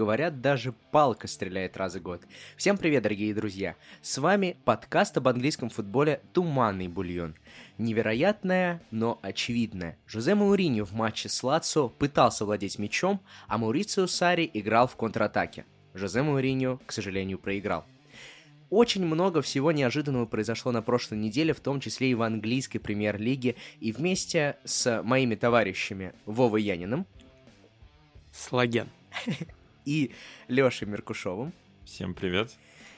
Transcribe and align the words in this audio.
Говорят, 0.00 0.40
даже 0.40 0.72
палка 0.92 1.28
стреляет 1.28 1.76
раз 1.76 1.94
в 1.94 2.00
год. 2.00 2.22
Всем 2.56 2.78
привет, 2.78 3.02
дорогие 3.02 3.34
друзья! 3.34 3.76
С 4.00 4.16
вами 4.16 4.56
подкаст 4.64 5.18
об 5.18 5.28
английском 5.28 5.68
футболе 5.68 6.22
«Туманный 6.32 6.88
бульон». 6.88 7.34
Невероятное, 7.76 8.82
но 8.90 9.18
очевидное. 9.20 9.98
Жозе 10.06 10.34
Мауриньо 10.34 10.86
в 10.86 10.94
матче 10.94 11.28
с 11.28 11.42
Лацо 11.42 11.88
пытался 11.88 12.46
владеть 12.46 12.78
мячом, 12.78 13.20
а 13.46 13.58
Маурицио 13.58 14.06
Сари 14.06 14.50
играл 14.54 14.88
в 14.88 14.96
контратаке. 14.96 15.66
Жозе 15.92 16.22
Мауриньо, 16.22 16.80
к 16.86 16.92
сожалению, 16.92 17.38
проиграл. 17.38 17.84
Очень 18.70 19.04
много 19.04 19.42
всего 19.42 19.70
неожиданного 19.70 20.24
произошло 20.24 20.72
на 20.72 20.80
прошлой 20.80 21.18
неделе, 21.18 21.52
в 21.52 21.60
том 21.60 21.78
числе 21.78 22.12
и 22.12 22.14
в 22.14 22.22
английской 22.22 22.78
премьер-лиге, 22.78 23.56
и 23.80 23.92
вместе 23.92 24.56
с 24.64 25.02
моими 25.02 25.34
товарищами 25.34 26.14
Вовой 26.24 26.62
Яниным. 26.62 27.04
Слаген. 28.32 28.88
И 29.90 30.12
Лешей 30.46 30.86
Меркушевым. 30.86 31.52
Всем 31.84 32.14
привет. 32.14 32.52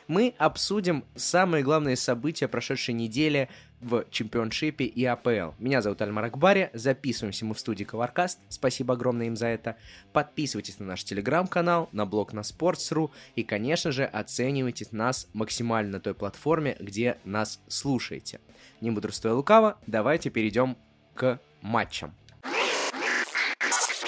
Мы 0.08 0.34
обсудим 0.36 1.06
самые 1.14 1.64
главные 1.64 1.96
события 1.96 2.48
прошедшей 2.48 2.92
недели 2.92 3.48
в 3.80 4.04
чемпионшипе 4.10 4.84
и 4.84 5.02
АПЛ. 5.06 5.54
Меня 5.58 5.80
зовут 5.80 6.02
Альмар 6.02 6.26
Акбари, 6.26 6.68
записываемся 6.74 7.46
мы 7.46 7.54
в 7.54 7.60
студии 7.60 7.84
Коваркаст, 7.84 8.40
спасибо 8.50 8.92
огромное 8.92 9.28
им 9.28 9.36
за 9.36 9.46
это. 9.46 9.76
Подписывайтесь 10.12 10.80
на 10.80 10.84
наш 10.84 11.02
телеграм-канал, 11.02 11.88
на 11.92 12.04
блог 12.04 12.34
на 12.34 12.40
Sports.ru 12.40 13.10
и, 13.36 13.42
конечно 13.42 13.90
же, 13.90 14.04
оценивайте 14.04 14.86
нас 14.90 15.28
максимально 15.32 15.92
на 15.92 16.00
той 16.00 16.12
платформе, 16.12 16.76
где 16.78 17.16
нас 17.24 17.58
слушаете. 17.68 18.38
Не 18.82 18.90
мудрствуя 18.90 19.32
лукаво, 19.32 19.78
давайте 19.86 20.28
перейдем 20.28 20.76
к 21.14 21.40
матчам. 21.62 22.12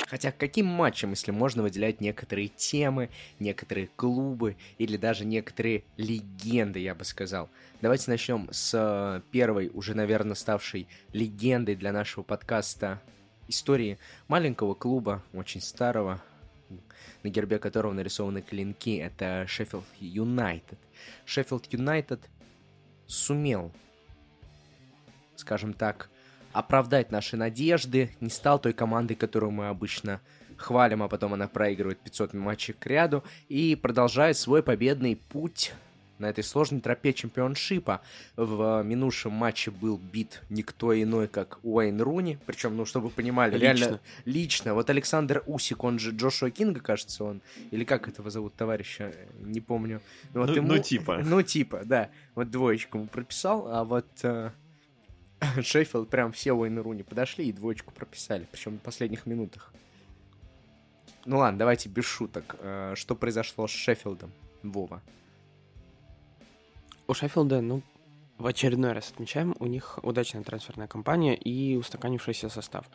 Хотя 0.06 0.32
каким 0.32 0.66
матчам, 0.66 1.10
если 1.10 1.30
можно 1.30 1.62
выделять 1.62 2.00
некоторые 2.00 2.48
темы, 2.48 3.10
некоторые 3.38 3.88
клубы 3.96 4.56
или 4.78 4.96
даже 4.96 5.24
некоторые 5.24 5.84
легенды, 5.96 6.78
я 6.80 6.94
бы 6.94 7.04
сказал. 7.04 7.50
Давайте 7.80 8.10
начнем 8.10 8.48
с 8.52 8.72
э, 8.74 9.22
первой, 9.30 9.70
уже, 9.72 9.94
наверное, 9.94 10.34
ставшей 10.34 10.88
легендой 11.12 11.74
для 11.74 11.92
нашего 11.92 12.22
подкаста 12.22 13.00
истории 13.48 13.98
маленького 14.28 14.74
клуба, 14.74 15.22
очень 15.32 15.60
старого, 15.60 16.22
на 17.22 17.28
гербе 17.28 17.58
которого 17.58 17.92
нарисованы 17.92 18.42
клинки. 18.42 18.98
Это 18.98 19.46
Шеффилд 19.48 19.84
Юнайтед. 20.00 20.78
Шеффилд 21.24 21.72
Юнайтед 21.72 22.20
сумел, 23.06 23.72
скажем 25.36 25.72
так, 25.72 26.10
оправдать 26.54 27.10
наши 27.10 27.36
надежды, 27.36 28.10
не 28.20 28.30
стал 28.30 28.58
той 28.58 28.72
командой, 28.72 29.14
которую 29.14 29.50
мы 29.50 29.68
обычно 29.68 30.20
хвалим, 30.56 31.02
а 31.02 31.08
потом 31.08 31.34
она 31.34 31.48
проигрывает 31.48 31.98
500 31.98 32.32
матчей 32.34 32.74
к 32.74 32.86
ряду 32.86 33.24
и 33.48 33.74
продолжает 33.74 34.38
свой 34.38 34.62
победный 34.62 35.16
путь 35.16 35.74
на 36.18 36.26
этой 36.26 36.44
сложной 36.44 36.80
тропе 36.80 37.12
чемпионшипа. 37.12 38.00
В 38.36 38.82
минувшем 38.84 39.32
матче 39.32 39.72
был 39.72 39.98
бит 39.98 40.42
никто 40.48 40.94
иной, 41.00 41.26
как 41.26 41.58
Уэйн 41.64 42.00
Руни. 42.00 42.38
Причем, 42.46 42.76
ну, 42.76 42.84
чтобы 42.84 43.08
вы 43.08 43.12
понимали, 43.12 43.54
лично. 43.54 43.64
реально 43.64 44.00
лично. 44.24 44.74
Вот 44.74 44.88
Александр 44.90 45.42
Усик, 45.46 45.82
он 45.82 45.98
же 45.98 46.12
Джошуа 46.12 46.50
Кинга, 46.50 46.80
кажется, 46.80 47.24
он. 47.24 47.42
Или 47.72 47.84
как 47.84 48.08
этого 48.08 48.30
зовут 48.30 48.54
товарища? 48.54 49.12
Не 49.40 49.60
помню. 49.60 50.00
Вот 50.32 50.50
ну, 50.50 50.54
ему... 50.54 50.68
ну, 50.68 50.78
типа. 50.78 51.20
Ну, 51.24 51.42
типа, 51.42 51.82
да. 51.84 52.10
Вот 52.36 52.50
двоечку 52.50 52.98
ему 52.98 53.08
прописал, 53.08 53.66
а 53.68 53.84
вот 53.84 54.06
э, 54.22 54.52
Шеффилд 55.62 56.08
прям 56.08 56.32
все 56.32 56.52
Уэйн 56.52 56.78
Руни 56.78 57.02
подошли 57.02 57.48
и 57.48 57.52
двоечку 57.52 57.92
прописали, 57.92 58.46
причем 58.50 58.74
на 58.74 58.78
последних 58.78 59.26
минутах. 59.26 59.72
Ну 61.24 61.38
ладно, 61.38 61.58
давайте 61.58 61.88
без 61.88 62.04
шуток. 62.04 62.56
Э, 62.58 62.94
что 62.96 63.14
произошло 63.14 63.66
с 63.66 63.70
Шеффилдом, 63.70 64.32
Вова? 64.62 65.02
У 67.06 67.14
Шеффилда, 67.14 67.60
ну, 67.60 67.82
в 68.38 68.46
очередной 68.46 68.92
раз 68.92 69.10
отмечаем, 69.10 69.54
у 69.58 69.66
них 69.66 69.98
удачная 70.02 70.42
трансферная 70.42 70.88
кампания 70.88 71.34
и 71.34 71.76
устаканившийся 71.76 72.48
состав. 72.48 72.86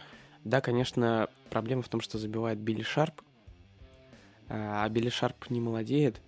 Да, 0.43 0.61
конечно, 0.61 1.27
проблема 1.49 1.81
в 1.81 1.89
том, 1.89 2.01
что 2.01 2.17
забивает 2.17 2.59
Билли 2.59 2.81
Шарп, 2.81 3.21
а 4.47 4.87
Билли 4.89 5.09
Шарп 5.09 5.49
не 5.49 5.61
молодеет, 5.61 6.21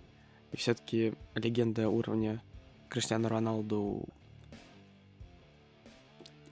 и 0.52 0.56
все-таки 0.56 1.14
легенда 1.34 1.88
уровня 1.88 2.42
Криштиану 2.88 3.28
Роналду 3.28 4.08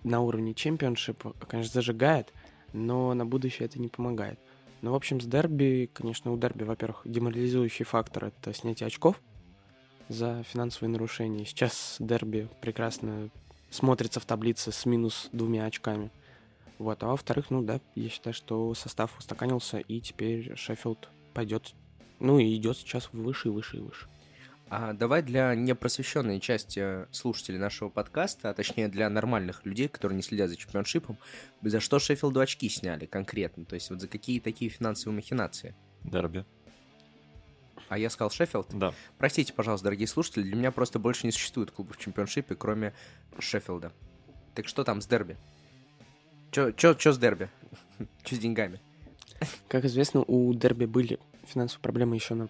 на 0.03 0.21
уровне 0.21 0.55
чемпионшип, 0.55 1.25
конечно, 1.47 1.75
зажигает, 1.75 2.33
но 2.73 3.15
на 3.15 3.27
будущее 3.27 3.67
это 3.67 3.81
не 3.81 3.89
помогает. 3.89 4.39
Ну, 4.83 4.93
в 4.93 4.95
общем, 4.95 5.21
с 5.21 5.27
дерби, 5.27 5.91
конечно, 5.93 6.33
у 6.33 6.39
дерби, 6.39 6.65
во-первых, 6.65 7.03
деморализующий 7.05 7.85
фактор— 7.85 8.25
это 8.27 8.55
снятие 8.55 8.87
очков 8.87 9.21
за 10.09 10.43
финансовые 10.45 10.91
нарушения. 10.91 11.45
Сейчас 11.45 11.97
дерби 11.99 12.49
прекрасно 12.61 13.29
смотрится 13.71 14.21
в 14.21 14.25
таблице 14.25 14.73
с 14.73 14.87
минус 14.87 15.29
двумя 15.33 15.67
очками. 15.67 16.11
Вот, 16.79 17.03
а 17.03 17.09
во-вторых, 17.09 17.51
ну 17.51 17.63
да, 17.63 17.81
я 17.95 18.09
считаю, 18.09 18.33
что 18.33 18.73
состав 18.75 19.17
устаканился, 19.19 19.79
и 19.79 20.01
теперь 20.01 20.57
Шеффилд 20.57 21.11
пойдет, 21.35 21.75
ну 22.19 22.39
и 22.39 22.57
идет 22.57 22.79
сейчас 22.79 23.11
выше 23.13 23.49
и 23.49 23.51
выше 23.51 23.77
и 23.77 23.81
выше. 23.81 24.09
А 24.71 24.93
давай 24.93 25.21
для 25.23 25.53
непросвещенной 25.57 26.39
части 26.39 27.13
слушателей 27.13 27.59
нашего 27.59 27.89
подкаста, 27.89 28.51
а 28.51 28.55
точнее 28.55 28.87
для 28.87 29.11
нормальных 29.11 29.67
людей, 29.67 29.89
которые 29.89 30.15
не 30.15 30.23
следят 30.23 30.49
за 30.49 30.55
чемпионшипом, 30.55 31.19
за 31.61 31.81
что 31.81 31.99
Шеффилду 31.99 32.39
очки 32.39 32.69
сняли 32.69 33.07
конкретно? 33.07 33.65
То 33.65 33.75
есть 33.75 33.91
вот 33.91 34.01
за 34.01 34.07
какие 34.07 34.39
такие 34.39 34.71
финансовые 34.71 35.17
махинации? 35.17 35.75
Дерби. 36.05 36.45
А 37.89 37.99
я 37.99 38.09
сказал 38.11 38.31
Шеффилд? 38.31 38.69
Да. 38.79 38.95
Простите, 39.19 39.53
пожалуйста, 39.53 39.87
дорогие 39.87 40.07
слушатели, 40.07 40.45
для 40.45 40.55
меня 40.55 40.71
просто 40.71 41.01
больше 41.01 41.27
не 41.27 41.33
существует 41.33 41.73
клубов 41.73 41.97
в 41.97 42.01
чемпионшипе, 42.01 42.55
кроме 42.55 42.95
Шеффилда. 43.41 43.91
Так 44.55 44.69
что 44.69 44.85
там 44.85 45.01
с 45.01 45.07
дерби? 45.09 45.37
Чё, 46.53 46.71
чё, 46.71 46.95
чё 46.95 47.13
с 47.13 47.19
дерби? 47.19 47.51
Чё 48.23 48.37
с 48.37 48.39
деньгами? 48.39 48.81
Как 49.67 49.85
известно, 49.85 50.21
у 50.21 50.55
дерби 50.55 50.85
были 50.85 51.19
финансовые 51.45 51.83
проблемы 51.83 52.15
еще 52.15 52.35
на 52.35 52.49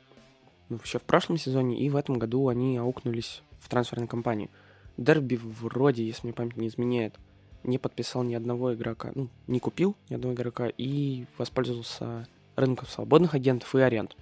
ну, 0.70 0.78
еще 0.82 0.98
в 0.98 1.02
прошлом 1.02 1.36
сезоне, 1.36 1.78
и 1.78 1.90
в 1.90 1.96
этом 1.96 2.18
году 2.18 2.48
они 2.48 2.78
аукнулись 2.78 3.42
в 3.58 3.68
трансферной 3.68 4.06
кампании. 4.06 4.48
Дерби 4.96 5.36
вроде, 5.36 6.06
если 6.06 6.26
мне 6.26 6.32
память 6.32 6.56
не 6.56 6.68
изменяет, 6.68 7.16
не 7.64 7.78
подписал 7.78 8.22
ни 8.22 8.34
одного 8.34 8.72
игрока, 8.74 9.12
ну, 9.14 9.28
не 9.46 9.60
купил 9.60 9.96
ни 10.08 10.14
одного 10.14 10.34
игрока 10.34 10.68
и 10.68 11.26
воспользовался 11.36 12.26
рынком 12.56 12.86
свободных 12.86 13.34
агентов 13.34 13.74
и 13.74 13.80
аренд. 13.80 14.16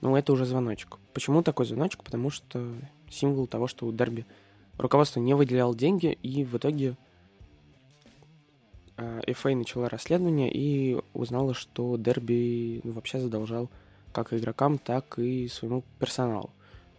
Ну, 0.00 0.16
это 0.16 0.32
уже 0.32 0.46
звоночек. 0.46 0.98
Почему 1.12 1.42
такой 1.42 1.66
звоночек? 1.66 2.02
Потому 2.02 2.30
что 2.30 2.74
символ 3.10 3.46
того, 3.46 3.68
что 3.68 3.86
у 3.86 3.92
Дерби 3.92 4.26
руководство 4.78 5.20
не 5.20 5.34
выделял 5.34 5.74
деньги, 5.74 6.18
и 6.22 6.44
в 6.44 6.56
итоге 6.56 6.96
э, 8.96 9.20
FA 9.26 9.54
начала 9.54 9.88
расследование 9.88 10.50
и 10.52 11.00
узнала, 11.12 11.54
что 11.54 11.96
Дерби 11.98 12.80
ну, 12.82 12.92
вообще 12.92 13.20
задолжал 13.20 13.70
как 14.12 14.32
игрокам, 14.32 14.78
так 14.78 15.18
и 15.18 15.48
своему 15.48 15.82
персоналу. 15.98 16.50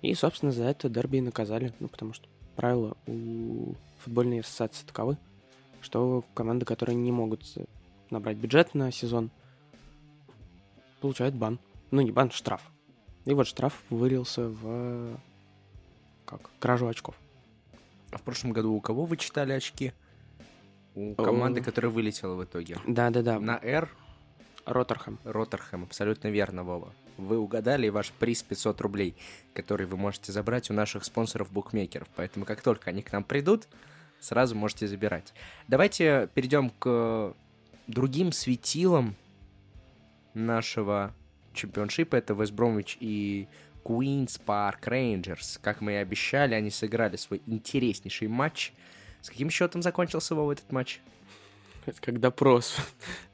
И, 0.02 0.14
собственно, 0.16 0.52
за 0.52 0.66
это 0.66 0.90
дерби 0.90 1.18
и 1.18 1.22
наказали, 1.22 1.74
ну, 1.80 1.88
потому 1.88 2.14
что 2.14 2.28
правила 2.56 2.98
у 3.08 3.76
футбольной 4.00 4.42
ассоциации 4.42 4.86
таковы, 4.86 5.18
что 5.82 6.26
команды, 6.34 6.66
которые 6.66 6.96
не 6.96 7.12
могут 7.12 7.46
набрать 8.10 8.38
бюджет 8.38 8.76
на 8.76 8.92
сезон, 8.92 9.32
получают 11.00 11.36
бан. 11.36 11.60
Ну, 11.92 12.02
не 12.02 12.12
бан, 12.12 12.32
штраф. 12.32 12.62
И 13.26 13.34
вот 13.34 13.48
штраф 13.48 13.82
вылился 13.90 14.50
в 14.50 15.18
как 16.26 16.50
кражу 16.60 16.88
очков. 16.88 17.16
А 18.12 18.18
в 18.18 18.22
прошлом 18.24 18.52
году 18.52 18.74
у 18.74 18.82
кого 18.82 19.06
вы 19.06 19.18
читали 19.18 19.54
очки? 19.54 19.94
У 20.96 21.16
команды, 21.16 21.62
которая 21.62 21.92
вылетела 21.92 22.36
в 22.36 22.44
итоге. 22.44 22.78
Да-да-да. 22.86 23.40
На 23.40 23.58
R? 23.58 23.90
Роттерхэм. 24.66 25.18
Роттерхэм, 25.24 25.84
абсолютно 25.84 26.28
верно, 26.28 26.64
Вова 26.64 26.94
вы 27.18 27.38
угадали, 27.38 27.88
и 27.88 27.90
ваш 27.90 28.12
приз 28.12 28.44
500 28.44 28.82
рублей, 28.82 29.16
который 29.54 29.86
вы 29.86 29.98
можете 29.98 30.32
забрать 30.32 30.70
у 30.70 30.74
наших 30.74 31.04
спонсоров-букмекеров. 31.06 32.08
Поэтому 32.16 32.46
как 32.46 32.62
только 32.62 32.90
они 32.90 33.02
к 33.02 33.12
нам 33.12 33.24
придут, 33.24 33.68
сразу 34.20 34.56
можете 34.56 34.88
забирать. 34.88 35.34
Давайте 35.68 36.30
перейдем 36.34 36.70
к 36.72 37.34
другим 37.88 38.32
светилам 38.32 39.16
нашего 40.34 41.14
чемпионшипа. 41.54 42.16
Это 42.16 42.34
Вестбромвич 42.34 42.98
и 43.00 43.48
Queen's 43.84 44.40
Park 44.46 44.82
Rangers. 44.86 45.60
Как 45.62 45.82
мы 45.82 45.94
и 45.94 45.96
обещали, 45.96 46.56
они 46.56 46.70
сыграли 46.70 47.18
свой 47.18 47.42
интереснейший 47.46 48.28
матч. 48.28 48.74
С 49.22 49.30
каким 49.30 49.50
счетом 49.50 49.82
закончился 49.82 50.36
Вова 50.36 50.54
этот 50.54 50.72
матч? 50.72 51.02
Это 51.86 52.02
как 52.02 52.20
допрос. 52.20 52.78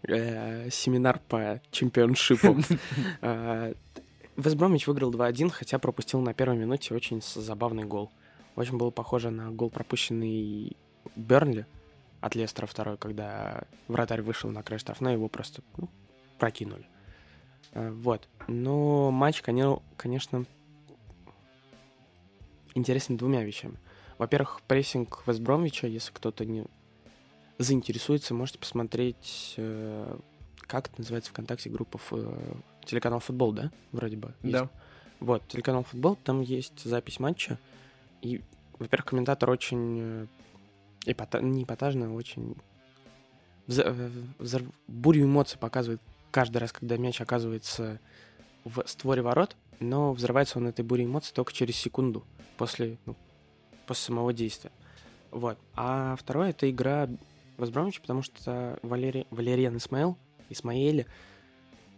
Э, 0.08 0.70
семинар 0.72 1.20
по 1.28 1.62
чемпионшипу. 1.72 2.58
Э, 3.22 3.74
Вестбромич 4.38 4.88
выиграл 4.88 5.12
2-1, 5.12 5.50
хотя 5.50 5.78
пропустил 5.78 6.22
на 6.22 6.34
первой 6.34 6.58
минуте 6.58 6.96
очень 6.96 7.22
забавный 7.22 7.84
гол. 7.84 8.10
Очень 8.56 8.78
было 8.78 8.92
похоже 8.92 9.30
на 9.30 9.52
гол, 9.52 9.70
пропущенный 9.70 10.78
Бернли 11.18 11.66
от 12.22 12.36
Лестера 12.36 12.66
второй, 12.66 12.98
когда 12.98 13.64
вратарь 13.90 14.22
вышел 14.22 14.50
на 14.50 14.64
край 14.64 14.80
штрафной, 14.80 15.14
его 15.14 15.28
просто 15.28 15.62
ну, 15.78 15.90
прокинули. 16.38 16.88
Э, 17.74 17.92
вот. 17.92 18.30
Но 18.48 19.12
матч, 19.12 19.42
конечно, 19.42 20.46
интересен 22.74 23.18
двумя 23.18 23.44
вещами. 23.44 23.78
Во-первых, 24.18 24.62
прессинг 24.68 25.24
Вестбромвича, 25.28 25.88
если 25.88 26.12
кто-то 26.12 26.46
не 26.46 26.66
заинтересуется, 27.60 28.34
можете 28.34 28.58
посмотреть, 28.58 29.54
э, 29.58 30.18
как 30.62 30.88
это 30.88 30.96
называется 30.98 31.30
ВКонтакте, 31.30 31.70
группа 31.70 32.00
э, 32.12 32.54
телеканал 32.86 33.20
Футбол, 33.20 33.52
да? 33.52 33.72
Вроде 33.92 34.18
бы. 34.18 34.34
Есть. 34.42 34.54
Да. 34.54 34.70
Вот, 35.20 35.46
телеканал 35.48 35.84
Футбол, 35.84 36.16
там 36.16 36.42
есть 36.42 36.82
запись 36.84 37.20
матча. 37.20 37.60
И, 38.22 38.42
во-первых, 38.80 39.06
комментатор 39.06 39.50
очень 39.50 40.28
эпата... 41.06 41.42
не 41.42 41.64
эпатажный, 41.64 42.08
а 42.08 42.12
очень 42.12 42.56
взор... 43.68 43.94
Взор... 44.40 44.64
бурю 44.88 45.26
эмоций 45.26 45.60
показывает 45.60 46.02
каждый 46.32 46.60
раз, 46.60 46.72
когда 46.72 46.96
мяч 46.98 47.20
оказывается 47.20 48.00
в 48.64 48.84
створе 48.88 49.22
ворот, 49.22 49.58
но 49.82 50.14
взрывается 50.14 50.60
он 50.60 50.68
этой 50.68 50.86
бурей 50.86 51.06
эмоций 51.06 51.34
только 51.34 51.52
через 51.52 51.76
секунду 51.76 52.24
после, 52.58 52.98
ну, 53.06 53.18
после 53.86 54.06
самого 54.06 54.32
действия. 54.32 54.72
Вот. 55.32 55.58
А 55.76 56.16
второе— 56.18 56.50
это 56.52 56.70
игра 56.70 57.10
Вестбромвича, 57.60 58.02
потому 58.02 58.22
что 58.22 58.80
Валерий, 58.82 59.28
Валериан 59.30 59.78
Исмаил, 59.78 60.18
Исмаэли 60.50 61.06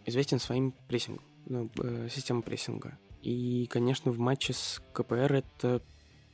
известен 0.06 0.38
своим 0.38 0.74
прессингом, 0.88 1.24
ну, 1.46 1.70
э, 1.78 2.08
системой 2.10 2.42
прессинга. 2.42 2.98
И, 3.22 3.68
конечно, 3.70 4.10
в 4.10 4.18
матче 4.18 4.52
с 4.52 4.82
КПР 4.92 5.34
это 5.34 5.80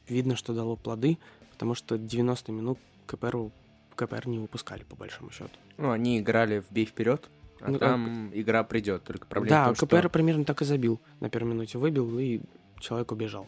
видно, 0.08 0.36
что 0.36 0.54
дало 0.54 0.76
плоды, 0.76 1.18
потому 1.52 1.74
что 1.74 1.98
90 1.98 2.50
минут 2.52 2.78
КПР, 3.06 3.50
КПР 3.94 4.28
не 4.28 4.38
выпускали, 4.38 4.84
по 4.84 4.96
большому 4.96 5.30
счету. 5.30 5.50
Ну, 5.76 5.90
они 5.90 6.18
играли 6.18 6.60
в 6.60 6.72
бей 6.72 6.86
вперед, 6.86 7.28
а 7.60 7.70
ну, 7.70 7.78
там 7.78 8.30
как... 8.30 8.38
игра 8.38 8.64
придет, 8.64 9.04
только 9.04 9.26
проблема 9.26 9.50
Да, 9.50 9.74
том, 9.74 9.86
КПР 9.86 10.00
что... 10.00 10.08
примерно 10.10 10.44
так 10.44 10.62
и 10.62 10.64
забил. 10.64 11.00
На 11.20 11.28
первой 11.28 11.50
минуте 11.50 11.78
выбил, 11.78 12.18
и 12.18 12.40
человек 12.80 13.12
убежал. 13.12 13.46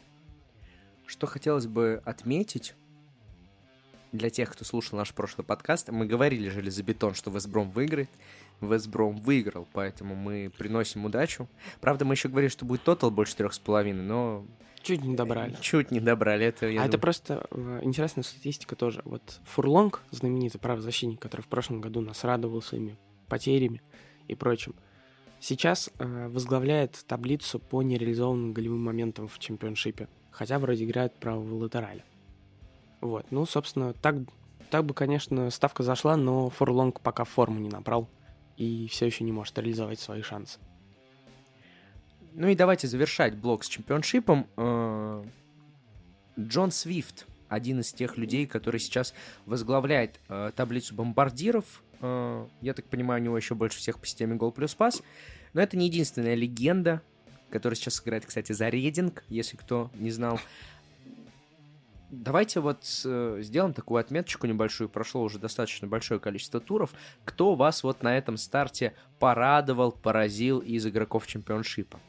Что 1.06 1.26
хотелось 1.26 1.66
бы 1.66 2.02
отметить, 2.04 2.74
для 4.12 4.30
тех, 4.30 4.50
кто 4.50 4.64
слушал 4.64 4.98
наш 4.98 5.12
прошлый 5.14 5.44
подкаст, 5.44 5.90
мы 5.90 6.06
говорили 6.06 6.48
железобетон, 6.48 7.14
что 7.14 7.30
Вестбром 7.30 7.70
выиграет. 7.70 8.10
Вестбром 8.60 9.16
выиграл, 9.16 9.66
поэтому 9.72 10.14
мы 10.14 10.50
приносим 10.56 11.04
удачу. 11.04 11.48
Правда, 11.80 12.04
мы 12.04 12.14
еще 12.14 12.28
говорили, 12.28 12.50
что 12.50 12.64
будет 12.64 12.82
тотал 12.82 13.10
больше 13.10 13.36
трех 13.36 13.54
с 13.54 13.58
половиной, 13.58 14.02
но... 14.02 14.44
Чуть 14.82 15.04
не 15.04 15.14
добрали. 15.14 15.56
Чуть 15.60 15.90
не 15.90 16.00
добрали. 16.00 16.46
Это, 16.46 16.66
а 16.66 16.70
думаю... 16.70 16.88
это 16.88 16.98
просто 16.98 17.46
э, 17.50 17.80
интересная 17.82 18.24
статистика 18.24 18.76
тоже. 18.76 19.02
Вот 19.04 19.40
Фурлонг, 19.44 20.02
знаменитый 20.10 20.60
правозащитник, 20.60 21.20
который 21.20 21.42
в 21.42 21.48
прошлом 21.48 21.80
году 21.80 22.00
нас 22.00 22.24
радовал 22.24 22.62
своими 22.62 22.96
потерями 23.28 23.82
и 24.26 24.34
прочим, 24.34 24.74
сейчас 25.38 25.90
э, 25.98 26.28
возглавляет 26.28 27.04
таблицу 27.06 27.58
по 27.58 27.82
нереализованным 27.82 28.52
голевым 28.52 28.82
моментам 28.82 29.28
в 29.28 29.38
чемпионшипе, 29.38 30.08
хотя 30.30 30.58
вроде 30.58 30.84
играет 30.84 31.14
правого 31.14 31.54
латераля. 31.54 32.04
Вот, 33.00 33.26
ну, 33.30 33.46
собственно, 33.46 33.92
так, 33.94 34.16
так 34.70 34.84
бы, 34.84 34.94
конечно, 34.94 35.50
ставка 35.50 35.82
зашла, 35.82 36.16
но 36.16 36.50
Фурлонг 36.50 37.00
пока 37.00 37.24
форму 37.24 37.58
не 37.58 37.68
набрал 37.68 38.08
и 38.56 38.88
все 38.88 39.06
еще 39.06 39.24
не 39.24 39.32
может 39.32 39.56
реализовать 39.58 40.00
свои 40.00 40.20
шансы. 40.20 40.58
Ну 42.34 42.48
и 42.48 42.54
давайте 42.54 42.86
завершать 42.86 43.34
блок 43.34 43.64
с 43.64 43.68
чемпионшипом. 43.68 44.46
Э, 44.56 45.24
Джон 46.38 46.70
Свифт, 46.70 47.26
один 47.48 47.80
из 47.80 47.92
тех 47.92 48.18
людей, 48.18 48.46
который 48.46 48.78
сейчас 48.78 49.14
возглавляет 49.46 50.20
э, 50.28 50.52
таблицу 50.54 50.94
бомбардиров. 50.94 51.82
Э, 52.00 52.46
я 52.60 52.74
так 52.74 52.84
понимаю, 52.84 53.22
у 53.22 53.24
него 53.24 53.36
еще 53.36 53.54
больше 53.54 53.78
всех 53.78 53.98
по 53.98 54.06
системе 54.06 54.36
гол 54.36 54.52
плюс 54.52 54.74
пас. 54.74 55.02
Но 55.54 55.62
это 55.62 55.76
не 55.76 55.86
единственная 55.86 56.34
легенда, 56.34 57.02
которая 57.50 57.76
сейчас 57.76 58.00
играет, 58.02 58.26
кстати, 58.26 58.52
за 58.52 58.68
Рединг, 58.68 59.24
если 59.28 59.56
кто 59.56 59.90
не 59.94 60.10
знал. 60.10 60.38
Давайте 62.10 62.58
вот 62.58 62.82
э, 63.04 63.38
сделаем 63.40 63.72
такую 63.72 64.00
отметочку 64.00 64.48
небольшую. 64.48 64.88
Прошло 64.88 65.22
уже 65.22 65.38
достаточно 65.38 65.86
большое 65.86 66.18
количество 66.18 66.58
туров. 66.58 66.92
Кто 67.24 67.54
вас 67.54 67.84
вот 67.84 68.02
на 68.02 68.18
этом 68.18 68.36
старте 68.36 68.94
порадовал, 69.20 69.92
поразил 69.92 70.58
из 70.58 70.84
игроков 70.86 71.28
чемпионшипа? 71.28 72.00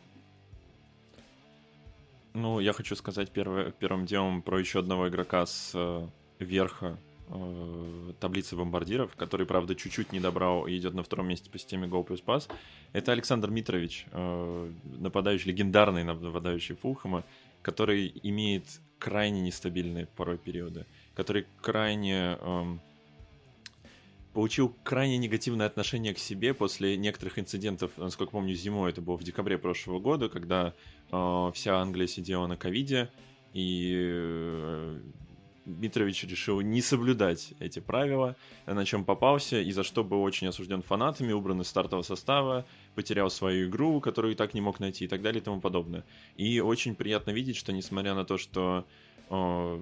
Ну, 2.33 2.59
я 2.59 2.73
хочу 2.73 2.95
сказать 2.95 3.29
первое, 3.29 3.71
первым 3.71 4.05
делом 4.05 4.41
про 4.41 4.59
еще 4.59 4.79
одного 4.79 5.07
игрока 5.07 5.45
с 5.45 5.71
э, 5.75 6.07
верха 6.39 6.97
э, 7.27 8.13
таблицы 8.19 8.55
бомбардиров, 8.55 9.15
который, 9.15 9.45
правда, 9.45 9.75
чуть-чуть 9.75 10.13
не 10.13 10.19
добрал 10.19 10.65
и 10.65 10.77
идет 10.77 10.95
на 10.95 11.03
втором 11.03 11.27
месте 11.27 11.51
по 11.51 11.59
системе 11.59 11.87
Go 11.87 12.03
плюс 12.03 12.21
пас. 12.21 12.47
Это 12.93 13.11
Александр 13.11 13.51
Митрович, 13.51 14.05
э, 14.11 14.71
нападающий, 14.83 15.51
легендарный 15.51 16.03
нападающий 16.03 16.75
Фулхэма, 16.75 17.23
который 17.61 18.13
имеет 18.23 18.65
крайне 18.99 19.41
нестабильные 19.41 20.05
порой 20.05 20.37
периоды, 20.37 20.85
который 21.15 21.47
крайне 21.61 22.37
эм, 22.39 22.81
получил 24.33 24.73
крайне 24.83 25.17
негативное 25.17 25.65
отношение 25.65 26.13
к 26.13 26.19
себе 26.19 26.53
после 26.53 26.97
некоторых 26.97 27.39
инцидентов, 27.39 27.91
насколько 27.97 28.31
помню, 28.31 28.53
зимой, 28.55 28.91
это 28.91 29.01
было 29.01 29.17
в 29.17 29.23
декабре 29.23 29.57
прошлого 29.57 29.99
года, 29.99 30.29
когда 30.29 30.73
э, 31.11 31.51
вся 31.53 31.79
Англия 31.79 32.07
сидела 32.07 32.47
на 32.47 32.57
ковиде, 32.57 33.09
и 33.53 33.91
э, 33.95 34.99
Митрович 35.65 36.23
решил 36.23 36.61
не 36.61 36.81
соблюдать 36.81 37.53
эти 37.59 37.79
правила, 37.79 38.35
на 38.65 38.85
чем 38.85 39.05
попался, 39.05 39.59
и 39.59 39.71
за 39.71 39.83
что 39.83 40.03
был 40.03 40.21
очень 40.21 40.47
осужден 40.47 40.81
фанатами, 40.81 41.33
убран 41.33 41.61
из 41.61 41.67
стартового 41.67 42.03
состава, 42.03 42.65
потерял 42.95 43.29
свою 43.29 43.69
игру, 43.69 44.01
которую 44.01 44.33
и 44.33 44.35
так 44.35 44.53
не 44.53 44.61
мог 44.61 44.79
найти, 44.79 45.05
и 45.05 45.07
так 45.07 45.21
далее 45.21 45.41
и 45.41 45.43
тому 45.43 45.61
подобное. 45.61 46.03
И 46.35 46.59
очень 46.59 46.95
приятно 46.95 47.31
видеть, 47.31 47.55
что 47.55 47.71
несмотря 47.71 48.13
на 48.13 48.25
то, 48.25 48.37
что 48.37 48.85
э, 49.29 49.81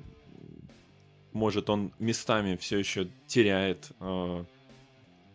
может 1.34 1.70
он 1.70 1.92
местами 2.00 2.56
все 2.56 2.78
еще 2.78 3.10
теряет 3.28 3.92
э, 4.00 4.44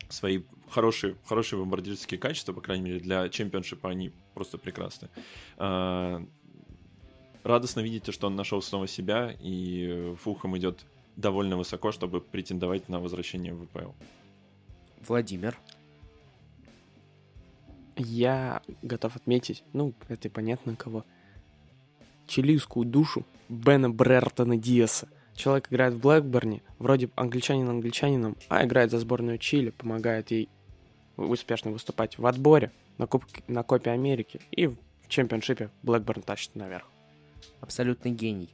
свои 0.08 0.42
хорошие, 0.70 1.16
хорошие 1.26 1.58
бомбардирские 1.58 2.18
качества, 2.18 2.52
по 2.52 2.60
крайней 2.60 2.84
мере, 2.84 3.00
для 3.00 3.28
чемпионшипа 3.28 3.90
они 3.90 4.12
просто 4.34 4.58
прекрасны. 4.58 5.08
Э, 5.56 6.24
радостно 7.42 7.80
видите, 7.80 8.12
что 8.12 8.26
он 8.26 8.36
нашел 8.36 8.62
снова 8.62 8.86
себя, 8.86 9.36
и 9.40 10.14
Фулхэм 10.22 10.56
идет 10.58 10.84
довольно 11.16 11.56
высоко, 11.56 11.92
чтобы 11.92 12.20
претендовать 12.20 12.88
на 12.88 13.00
возвращение 13.00 13.54
в 13.54 13.66
ВПЛ. 13.66 13.92
Владимир. 15.06 15.56
Я 17.96 18.62
готов 18.82 19.16
отметить, 19.16 19.62
ну, 19.72 19.94
это 20.08 20.28
понятно 20.28 20.74
кого, 20.74 21.04
чилийскую 22.26 22.84
душу 22.84 23.24
Бена 23.48 23.90
Брертона 23.90 24.56
Диаса. 24.56 25.08
Человек 25.34 25.68
играет 25.70 25.94
в 25.94 26.00
Блэкберне, 26.00 26.62
вроде 26.78 27.10
англичанин 27.16 27.68
англичанином, 27.68 28.36
а 28.48 28.64
играет 28.64 28.90
за 28.90 28.98
сборную 28.98 29.38
Чили, 29.38 29.70
помогает 29.70 30.30
ей 30.30 30.48
успешно 31.16 31.70
выступать 31.70 32.18
в 32.18 32.26
отборе 32.26 32.72
на, 32.98 33.06
Кубке, 33.06 33.42
на 33.46 33.62
Копе 33.62 33.90
Америки 33.90 34.40
и 34.50 34.66
в 34.66 34.76
чемпионшипе 35.08 35.70
Блэкберн 35.82 36.22
тащит 36.22 36.54
наверх 36.54 36.88
абсолютный 37.60 38.10
гений. 38.10 38.50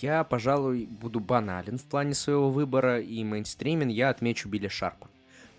Я, 0.00 0.24
пожалуй, 0.24 0.86
буду 0.86 1.20
банален 1.20 1.78
в 1.78 1.84
плане 1.84 2.14
своего 2.14 2.50
выбора, 2.50 3.00
и 3.00 3.22
мейнстримин 3.22 3.88
я 3.88 4.10
отмечу 4.10 4.48
Билли 4.48 4.68
Шарпа. 4.68 5.08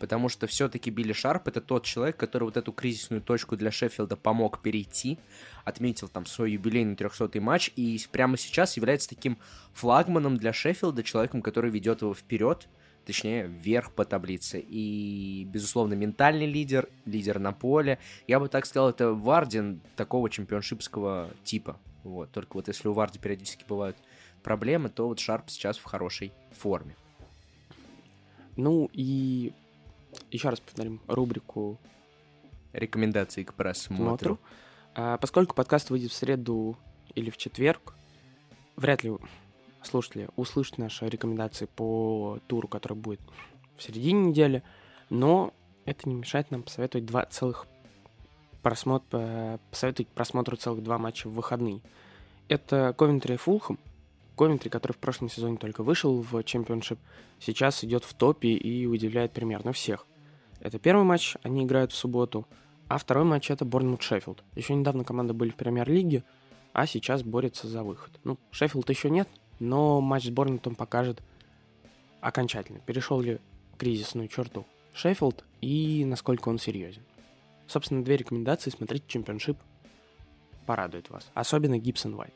Потому 0.02 0.30
что 0.30 0.48
все-таки 0.48 0.90
Билли 0.90 1.14
Шарп 1.14 1.48
это 1.48 1.62
тот 1.62 1.86
человек, 1.86 2.18
который 2.18 2.46
вот 2.46 2.58
эту 2.58 2.72
кризисную 2.72 3.22
точку 3.22 3.56
для 3.56 3.70
Шеффилда 3.70 4.18
помог 4.18 4.60
перейти, 4.60 5.20
отметил 5.64 6.08
там 6.08 6.26
свой 6.26 6.54
юбилейный 6.54 6.96
300-й 6.96 7.40
матч, 7.40 7.72
и 7.76 8.02
прямо 8.12 8.36
сейчас 8.36 8.78
является 8.78 9.08
таким 9.10 9.38
флагманом 9.74 10.38
для 10.38 10.54
Шеффилда, 10.54 11.04
человеком, 11.04 11.44
который 11.44 11.70
ведет 11.70 12.02
его 12.02 12.16
вперед, 12.16 12.68
точнее, 13.06 13.46
вверх 13.46 13.92
по 13.92 14.04
таблице. 14.04 14.66
И, 14.68 15.48
безусловно, 15.54 15.94
ментальный 15.94 16.48
лидер, 16.48 16.90
лидер 17.06 17.38
на 17.38 17.52
поле. 17.52 18.00
Я 18.26 18.40
бы 18.40 18.50
так 18.50 18.66
сказал, 18.66 18.90
это 18.90 19.14
Вардин 19.14 19.82
такого 19.96 20.32
чемпионшипского 20.32 21.30
типа. 21.44 21.80
Вот. 22.04 22.32
Только 22.32 22.56
вот 22.56 22.68
если 22.68 22.88
у 22.88 22.94
Варди 22.94 23.20
периодически 23.20 23.66
бывают 23.70 23.98
проблемы, 24.42 24.90
то 24.90 25.08
вот 25.08 25.20
Шарп 25.20 25.52
сейчас 25.52 25.78
в 25.78 25.84
хорошей 25.84 26.34
форме. 26.58 26.96
Ну 28.58 28.90
и 28.94 29.54
еще 30.32 30.50
раз 30.50 30.60
повторим 30.60 31.02
рубрику 31.08 31.80
рекомендации 32.74 33.44
к 33.44 33.54
просмотру. 33.54 34.40
А, 34.96 35.18
поскольку 35.18 35.56
подкаст 35.56 35.90
выйдет 35.90 36.12
в 36.12 36.16
среду 36.16 36.78
или 37.16 37.30
в 37.30 37.38
четверг, 37.38 37.94
вряд 38.76 39.04
ли 39.04 39.14
слушатели 39.84 40.30
услышат 40.36 40.78
наши 40.78 41.08
рекомендации 41.08 41.66
по 41.66 42.40
туру, 42.48 42.68
который 42.68 42.98
будет 42.98 43.22
в 43.78 43.84
середине 43.84 44.30
недели, 44.30 44.64
но 45.10 45.54
это 45.86 46.08
не 46.08 46.16
мешает 46.16 46.52
нам 46.52 46.64
посоветовать 46.64 47.06
два 47.06 47.26
целых 47.26 47.68
просмотр, 48.62 49.06
э, 49.14 49.58
посоветовать 49.72 50.10
просмотру 50.10 50.56
целых 50.56 50.84
два 50.84 50.98
матча 50.98 51.28
в 51.28 51.34
выходные. 51.34 51.82
Это 52.48 52.94
Ковентри 52.98 53.36
и 53.36 53.38
Фулхэм. 53.38 53.80
Ковентри, 54.38 54.70
который 54.70 54.94
в 54.94 54.98
прошлом 54.98 55.30
сезоне 55.30 55.58
только 55.58 55.84
вышел 55.84 56.22
в 56.22 56.44
чемпионшип, 56.44 57.00
сейчас 57.40 57.84
идет 57.84 58.04
в 58.04 58.14
топе 58.14 58.50
и 58.50 58.86
удивляет 58.86 59.32
примерно 59.32 59.74
всех. 59.74 60.06
Это 60.62 60.78
первый 60.78 61.04
матч, 61.04 61.36
они 61.44 61.64
играют 61.64 61.92
в 61.92 61.96
субботу, 61.96 62.48
А 62.88 62.98
второй 62.98 63.24
матч 63.24 63.50
это 63.50 63.66
Борнмут-Шеффилд. 63.66 64.44
Еще 64.56 64.76
недавно 64.76 65.04
команды 65.04 65.34
были 65.34 65.50
в 65.50 65.56
премьер-лиге, 65.56 66.24
а 66.74 66.86
сейчас 66.86 67.24
борется 67.24 67.68
за 67.68 67.84
выход. 67.84 68.20
Ну, 68.24 68.38
Шеффилд 68.52 68.90
еще 68.90 69.10
нет, 69.10 69.30
но 69.60 70.02
матч 70.02 70.26
с 70.26 70.30
Борнмутом 70.30 70.76
покажет 70.76 71.22
окончательно, 72.20 72.80
перешел 72.80 73.22
ли 73.22 73.40
кризисную 73.78 74.28
черту 74.28 74.66
Шеффилд 74.94 75.44
и 75.62 76.04
насколько 76.06 76.50
он 76.50 76.60
серьезен. 76.60 77.04
Собственно, 77.66 78.04
две 78.04 78.18
рекомендации 78.18 78.70
смотреть 78.70 79.08
чемпионшип 79.08 79.58
порадует 80.66 81.10
вас. 81.10 81.32
Особенно 81.34 81.80
Гибсон 81.80 82.16
Вайт. 82.16 82.34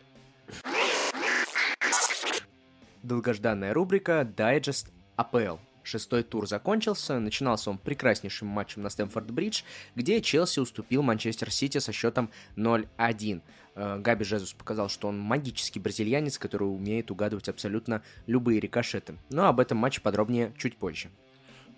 Долгожданная 3.03 3.73
рубрика 3.73 4.23
«Дайджест 4.23 4.91
АПЛ». 5.17 5.57
Шестой 5.85 6.23
тур 6.23 6.47
закончился, 6.47 7.19
начинался 7.19 7.69
он 7.69 7.77
прекраснейшим 7.77 8.47
матчем 8.47 8.81
на 8.81 8.87
Стэнфорд-Бридж, 8.87 9.63
где 9.93 10.19
Челси 10.19 10.59
уступил 10.59 11.03
Манчестер 11.03 11.51
Сити 11.51 11.77
со 11.77 11.91
счетом 11.91 12.31
0-1. 12.55 13.41
Э, 13.75 13.99
Габи 13.99 14.25
Жезус 14.25 14.53
показал, 14.53 14.89
что 14.89 15.07
он 15.07 15.19
магический 15.19 15.79
бразильянец, 15.79 16.39
который 16.39 16.63
умеет 16.63 17.11
угадывать 17.11 17.49
абсолютно 17.49 18.01
любые 18.25 18.59
рикошеты. 18.59 19.19
Но 19.29 19.45
об 19.47 19.59
этом 19.59 19.77
матче 19.77 20.01
подробнее 20.01 20.53
чуть 20.57 20.75
позже. 20.75 21.09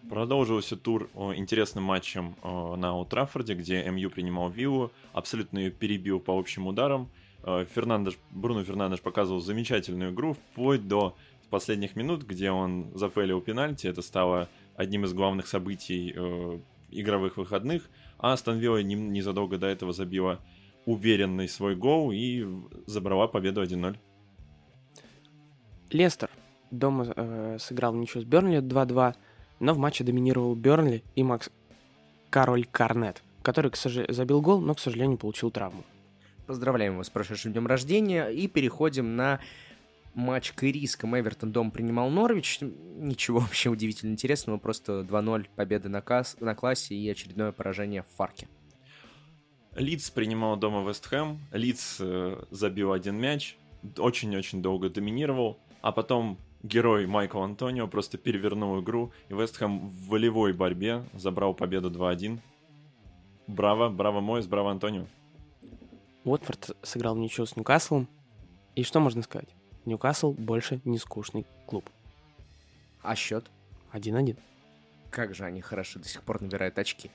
Продолжился 0.09 0.77
тур 0.77 1.09
интересным 1.35 1.83
матчем 1.83 2.37
на 2.41 2.97
Утрафорде, 2.97 3.55
где 3.55 3.83
МЮ 3.83 4.09
принимал 4.09 4.49
Виллу, 4.49 4.93
абсолютно 5.11 5.59
ее 5.59 5.71
перебил 5.71 6.21
по 6.21 6.39
общим 6.39 6.67
ударам. 6.67 7.11
Э, 7.43 7.65
Фернандеш, 7.73 8.17
Бруно 8.31 8.63
Фернандеш 8.63 9.01
показывал 9.01 9.39
замечательную 9.41 10.11
игру 10.11 10.33
вплоть 10.33 10.87
до 10.87 11.15
последних 11.49 11.95
минут, 11.95 12.23
где 12.23 12.51
он 12.51 12.91
зафейлил 12.95 13.41
пенальти. 13.41 13.87
Это 13.87 14.01
стало 14.01 14.49
одним 14.75 15.05
из 15.05 15.13
главных 15.13 15.47
событий 15.47 16.13
э, 16.15 16.59
игровых 16.89 17.37
выходных. 17.37 17.89
А 18.17 18.33
Астон 18.33 18.57
Вилла 18.57 18.81
незадолго 18.83 19.57
до 19.57 19.67
этого 19.67 19.93
забила 19.93 20.39
уверенный 20.85 21.49
свой 21.49 21.75
гол 21.75 22.11
и 22.11 22.45
забрала 22.85 23.27
победу 23.27 23.61
1-0. 23.61 23.97
Лестер 25.91 26.29
дома 26.71 27.13
э, 27.15 27.57
сыграл 27.59 27.93
ничего 27.93 28.21
с 28.21 28.25
Бернли 28.25 28.59
2-2, 28.59 29.15
но 29.59 29.73
в 29.73 29.77
матче 29.77 30.03
доминировал 30.03 30.55
Бернли 30.55 31.03
и 31.15 31.23
Макс 31.23 31.49
Кароль 32.29 32.65
Карнет, 32.65 33.21
который, 33.41 33.71
к 33.71 33.75
сож... 33.75 33.97
забил 34.09 34.41
гол, 34.41 34.61
но, 34.61 34.75
к 34.75 34.79
сожалению, 34.79 35.17
получил 35.17 35.51
травму. 35.51 35.83
Поздравляем 36.45 36.93
его 36.93 37.03
с 37.03 37.09
прошедшим 37.09 37.51
днем 37.51 37.67
рождения 37.67 38.27
и 38.27 38.47
переходим 38.47 39.15
на 39.15 39.39
матч 40.17 40.51
к 40.51 40.63
ирискам. 40.63 41.17
Эвертон 41.17 41.51
дом 41.51 41.71
принимал 41.71 42.09
Норвич. 42.09 42.59
Ничего 42.61 43.39
вообще 43.39 43.69
удивительно 43.69 44.11
интересного, 44.11 44.57
просто 44.57 45.01
2-0 45.01 45.47
победа 45.55 45.87
на, 45.87 46.01
касс, 46.01 46.35
на 46.39 46.55
классе 46.55 46.95
и 46.95 47.09
очередное 47.09 47.51
поражение 47.51 48.01
в 48.03 48.07
Фарке. 48.17 48.49
Лидс 49.75 50.09
принимал 50.09 50.57
дома 50.57 50.85
Вест 50.85 51.05
Хэм. 51.05 51.39
Лидс 51.51 51.97
э, 51.99 52.43
забил 52.49 52.93
один 52.93 53.15
мяч, 53.17 53.57
очень-очень 53.97 54.63
долго 54.63 54.89
доминировал, 54.89 55.59
а 55.81 55.91
потом 55.91 56.39
герой 56.63 57.05
Майкл 57.05 57.41
Антонио 57.41 57.87
просто 57.87 58.17
перевернул 58.17 58.81
игру, 58.81 59.13
и 59.29 59.35
Вест 59.35 59.57
Хэм 59.57 59.89
в 59.89 60.07
волевой 60.07 60.53
борьбе 60.53 61.03
забрал 61.13 61.53
победу 61.53 61.91
2-1. 61.91 62.39
Браво, 63.45 63.89
браво 63.89 64.19
Мойс, 64.19 64.47
браво 64.47 64.71
Антонио. 64.71 65.05
Уотфорд 66.23 66.75
сыграл 66.81 67.15
ничего 67.15 67.45
с 67.45 67.55
Ньюкаслом. 67.55 68.09
И 68.75 68.83
что 68.83 68.99
можно 68.99 69.21
сказать? 69.21 69.49
Ньюкасл 69.87 70.33
больше 70.33 70.81
не 70.83 70.97
скучный 70.97 71.45
клуб. 71.65 71.89
А 73.01 73.15
счет? 73.15 73.49
1-1. 73.93 74.37
Как 75.09 75.33
же 75.33 75.45
они 75.45 75.61
хорошо 75.61 75.99
до 75.99 76.07
сих 76.09 76.23
пор 76.23 76.41
набирают 76.41 76.77
очки. 76.77 77.09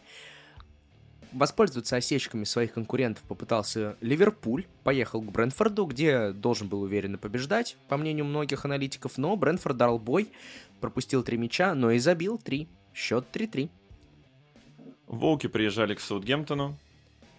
Воспользоваться 1.32 1.96
осечками 1.96 2.44
своих 2.44 2.72
конкурентов 2.72 3.24
попытался 3.24 3.96
Ливерпуль, 4.00 4.66
поехал 4.84 5.20
к 5.20 5.30
Брэнфорду, 5.30 5.84
где 5.84 6.32
должен 6.32 6.68
был 6.68 6.80
уверенно 6.80 7.18
побеждать, 7.18 7.76
по 7.88 7.98
мнению 7.98 8.24
многих 8.24 8.64
аналитиков, 8.64 9.18
но 9.18 9.36
Брэнфорд 9.36 9.76
дал 9.76 9.98
бой, 9.98 10.30
пропустил 10.80 11.22
три 11.22 11.36
мяча, 11.36 11.74
но 11.74 11.90
и 11.90 11.98
забил 11.98 12.38
три. 12.38 12.68
Счет 12.94 13.26
3-3. 13.32 13.70
Волки 15.06 15.46
приезжали 15.46 15.94
к 15.94 16.00
Саутгемптону, 16.00 16.76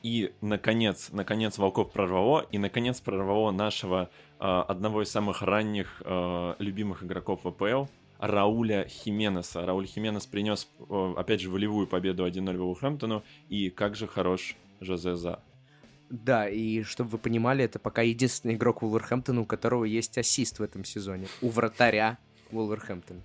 и, 0.04 0.34
наконец, 0.42 1.10
наконец 1.12 1.58
Волков 1.58 1.92
прорвало, 1.92 2.46
и, 2.52 2.58
наконец, 2.58 3.00
прорвало 3.00 3.52
нашего 3.52 4.10
одного 4.44 5.04
из 5.04 5.10
самых 5.10 5.42
ранних 5.42 6.02
э, 6.04 6.56
любимых 6.60 7.02
игроков 7.02 7.40
ВПЛ, 7.44 7.86
Рауля 8.20 8.86
Хименеса. 8.90 9.66
Рауль 9.66 9.86
Хименес 9.86 10.26
принес, 10.26 10.68
э, 10.90 11.14
опять 11.16 11.40
же, 11.40 11.50
волевую 11.50 11.88
победу 11.88 12.26
1-0 12.26 12.58
Вулхэмптону, 12.58 13.24
и 13.48 13.70
как 13.70 13.96
же 13.96 14.06
хорош 14.06 14.58
Жозе 14.82 15.16
За. 15.16 15.40
Да, 16.10 16.50
и 16.50 16.84
чтобы 16.84 17.12
вы 17.12 17.18
понимали, 17.20 17.64
это 17.64 17.80
пока 17.80 18.02
единственный 18.02 18.56
игрок 18.56 18.82
Вулверхэмптона, 18.82 19.40
у 19.40 19.46
которого 19.46 19.86
есть 19.86 20.18
ассист 20.18 20.60
в 20.60 20.62
этом 20.62 20.84
сезоне. 20.84 21.28
У 21.42 21.48
вратаря 21.48 22.18
Вулверхэмптона. 22.52 23.22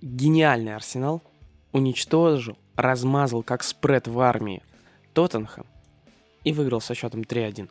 Гениальный 0.00 0.74
Арсенал 0.74 1.22
уничтожил, 1.72 2.56
размазал 2.74 3.42
как 3.42 3.62
спред 3.62 4.08
в 4.08 4.18
армии 4.18 4.62
Тоттенхэм 5.12 5.66
и 6.44 6.52
выиграл 6.54 6.80
со 6.80 6.94
счетом 6.94 7.20
3-1. 7.20 7.68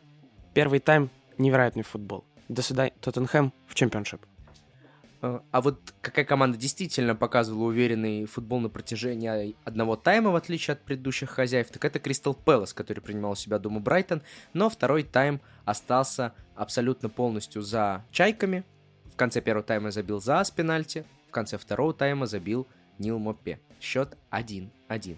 Первый 0.54 0.78
тайм– 0.78 1.10
невероятный 1.40 1.82
футбол. 1.82 2.24
До 2.48 2.62
свидания, 2.62 2.92
Тоттенхэм 3.00 3.52
в 3.66 3.74
чемпионшип. 3.74 4.20
А, 5.22 5.42
а 5.50 5.60
вот 5.60 5.94
какая 6.00 6.24
команда 6.24 6.56
действительно 6.58 7.14
показывала 7.14 7.68
уверенный 7.68 8.24
футбол 8.26 8.60
на 8.60 8.68
протяжении 8.68 9.54
одного 9.64 9.96
тайма, 9.96 10.30
в 10.30 10.36
отличие 10.36 10.72
от 10.72 10.82
предыдущих 10.82 11.30
хозяев, 11.30 11.70
так 11.70 11.84
это 11.84 11.98
Кристал 11.98 12.34
Пэлас, 12.34 12.72
который 12.72 13.00
принимал 13.00 13.32
у 13.32 13.36
себя 13.36 13.58
дома 13.58 13.80
Брайтон, 13.80 14.22
но 14.52 14.70
второй 14.70 15.02
тайм 15.02 15.40
остался 15.64 16.34
абсолютно 16.54 17.08
полностью 17.08 17.62
за 17.62 18.04
чайками. 18.10 18.64
В 19.12 19.16
конце 19.16 19.40
первого 19.40 19.64
тайма 19.64 19.90
забил 19.90 20.20
за 20.20 20.42
с 20.42 20.50
пенальти, 20.50 21.04
в 21.28 21.30
конце 21.30 21.58
второго 21.58 21.92
тайма 21.92 22.26
забил 22.26 22.66
Нил 22.98 23.18
Моппе. 23.18 23.60
Счет 23.80 24.16
1-1. 24.30 25.16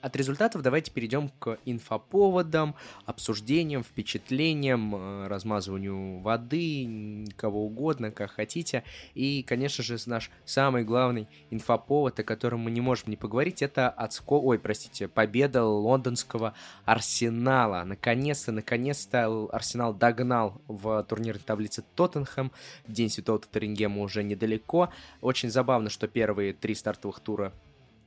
От 0.00 0.14
результатов 0.14 0.62
давайте 0.62 0.92
перейдем 0.92 1.28
к 1.40 1.58
инфоповодам, 1.64 2.76
обсуждениям, 3.04 3.82
впечатлениям, 3.82 4.94
э, 4.94 5.26
размазыванию 5.26 6.20
воды, 6.20 7.26
кого 7.36 7.64
угодно, 7.66 8.12
как 8.12 8.30
хотите. 8.30 8.84
И, 9.14 9.42
конечно 9.42 9.82
же, 9.82 9.96
наш 10.06 10.30
самый 10.44 10.84
главный 10.84 11.26
инфоповод, 11.50 12.20
о 12.20 12.22
котором 12.22 12.60
мы 12.60 12.70
не 12.70 12.80
можем 12.80 13.10
не 13.10 13.16
поговорить, 13.16 13.60
это 13.60 13.90
отско... 13.90 14.34
Ой, 14.34 14.60
простите, 14.60 15.08
победа 15.08 15.64
лондонского 15.64 16.54
Арсенала. 16.84 17.82
Наконец-то, 17.82 18.52
наконец-то 18.52 19.48
Арсенал 19.50 19.94
догнал 19.94 20.62
в 20.68 21.02
турнирной 21.08 21.42
таблице 21.42 21.82
Тоттенхэм. 21.96 22.52
День 22.86 23.10
Святого 23.10 23.40
Татарингема 23.40 24.02
уже 24.02 24.22
недалеко. 24.22 24.90
Очень 25.22 25.50
забавно, 25.50 25.90
что 25.90 26.06
первые 26.06 26.52
три 26.52 26.76
стартовых 26.76 27.18
тура 27.18 27.52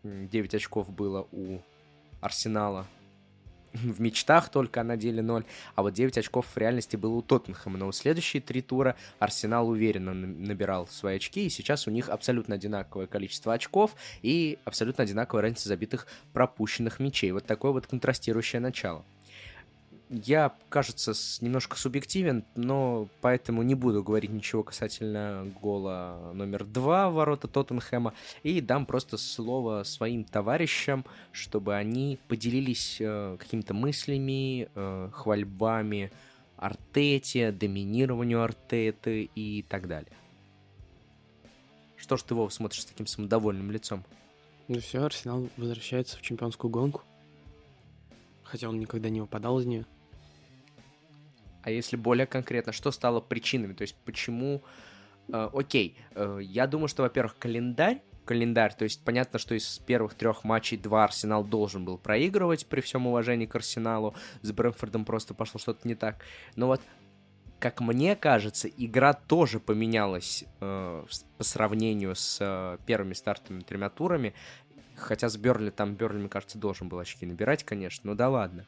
9 0.04 0.56
очков 0.56 0.90
было 0.90 1.28
у 1.32 1.60
Арсенала 2.22 2.88
в 3.74 4.02
мечтах 4.02 4.50
только, 4.50 4.84
на 4.84 4.98
деле 4.98 5.22
0. 5.22 5.46
А 5.76 5.82
вот 5.82 5.94
9 5.94 6.18
очков 6.18 6.46
в 6.48 6.58
реальности 6.58 6.96
было 6.96 7.14
у 7.14 7.22
Тоттенхэма. 7.22 7.78
Но 7.78 7.90
в 7.90 7.96
следующие 7.96 8.42
три 8.42 8.62
тура 8.62 8.96
Арсенал 9.20 9.70
уверенно 9.70 10.14
набирал 10.14 10.88
свои 10.88 11.18
очки, 11.18 11.46
и 11.46 11.50
сейчас 11.50 11.88
у 11.88 11.92
них 11.92 12.10
абсолютно 12.10 12.56
одинаковое 12.56 13.08
количество 13.08 13.54
очков 13.54 13.96
и 14.22 14.60
абсолютно 14.66 15.04
одинаковая 15.04 15.44
разница 15.44 15.70
забитых 15.70 16.08
пропущенных 16.34 17.00
мячей. 17.00 17.32
Вот 17.32 17.46
такое 17.46 17.72
вот 17.72 17.88
контрастирующее 17.88 18.60
начало. 18.60 19.06
Я, 20.14 20.54
кажется, 20.68 21.14
немножко 21.40 21.78
субъективен, 21.78 22.44
но 22.56 23.08
поэтому 23.22 23.64
не 23.64 23.76
буду 23.76 24.04
говорить 24.04 24.30
ничего 24.30 24.62
касательно 24.62 25.50
гола 25.62 26.34
номер 26.34 26.66
два 26.66 27.10
ворота 27.10 27.48
Тоттенхэма 27.48 28.14
и 28.44 28.60
дам 28.60 28.86
просто 28.86 29.16
слово 29.16 29.84
своим 29.84 30.26
товарищам, 30.26 31.06
чтобы 31.32 31.76
они 31.76 32.20
поделились 32.28 32.98
э, 33.00 33.38
какими-то 33.40 33.74
мыслями, 33.74 34.68
э, 34.76 35.10
хвальбами 35.14 36.12
Артете, 36.58 37.54
доминированию 37.54 38.44
Артеты 38.44 39.30
и 39.34 39.64
так 39.64 39.88
далее. 39.88 40.12
Что 41.96 42.18
ж 42.18 42.24
ты, 42.24 42.36
Вов, 42.36 42.54
смотришь 42.54 42.82
с 42.82 42.86
таким 42.86 43.08
самодовольным 43.08 43.72
лицом? 43.72 44.04
Ну 44.68 44.78
все, 44.82 45.06
Арсенал 45.06 45.48
возвращается 45.56 46.18
в 46.18 46.22
чемпионскую 46.22 46.70
гонку. 46.70 47.02
Хотя 48.44 48.68
он 48.68 48.78
никогда 48.78 49.08
не 49.08 49.22
выпадал 49.22 49.58
из 49.62 49.66
нее. 49.66 49.86
А 51.64 51.72
если 51.72 51.96
более 51.96 52.28
конкретно, 52.28 52.72
что 52.72 52.92
стало 52.92 53.20
причинами? 53.20 53.74
То 53.74 53.84
есть 53.84 53.96
почему... 54.06 54.64
Э, 55.30 55.50
окей, 55.54 55.98
э, 56.16 56.40
я 56.42 56.68
думаю, 56.68 56.88
что, 56.88 57.04
во-первых, 57.04 57.38
календарь, 57.38 58.02
календарь, 58.26 58.74
то 58.74 58.84
есть 58.84 59.04
понятно, 59.04 59.40
что 59.40 59.56
из 59.56 59.80
первых 59.80 60.14
трех 60.14 60.44
матчей 60.44 60.78
два 60.78 61.04
Арсенал 61.04 61.44
должен 61.44 61.86
был 61.86 61.98
проигрывать 61.98 62.66
при 62.68 62.82
всем 62.82 63.08
уважении 63.08 63.46
к 63.46 63.56
Арсеналу, 63.56 64.16
с 64.42 64.52
Брэнфордом 64.52 65.06
просто 65.06 65.34
пошло 65.34 65.60
что-то 65.60 65.88
не 65.88 65.96
так. 65.96 66.24
Но 66.56 66.68
вот 66.68 66.82
как 67.60 67.80
мне 67.80 68.16
кажется, 68.16 68.68
игра 68.68 69.14
тоже 69.14 69.60
поменялась 69.60 70.46
э, 70.62 71.06
по 71.38 71.44
сравнению 71.44 72.16
с 72.16 72.40
э, 72.40 72.78
первыми 72.88 73.14
стартовыми 73.14 73.62
тремя 73.62 73.90
турами 73.92 74.34
Хотя 75.02 75.30
с 75.30 75.38
Берли 75.38 75.72
там 75.72 75.96
Берли, 75.96 76.20
мне 76.20 76.30
кажется, 76.30 76.58
должен 76.58 76.88
был 76.90 77.00
очки 77.00 77.26
набирать, 77.26 77.64
конечно. 77.64 78.12
Ну 78.12 78.16
да 78.16 78.30
ладно. 78.30 78.66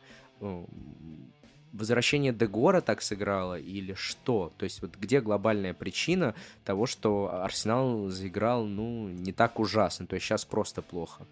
Возвращение 1.74 2.32
Дегора 2.32 2.82
так 2.82 3.02
сыграло 3.02 3.60
или 3.60 3.96
что? 3.96 4.54
То 4.58 4.64
есть 4.64 4.82
вот 4.82 4.96
где 4.96 5.22
глобальная 5.22 5.74
причина 5.74 6.36
того, 6.64 6.86
что 6.86 7.44
Арсенал 7.44 8.10
заиграл, 8.10 8.66
ну, 8.66 9.10
не 9.10 9.34
так 9.34 9.60
ужасно, 9.60 10.06
то 10.06 10.14
есть 10.16 10.26
сейчас 10.26 10.46
просто 10.46 10.82
плохо? 10.82 11.26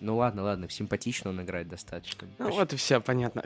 Ну 0.00 0.16
ладно, 0.16 0.42
ладно, 0.42 0.68
симпатично 0.68 1.30
он 1.30 1.42
играет 1.42 1.68
достаточно. 1.68 2.26
Ну 2.38 2.50
вот 2.50 2.72
и 2.72 2.76
все, 2.76 3.00
понятно. 3.00 3.44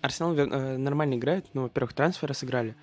Арсенал 0.00 0.34
э, 0.34 0.76
нормально 0.76 1.14
играет, 1.14 1.46
ну, 1.52 1.62
во-первых, 1.62 1.92
трансферы 1.92 2.34
сыграли. 2.34 2.74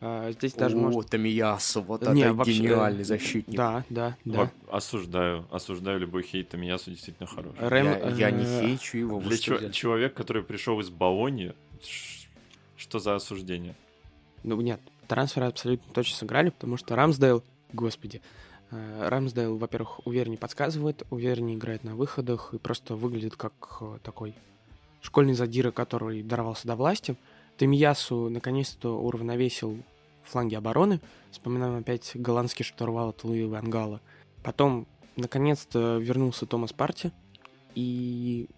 А, 0.00 0.30
здесь 0.32 0.52
даже 0.52 0.76
О, 0.76 0.80
может... 0.80 1.10
Томиясу, 1.10 1.80
вот 1.80 2.02
Не, 2.02 2.22
это 2.22 2.34
вообще, 2.34 2.52
гениальный 2.52 3.00
э, 3.00 3.04
защитник. 3.04 3.56
Да, 3.56 3.84
да, 3.88 4.16
да. 4.24 4.50
Во- 4.66 4.76
Осуждаю, 4.76 5.46
осуждаю 5.50 5.98
любой 5.98 6.22
хейт, 6.22 6.50
Томиясу 6.50 6.90
действительно 6.90 7.26
хорош. 7.26 7.54
Рэм, 7.58 7.86
я, 7.86 8.10
я 8.10 8.30
не 8.30 8.44
э, 8.44 8.60
хейчу 8.60 8.98
его. 8.98 9.20
Для 9.20 9.30
взяли? 9.30 9.72
человек, 9.72 10.12
который 10.14 10.42
пришел 10.42 10.78
из 10.80 10.90
Болони, 10.90 11.54
что 12.76 12.98
за 12.98 13.14
осуждение? 13.14 13.74
Ну 14.42 14.60
нет, 14.60 14.80
трансферы 15.08 15.46
абсолютно 15.46 15.90
точно 15.94 16.16
сыграли, 16.16 16.50
потому 16.50 16.76
что 16.76 16.94
Рамсдейл, 16.94 17.42
господи, 17.72 18.20
э, 18.70 19.08
Рамсдейл, 19.08 19.56
во-первых, 19.56 20.06
увереннее 20.06 20.38
подсказывает, 20.38 21.04
увереннее 21.08 21.56
играет 21.56 21.84
на 21.84 21.96
выходах 21.96 22.52
и 22.52 22.58
просто 22.58 22.96
выглядит 22.96 23.36
как 23.36 23.82
такой 24.02 24.34
школьный 25.00 25.34
задира, 25.34 25.70
который 25.70 26.22
дорвался 26.22 26.66
до 26.66 26.76
власти. 26.76 27.16
Тамиясу 27.56 28.28
наконец-то 28.28 28.98
уравновесил 28.98 29.82
фланги 30.22 30.54
обороны. 30.54 31.00
Вспоминаем 31.30 31.76
опять 31.76 32.12
голландский 32.14 32.64
штурвал 32.64 33.10
от 33.10 33.24
Луи 33.24 33.44
Ван 33.44 33.70
Гала. 33.70 34.00
Потом, 34.42 34.86
наконец-то, 35.16 35.98
вернулся 35.98 36.46
Томас 36.46 36.72
Парти 36.72 37.12
и 37.74 38.48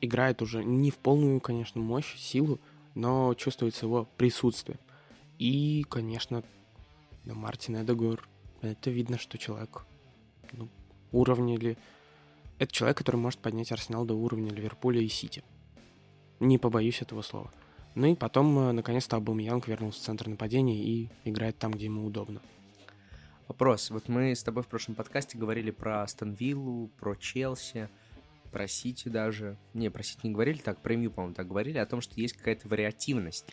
играет 0.00 0.42
уже 0.42 0.64
не 0.64 0.90
в 0.90 0.98
полную, 0.98 1.40
конечно, 1.40 1.80
мощь, 1.80 2.16
силу, 2.16 2.58
но 2.94 3.34
чувствуется 3.34 3.86
его 3.86 4.08
присутствие. 4.16 4.78
И, 5.38 5.84
конечно, 5.88 6.42
да, 7.24 7.34
Мартин 7.34 7.82
Эдегор. 7.82 8.26
Это 8.62 8.90
видно, 8.90 9.18
что 9.18 9.38
человек 9.38 9.86
ну, 10.52 10.68
уровня 11.12 11.58
ли... 11.58 11.76
Это 12.58 12.72
человек, 12.72 12.98
который 12.98 13.16
может 13.16 13.40
поднять 13.40 13.72
Арсенал 13.72 14.04
до 14.04 14.14
уровня 14.14 14.52
Ливерпуля 14.52 15.00
и 15.00 15.08
Сити. 15.08 15.42
Не 16.40 16.58
побоюсь 16.58 17.00
этого 17.00 17.22
слова. 17.22 17.50
Ну 17.94 18.06
и 18.06 18.14
потом, 18.14 18.58
э, 18.58 18.72
наконец-то, 18.72 19.16
Абумьянг 19.16 19.66
вернулся 19.66 20.00
в 20.00 20.04
центр 20.04 20.28
нападения 20.28 20.82
и 20.82 21.10
играет 21.24 21.58
там, 21.58 21.72
где 21.72 21.86
ему 21.86 22.06
удобно. 22.06 22.40
Вопрос. 23.48 23.90
Вот 23.90 24.08
мы 24.08 24.34
с 24.34 24.44
тобой 24.44 24.62
в 24.62 24.68
прошлом 24.68 24.94
подкасте 24.94 25.36
говорили 25.36 25.72
про 25.72 26.02
Астон 26.02 26.34
Виллу, 26.34 26.88
про 27.00 27.16
Челси, 27.16 27.88
про 28.52 28.68
Сити 28.68 29.08
даже. 29.08 29.56
Не, 29.74 29.90
про 29.90 30.04
Сити 30.04 30.20
не 30.22 30.32
говорили 30.32 30.58
так, 30.58 30.78
про 30.80 30.94
МЮ, 30.94 31.10
по-моему, 31.10 31.34
так 31.34 31.48
говорили, 31.48 31.78
о 31.78 31.86
том, 31.86 32.00
что 32.00 32.20
есть 32.20 32.34
какая-то 32.34 32.68
вариативность. 32.68 33.46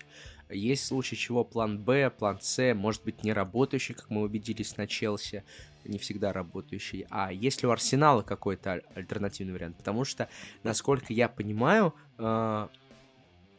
Есть 0.50 0.84
в 0.84 0.88
случае 0.88 1.18
чего 1.18 1.44
план 1.44 1.80
Б, 1.80 2.10
план 2.10 2.40
С, 2.42 2.74
может 2.74 3.04
быть, 3.04 3.24
не 3.24 3.34
работающий, 3.34 3.96
как 3.96 4.10
мы 4.10 4.22
убедились 4.22 4.78
на 4.78 4.86
Челси, 4.86 5.44
не 5.84 5.98
всегда 5.98 6.32
работающий. 6.32 7.08
А 7.10 7.32
есть 7.34 7.64
ли 7.64 7.68
у 7.68 7.72
Арсенала 7.72 8.22
какой-то 8.22 8.74
аль- 8.74 8.84
альтернативный 8.94 9.54
вариант? 9.54 9.78
Потому 9.78 10.06
что, 10.06 10.30
насколько 10.64 11.12
я 11.12 11.28
понимаю, 11.28 11.94
э, 12.18 12.68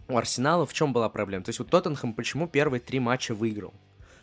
у 0.09 0.17
Арсенала 0.17 0.67
в 0.67 0.73
чем 0.73 0.93
была 0.93 1.09
проблема? 1.09 1.45
То 1.45 1.51
есть 1.51 1.59
вот 1.59 1.71
Тоттенхэм 1.71 2.15
почему 2.15 2.49
первые 2.49 2.81
три 2.81 2.99
матча 2.99 3.35
выиграл? 3.35 3.75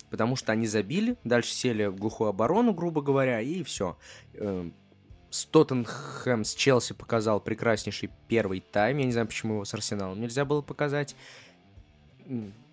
Потому 0.10 0.36
что 0.36 0.52
они 0.52 0.68
забили, 0.68 1.18
дальше 1.24 1.52
сели 1.52 1.86
в 1.86 1.96
глухую 1.96 2.30
оборону, 2.30 2.74
грубо 2.74 3.02
говоря, 3.02 3.42
и 3.42 3.64
все. 3.64 3.98
С 5.30 5.46
Тоттенхэм, 5.46 6.46
с 6.46 6.54
Челси 6.56 6.94
показал 6.94 7.42
прекраснейший 7.42 8.10
первый 8.28 8.62
тайм. 8.62 9.00
Я 9.00 9.06
не 9.06 9.12
знаю, 9.12 9.28
почему 9.28 9.56
его 9.56 9.66
с 9.66 9.74
Арсеналом 9.74 10.22
нельзя 10.22 10.46
было 10.46 10.62
показать. 10.62 11.16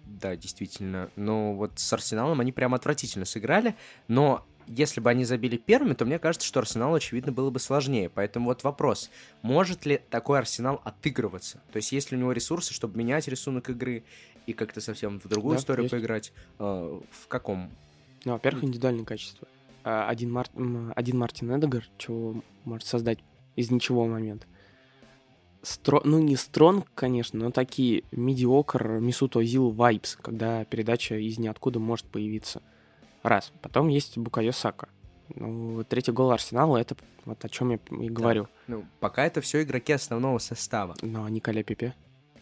Да, 0.05 0.37
действительно. 0.37 1.11
Но 1.17 1.55
вот 1.55 1.73
с 1.77 1.93
Арсеналом 1.93 2.41
они 2.41 2.53
прям 2.53 2.75
отвратительно 2.75 3.25
сыграли. 3.25 3.75
Но 4.09 4.47
если 4.67 5.01
бы 5.01 5.11
они 5.11 5.25
забили 5.25 5.57
первыми, 5.57 5.95
то 5.95 6.05
мне 6.05 6.19
кажется, 6.19 6.47
что 6.47 6.61
Арсеналу, 6.61 6.95
очевидно, 6.95 7.33
было 7.33 7.51
бы 7.51 7.59
сложнее. 7.59 8.09
Поэтому 8.09 8.47
вот 8.47 8.65
вопрос, 8.65 9.11
может 9.43 9.87
ли 9.87 10.01
такой 10.11 10.39
Арсенал 10.39 10.81
отыгрываться? 10.85 11.63
То 11.73 11.77
есть 11.79 11.93
есть 11.93 12.11
ли 12.11 12.17
у 12.17 12.21
него 12.21 12.33
ресурсы, 12.33 12.73
чтобы 12.75 12.99
менять 12.99 13.29
рисунок 13.29 13.71
игры 13.71 14.05
и 14.47 14.53
как-то 14.53 14.81
совсем 14.81 15.21
в 15.21 15.29
другую 15.29 15.55
Да, 15.57 15.61
историю 15.61 15.85
есть. 15.85 15.93
поиграть? 15.93 16.33
Э, 16.59 17.01
В 17.11 17.29
каком? 17.29 17.71
Ну, 18.25 18.33
во-первых, 18.33 18.65
индивидуальные 18.65 19.05
качества. 19.05 19.49
А, 19.85 20.09
Один, 20.09 20.31
Мар... 20.33 20.47
один 20.95 21.19
Мартин 21.19 21.57
Эдегар, 21.59 21.85
чего 21.99 22.43
может 22.65 22.87
создать 22.87 23.19
из 23.57 23.71
ничего 23.71 24.07
момент. 24.07 24.47
Стро... 25.63 26.01
Ну, 26.05 26.19
не 26.19 26.37
стронг, 26.37 26.87
конечно, 26.95 27.39
но 27.39 27.51
такие 27.53 28.03
медиокр 28.11 28.99
Мисуто 28.99 29.43
Зил 29.45 29.71
вайбс, 29.71 30.17
когда 30.17 30.65
передача 30.65 31.17
из 31.17 31.39
ниоткуда 31.39 31.79
может 31.79 32.07
появиться. 32.07 32.63
Раз. 33.23 33.53
Потом 33.63 33.89
есть 33.89 34.19
Букайо 34.19 34.53
Сака. 34.53 34.89
Ну, 35.35 35.85
третий 35.85 36.13
гол 36.13 36.31
Арсенала, 36.33 36.77
это 36.79 36.97
вот 37.25 37.45
о 37.45 37.49
чем 37.49 37.71
я 37.71 37.79
и 37.91 38.09
говорю. 38.09 38.49
Ну, 38.67 38.85
пока 39.01 39.25
это 39.25 39.41
все 39.41 39.63
игроки 39.63 39.93
основного 39.93 40.39
состава. 40.39 40.95
Но 41.01 41.29
Николя 41.29 41.63
Пепе. 41.63 41.95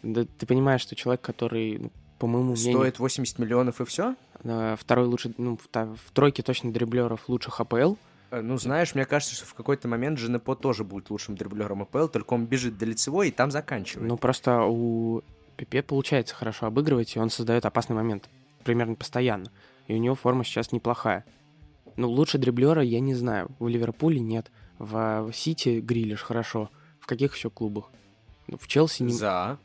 Да 0.02 0.24
ты 0.24 0.46
понимаешь, 0.46 0.80
что 0.80 0.96
человек, 0.96 1.20
который, 1.20 1.78
ну, 1.78 1.92
по 2.18 2.26
моему 2.26 2.52
мнению, 2.52 2.78
Стоит 2.78 2.98
80 2.98 3.38
миллионов 3.38 3.80
и 3.80 3.84
все? 3.84 4.16
э, 4.42 4.76
второй 4.78 5.06
лучший, 5.06 5.34
ну, 5.36 5.56
в, 5.58 5.68
в 5.72 6.10
тройке 6.12 6.42
точно 6.42 6.72
дриблеров 6.72 7.28
лучших 7.28 7.60
АПЛ, 7.60 7.94
Ну, 8.30 8.56
знаешь, 8.58 8.94
мне 8.94 9.04
кажется, 9.04 9.34
что 9.34 9.44
в 9.44 9.54
какой-то 9.54 9.88
момент 9.88 10.18
Женепо 10.18 10.54
тоже 10.56 10.84
будет 10.84 11.10
лучшим 11.10 11.36
дриблером 11.36 11.82
АПЛ, 11.82 12.06
только 12.06 12.32
он 12.32 12.46
бежит 12.46 12.78
до 12.78 12.86
лицевой 12.86 13.28
и 13.28 13.30
там 13.30 13.50
заканчивает. 13.50 14.08
Ну, 14.08 14.16
просто 14.16 14.62
у 14.62 15.22
Пепе 15.56 15.82
получается 15.82 16.34
хорошо 16.34 16.66
обыгрывать, 16.66 17.14
и 17.16 17.18
он 17.18 17.28
создает 17.28 17.66
опасный 17.66 17.94
момент 17.96 18.28
примерно 18.64 18.94
постоянно. 18.94 19.50
И 19.90 19.92
у 19.92 19.96
него 19.96 20.14
форма 20.14 20.44
сейчас 20.44 20.70
неплохая. 20.70 21.24
Ну, 21.96 22.08
лучше 22.08 22.38
дриблера 22.38 22.80
я 22.80 23.00
не 23.00 23.12
знаю. 23.12 23.50
В 23.58 23.66
Ливерпуле 23.66 24.20
нет. 24.20 24.48
В 24.78 25.32
Сити 25.34 25.80
Грилиш 25.80 26.22
хорошо. 26.22 26.70
В 27.00 27.06
каких 27.06 27.34
еще 27.34 27.50
клубах? 27.50 27.90
Ну, 28.46 28.56
в 28.56 28.68
Челси 28.68 29.02
не... 29.02 29.12
За, 29.12 29.58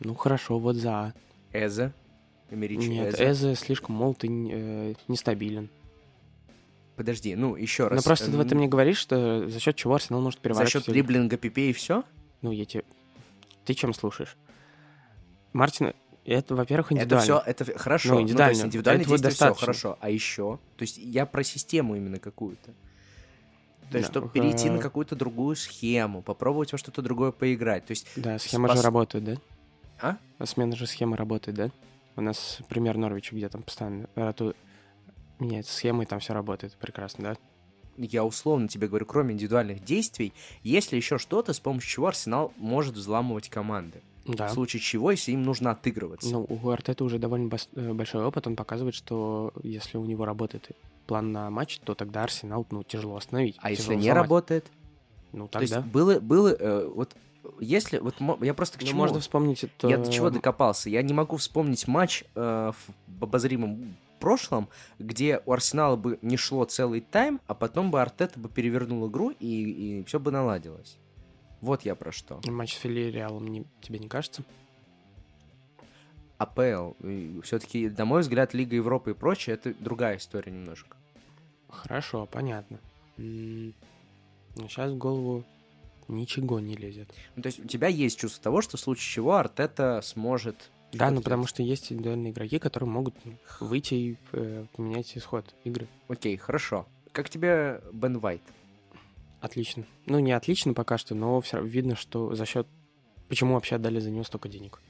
Ну, 0.00 0.14
хорошо, 0.14 0.58
вот 0.58 0.76
за. 0.76 1.12
Эзе, 1.52 1.92
Эмеричи 2.50 2.88
Нет, 2.88 3.12
Эзе. 3.12 3.24
Эзе 3.30 3.54
слишком 3.54 3.96
молод 3.96 4.24
и 4.24 4.28
э, 4.30 4.94
нестабилен. 5.08 5.68
Подожди, 6.96 7.36
ну, 7.36 7.54
еще 7.54 7.88
раз. 7.88 7.98
Но 7.98 8.02
просто 8.02 8.30
в 8.30 8.40
этом 8.40 8.56
мне 8.56 8.66
говоришь, 8.66 8.96
что 8.96 9.46
за 9.46 9.60
счет 9.60 9.76
чего 9.76 9.94
Арсенал 9.94 10.22
может 10.22 10.38
За 10.38 10.44
переворачивать... 10.44 10.86
счет 10.86 10.94
дриблинга 10.94 11.36
Пипе 11.36 11.68
и 11.68 11.74
все? 11.74 12.04
Ну, 12.40 12.50
я 12.50 12.64
тебе... 12.64 12.84
Ты 13.66 13.74
чем 13.74 13.92
слушаешь? 13.92 14.38
Мартин, 15.52 15.92
это, 16.24 16.54
во-первых, 16.54 16.92
Это 16.92 17.00
индивидуально. 17.00 17.24
все, 17.24 17.42
это 17.50 17.78
хорошо. 17.78 18.14
Ну, 18.14 18.20
Ну, 18.28 18.36
то 18.36 18.48
есть 18.48 18.64
индивидуально. 18.64 19.02
Этого 19.02 19.18
действия 19.18 19.52
все 19.52 19.60
хорошо. 19.60 19.98
А 20.00 20.08
еще? 20.10 20.58
То 20.76 20.82
есть 20.82 20.98
я 20.98 21.26
про 21.26 21.42
систему 21.42 21.96
именно 21.96 22.18
какую-то. 22.18 22.72
То 23.90 23.98
есть, 23.98 24.08
Да, 24.08 24.12
чтобы 24.12 24.28
перейти 24.30 24.70
на 24.70 24.76
э, 24.76 24.80
какую-то 24.80 25.16
другую 25.16 25.54
схему, 25.56 26.22
попробовать 26.22 26.72
во 26.72 26.78
что-то 26.78 27.02
другое 27.02 27.30
поиграть. 27.30 27.84
То 27.84 27.90
есть, 27.90 28.06
Да, 28.16 28.38
схема 28.38 28.68
спас- 28.68 28.78
же 28.78 28.84
работает, 28.84 29.24
да? 29.24 29.36
А? 30.38 30.44
Смена 30.46 30.74
же 30.74 30.86
схемы 30.86 31.16
работает, 31.16 31.56
да? 31.56 31.70
У 32.16 32.20
нас 32.22 32.58
пример 32.68 32.96
Норвича, 32.96 33.36
где 33.36 33.48
там 33.48 33.62
постоянно 33.62 34.08
рату... 34.14 34.54
меняется 35.38 35.74
схема, 35.74 36.04
и 36.04 36.06
там 36.06 36.20
все 36.20 36.32
работает 36.32 36.74
прекрасно, 36.74 37.24
да? 37.24 37.36
я 37.98 38.24
условно 38.24 38.68
тебе 38.68 38.88
говорю, 38.88 39.04
кроме 39.06 39.34
индивидуальных 39.34 39.84
действий, 39.84 40.32
есть 40.62 40.92
ли 40.92 40.98
еще 40.98 41.18
что-то, 41.18 41.52
с 41.52 41.60
помощью 41.60 41.90
чего 41.90 42.06
Арсенал 42.08 42.52
может 42.56 42.94
взламывать 42.94 43.48
команды? 43.50 44.00
Да. 44.26 44.48
В 44.48 44.52
случае 44.52 44.80
чего, 44.80 45.10
если 45.10 45.32
им 45.32 45.42
нужно 45.42 45.72
отыгрываться. 45.72 46.30
Ну, 46.30 46.46
у 46.48 46.68
Артета 46.70 47.04
уже 47.04 47.18
довольно 47.18 47.50
э, 47.74 47.92
большой 47.92 48.24
опыт, 48.24 48.46
он 48.46 48.56
показывает, 48.56 48.94
что 48.94 49.52
если 49.62 49.98
у 49.98 50.04
него 50.04 50.24
работает 50.24 50.70
план 51.06 51.32
на 51.32 51.50
матч, 51.50 51.78
то 51.80 51.94
тогда 51.94 52.22
Арсенал, 52.22 52.66
ну, 52.70 52.84
тяжело 52.84 53.16
остановить. 53.16 53.56
а 53.60 53.70
если 53.70 53.82
тяжело 53.82 53.94
не 53.96 54.00
взломать. 54.02 54.22
работает? 54.22 54.66
Ну, 55.32 55.48
То 55.48 55.60
есть 55.60 55.72
тогда... 55.72 55.88
было, 55.88 56.20
было, 56.20 56.48
э, 56.48 56.86
вот 56.94 57.16
если, 57.58 57.98
вот 57.98 58.14
я 58.40 58.54
просто 58.54 58.78
к 58.78 58.82
Ну, 58.82 58.86
чему? 58.88 59.00
можно 59.00 59.18
вспомнить 59.20 59.64
это... 59.64 59.88
Я 59.88 59.98
до 59.98 60.12
чего 60.12 60.30
докопался? 60.30 60.88
Я 60.90 61.02
не 61.02 61.12
могу 61.12 61.36
вспомнить 61.36 61.88
матч 61.88 62.24
э, 62.34 62.72
в 63.08 63.22
обозримом 63.24 63.96
прошлом, 64.20 64.68
где 65.00 65.42
у 65.46 65.52
Арсенала 65.52 65.96
бы 65.96 66.18
не 66.22 66.36
шло 66.36 66.64
целый 66.64 67.00
тайм, 67.00 67.40
а 67.48 67.54
потом 67.54 67.90
бы 67.90 68.00
Артета 68.00 68.38
бы 68.38 68.48
перевернул 68.48 69.08
игру 69.08 69.30
и, 69.30 69.98
и 70.00 70.04
все 70.04 70.20
бы 70.20 70.30
наладилось. 70.30 70.96
Вот 71.62 71.82
я 71.82 71.94
про 71.94 72.10
что. 72.10 72.40
Матч 72.46 72.74
с 72.74 72.80
Филиреалом 72.80 73.46
не... 73.46 73.64
тебе 73.80 74.00
не 74.00 74.08
кажется? 74.08 74.42
АПЛ. 76.38 76.94
Все-таки, 77.42 77.88
на 77.88 78.04
мой 78.04 78.22
взгляд, 78.22 78.52
Лига 78.52 78.74
Европы 78.74 79.12
и 79.12 79.14
прочее, 79.14 79.54
это 79.54 79.72
другая 79.72 80.16
история 80.16 80.50
немножко. 80.50 80.96
Хорошо, 81.68 82.26
понятно. 82.26 82.80
Сейчас 83.16 84.90
в 84.90 84.98
голову 84.98 85.44
ничего 86.08 86.58
не 86.58 86.74
лезет. 86.74 87.14
Ну, 87.36 87.42
то 87.42 87.46
есть 87.46 87.60
у 87.60 87.68
тебя 87.68 87.86
есть 87.86 88.18
чувство 88.18 88.42
того, 88.42 88.60
что 88.60 88.76
в 88.76 88.80
случае 88.80 89.14
чего 89.14 89.36
Артета 89.36 90.00
сможет... 90.02 90.70
Да, 90.92 91.10
ну 91.10 91.22
потому 91.22 91.46
что 91.46 91.62
есть 91.62 91.92
индивидуальные 91.92 92.32
игроки, 92.32 92.58
которые 92.58 92.90
могут 92.90 93.14
ну, 93.24 93.38
выйти 93.60 93.94
и 93.94 94.18
э, 94.32 94.66
поменять 94.74 95.16
исход 95.16 95.54
игры. 95.64 95.86
Окей, 96.08 96.36
хорошо. 96.36 96.86
Как 97.12 97.30
тебе 97.30 97.80
Бен 97.92 98.18
Вайт? 98.18 98.42
Отлично. 99.42 99.84
Ну, 100.06 100.20
не 100.20 100.32
отлично 100.32 100.72
пока 100.72 100.96
что, 100.96 101.14
но 101.14 101.40
все 101.40 101.56
равно 101.56 101.70
видно, 101.70 101.96
что 101.96 102.34
за 102.34 102.46
счет... 102.46 102.66
Почему 103.28 103.54
вообще 103.54 103.74
отдали 103.74 103.98
за 103.98 104.10
него 104.10 104.22
столько 104.24 104.48
денег? 104.48 104.80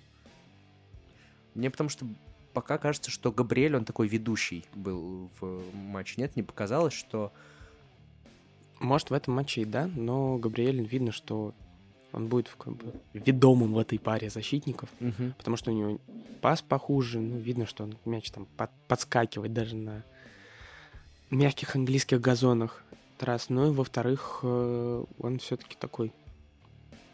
Мне 1.54 1.70
потому 1.70 1.88
что 1.88 2.06
пока 2.52 2.76
кажется, 2.76 3.10
что 3.10 3.32
Габриэль, 3.32 3.74
он 3.74 3.84
такой 3.86 4.08
ведущий 4.08 4.64
был 4.74 5.30
в 5.40 5.74
матче. 5.74 6.14
Нет, 6.20 6.36
не 6.36 6.42
показалось, 6.42 6.92
что... 6.92 7.32
Может, 8.78 9.08
в 9.10 9.14
этом 9.14 9.34
матче 9.34 9.62
и 9.62 9.64
да, 9.64 9.86
но 9.96 10.36
Габриэль 10.36 10.82
видно, 10.84 11.12
что 11.12 11.54
он 12.12 12.26
будет 12.28 12.50
как 12.58 12.74
бы 12.76 12.92
ведомым 13.14 13.72
в 13.72 13.78
этой 13.78 13.98
паре 13.98 14.28
защитников, 14.28 14.90
Мгм. 15.00 15.32
потому 15.38 15.56
что 15.56 15.70
у 15.70 15.74
него 15.74 15.98
пас 16.42 16.60
похуже, 16.60 17.20
ну, 17.20 17.38
видно, 17.38 17.64
что 17.64 17.84
он 17.84 17.96
мяч 18.04 18.30
там 18.30 18.46
под- 18.58 18.70
подскакивает 18.86 19.54
даже 19.54 19.76
на 19.76 20.02
мягких 21.30 21.74
английских 21.74 22.20
газонах. 22.20 22.84
Раз. 23.22 23.50
Ну 23.50 23.70
и 23.70 23.74
во-вторых, 23.74 24.40
э, 24.42 25.04
он 25.18 25.38
все-таки 25.38 25.76
такой 25.78 26.12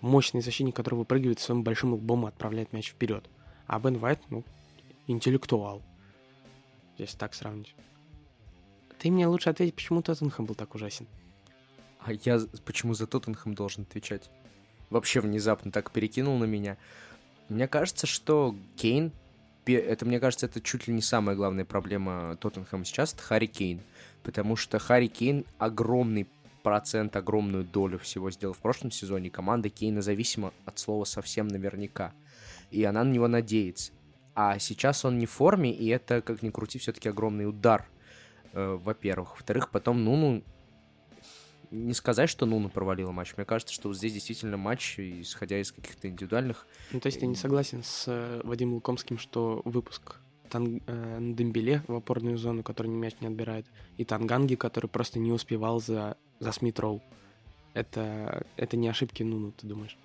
мощный 0.01 0.41
защитник, 0.41 0.75
который 0.75 0.95
выпрыгивает 0.95 1.39
своим 1.39 1.63
большим 1.63 1.93
лбом 1.93 2.25
и 2.25 2.29
отправляет 2.29 2.73
мяч 2.73 2.93
вперед. 2.93 3.29
А 3.67 3.79
Бен 3.79 3.99
Вайт, 3.99 4.19
ну, 4.31 4.43
интеллектуал. 5.07 5.83
Если 6.97 7.19
так 7.19 7.35
сравнить. 7.35 7.75
Ты 8.99 9.11
мне 9.11 9.27
лучше 9.27 9.51
ответь, 9.51 9.75
почему 9.75 10.01
Тоттенхэм 10.01 10.47
был 10.47 10.55
так 10.55 10.75
ужасен? 10.75 11.07
А 12.01 12.13
я 12.13 12.41
почему 12.65 12.95
за 12.95 13.07
Тоттенхэм 13.07 13.55
должен 13.55 13.83
отвечать? 13.83 14.31
Вообще 14.89 15.21
внезапно 15.21 15.71
так 15.71 15.91
перекинул 15.91 16.39
на 16.39 16.45
меня. 16.45 16.79
Мне 17.51 17.69
кажется, 17.69 18.07
что 18.07 18.57
Кейн, 18.77 19.13
это, 19.67 20.07
мне 20.07 20.21
кажется, 20.21 20.47
это 20.47 20.63
чуть 20.63 20.89
ли 20.89 20.95
не 20.95 21.03
самая 21.03 21.37
главная 21.37 21.67
проблема 21.67 22.39
Тоттенхэма 22.41 22.87
сейчас, 22.87 23.13
это 23.13 23.23
Харри 23.23 23.47
Кейн. 23.47 23.83
Потому 24.23 24.57
что 24.57 24.79
Харри 24.79 25.07
Кейн 25.07 25.45
огромный 25.59 26.27
процент, 26.63 27.17
огромную 27.17 27.65
долю 27.65 27.99
всего 27.99 28.31
сделал 28.31 28.55
в 28.55 28.59
прошлом 28.59 28.91
сезоне. 28.91 29.31
Команда 29.31 29.71
Кейна 29.71 30.03
зависима 30.03 30.53
от 30.67 30.79
слова 30.79 31.05
совсем 31.05 31.49
наверняка. 31.49 32.13
И 32.71 32.85
она 32.85 33.05
на 33.05 33.11
него 33.11 33.29
надеется. 33.29 33.93
А 34.35 34.59
сейчас 34.59 35.05
он 35.05 35.19
не 35.19 35.27
в 35.27 35.31
форме, 35.31 35.73
и 35.73 35.89
это, 35.89 36.21
как 36.21 36.43
ни 36.43 36.51
крути, 36.51 36.79
все-таки 36.79 37.09
огромный 37.09 37.49
удар, 37.49 37.89
э, 38.53 38.79
во-первых. 38.83 39.31
Во-вторых, 39.33 39.71
потом 39.71 40.05
Нуну 40.05 40.45
не 41.71 41.93
сказать, 41.93 42.31
что 42.31 42.47
Нуна 42.47 42.69
провалила 42.69 43.11
матч. 43.11 43.35
Мне 43.37 43.45
кажется, 43.45 43.75
что 43.75 43.89
вот 43.89 43.97
здесь 43.97 44.13
действительно 44.13 44.57
матч, 44.57 44.99
исходя 44.99 45.61
из 45.61 45.73
каких-то 45.73 46.09
индивидуальных... 46.09 46.67
Ну, 46.93 47.01
то 47.01 47.07
есть 47.07 47.21
ты 47.21 47.27
не 47.27 47.35
согласен 47.35 47.83
с 47.83 48.05
э, 48.07 48.41
Вадимом 48.45 48.75
Лукомским, 48.75 49.19
что 49.19 49.63
выпуск 49.65 50.17
Тан... 50.49 50.81
э, 50.87 51.19
Ндембеле 51.21 51.83
в 51.87 51.95
опорную 51.95 52.39
зону, 52.39 52.63
который 52.63 52.89
мяч 52.89 53.15
не 53.21 53.29
отбирает, 53.29 53.67
и 53.97 54.05
Танганги, 54.05 54.55
который 54.57 54.87
просто 54.89 55.19
не 55.19 55.33
успевал 55.33 55.81
за, 55.81 56.17
за 56.41 56.53
Смит 56.53 56.79
Роу. 56.81 57.01
Это, 57.75 58.45
это 58.57 58.77
не 58.77 58.89
ошибки 58.89 59.23
Нуну, 59.23 59.53
ты 59.53 59.67
думаешь? 59.67 59.97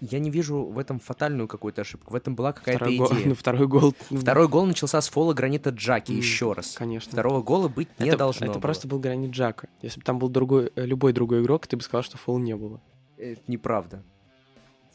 Я 0.00 0.18
не 0.18 0.30
вижу 0.30 0.62
в 0.64 0.78
этом 0.78 1.00
фатальную 1.00 1.48
какую-то 1.48 1.80
ошибку. 1.80 2.12
В 2.12 2.16
этом 2.16 2.34
была 2.34 2.52
какая-то 2.52 2.84
Второй 2.84 2.96
гол, 2.98 3.08
идея. 3.12 3.26
ну, 3.28 3.34
второй 3.38 3.66
гол. 3.66 3.94
Второй 4.10 4.46
гол 4.48 4.66
начался 4.66 5.00
с 5.00 5.08
фола 5.08 5.32
гранита 5.32 5.70
Джаки, 5.70 6.12
М, 6.12 6.18
еще 6.18 6.52
раз. 6.52 6.72
Конечно. 6.76 7.12
Второго 7.12 7.42
гола 7.42 7.68
быть 7.68 7.88
не 7.98 8.08
это, 8.08 8.18
должно 8.18 8.44
это 8.44 8.54
было. 8.54 8.60
просто 8.60 8.86
был 8.88 8.98
гранит 9.00 9.30
Джака. 9.30 9.68
Если 9.80 9.98
бы 9.98 10.04
там 10.04 10.18
был 10.18 10.28
другой, 10.28 10.70
э, 10.76 10.84
любой 10.84 11.14
другой 11.14 11.40
игрок, 11.42 11.66
ты 11.66 11.76
бы 11.78 11.82
сказал, 11.82 12.02
что 12.02 12.18
фол 12.18 12.38
не 12.38 12.54
было. 12.54 12.80
Это 13.16 13.40
неправда. 13.46 14.02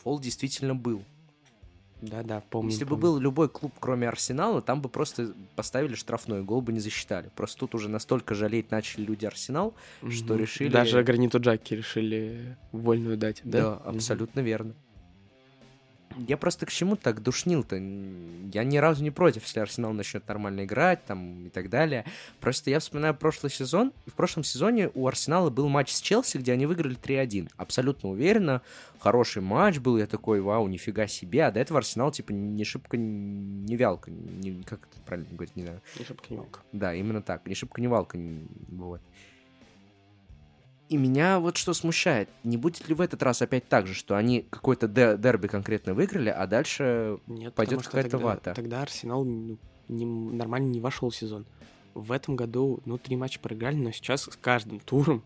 Фол 0.04 0.20
действительно 0.20 0.76
был. 0.76 1.04
Да-да, 2.02 2.42
помню. 2.50 2.72
Если 2.72 2.84
бы 2.84 2.92
помню. 2.92 3.02
был 3.04 3.20
любой 3.20 3.48
клуб, 3.50 3.72
кроме 3.80 4.08
Арсенала, 4.10 4.62
там 4.62 4.82
бы 4.82 4.90
просто 4.90 5.34
поставили 5.56 5.94
штрафной, 5.96 6.42
гол 6.44 6.62
бы 6.62 6.74
не 6.74 6.80
засчитали. 6.80 7.30
Просто 7.36 7.60
тут 7.60 7.76
уже 7.76 7.90
настолько 7.90 8.34
жалеть 8.34 8.72
начали 8.72 9.04
люди 9.04 9.26
Арсенал, 9.26 9.76
что 10.10 10.34
Мгм. 10.34 10.38
решили- 10.42 10.70
Даже 10.70 11.04
граниту 11.04 11.40
Джаки 11.40 11.76
решили 11.76 12.58
вольную 12.72 13.18
дать. 13.18 13.42
Да, 13.44 13.62
Да, 13.62 13.70
Мгм. 13.86 13.96
абсолютно 13.98 14.40
верно. 14.40 14.74
Я 16.28 16.38
просто 16.38 16.66
к 16.66 16.72
чему 16.72 16.96
так 16.96 17.22
душнил-то? 17.24 17.76
Я 17.78 18.64
ни 18.64 18.78
разу 18.78 19.04
не 19.04 19.12
против, 19.12 19.44
если 19.44 19.60
Арсенал 19.60 19.94
начнет 19.94 20.28
нормально 20.28 20.66
играть 20.66 21.06
там 21.06 21.46
и 21.46 21.50
так 21.50 21.70
далее. 21.70 22.06
Просто 22.40 22.70
я 22.70 22.80
вспоминаю 22.80 23.16
прошлый 23.16 23.52
сезон. 23.52 23.94
И 24.06 24.10
в 24.10 24.14
прошлом 24.14 24.44
сезоне 24.44 24.90
у 24.94 25.08
Арсенала 25.08 25.50
был 25.50 25.70
матч 25.70 25.92
с 25.92 26.02
Челси, 26.02 26.38
где 26.38 26.54
они 26.54 26.66
выиграли 26.66 26.98
3-1. 26.98 27.50
Абсолютно 27.58 28.10
уверенно. 28.10 28.62
Хороший 29.00 29.42
матч 29.42 29.80
был. 29.80 29.98
Я 29.98 30.06
такой, 30.08 30.42
вау, 30.42 30.68
нифига 30.68 31.08
себе. 31.08 31.46
А 31.46 31.52
до 31.52 31.60
этого 31.60 31.80
Арсенал, 31.80 32.12
типа, 32.12 32.32
ни 32.32 32.64
шибко, 32.64 32.98
ни 32.98 33.76
вялка. 33.76 34.12
Не, 34.12 34.64
как 34.64 34.88
это 34.92 35.02
правильно 35.06 35.30
говорить, 35.32 35.56
не 35.56 35.64
знаю. 35.64 35.82
Ни 36.00 36.04
шибко, 36.04 36.26
ни 36.30 36.38
волка. 36.38 36.60
Да, 36.72 36.94
именно 36.94 37.22
так. 37.22 37.48
Ни 37.48 37.54
шибко, 37.54 37.82
ни 37.82 37.88
валка. 37.88 38.18
н- 38.18 38.48
Вот. 38.70 39.02
И 40.92 40.98
меня 40.98 41.40
вот 41.40 41.56
что 41.56 41.74
смущает. 41.74 42.28
Не 42.44 42.58
будет 42.58 42.90
ли 42.90 42.94
в 42.94 43.00
этот 43.00 43.24
раз 43.24 43.42
опять 43.42 43.66
так 43.70 43.88
же, 43.88 43.94
что 43.94 44.18
они 44.18 44.46
какой-то 44.50 44.90
де- 44.90 45.16
дерби 45.18 45.48
конкретно 45.48 45.94
выиграли, 45.94 46.28
а 46.28 46.46
дальше... 46.48 47.18
Нет, 47.28 47.56
Пойдет 47.56 47.84
какая-то 47.84 48.10
тогда, 48.10 48.26
вата. 48.26 48.54
Тогда 48.54 48.82
Арсенал 48.82 49.24
ну, 49.24 49.58
не- 49.88 50.06
нормально 50.06 50.68
не 50.68 50.82
вошел 50.82 51.10
в 51.10 51.16
сезон. 51.16 51.46
В 51.94 52.12
этом 52.12 52.36
году, 52.36 52.82
ну, 52.84 52.98
три 52.98 53.16
матча 53.16 53.40
проиграли, 53.40 53.78
но 53.78 53.94
сейчас 53.94 54.24
с 54.24 54.36
каждым 54.36 54.82
туром 54.82 55.24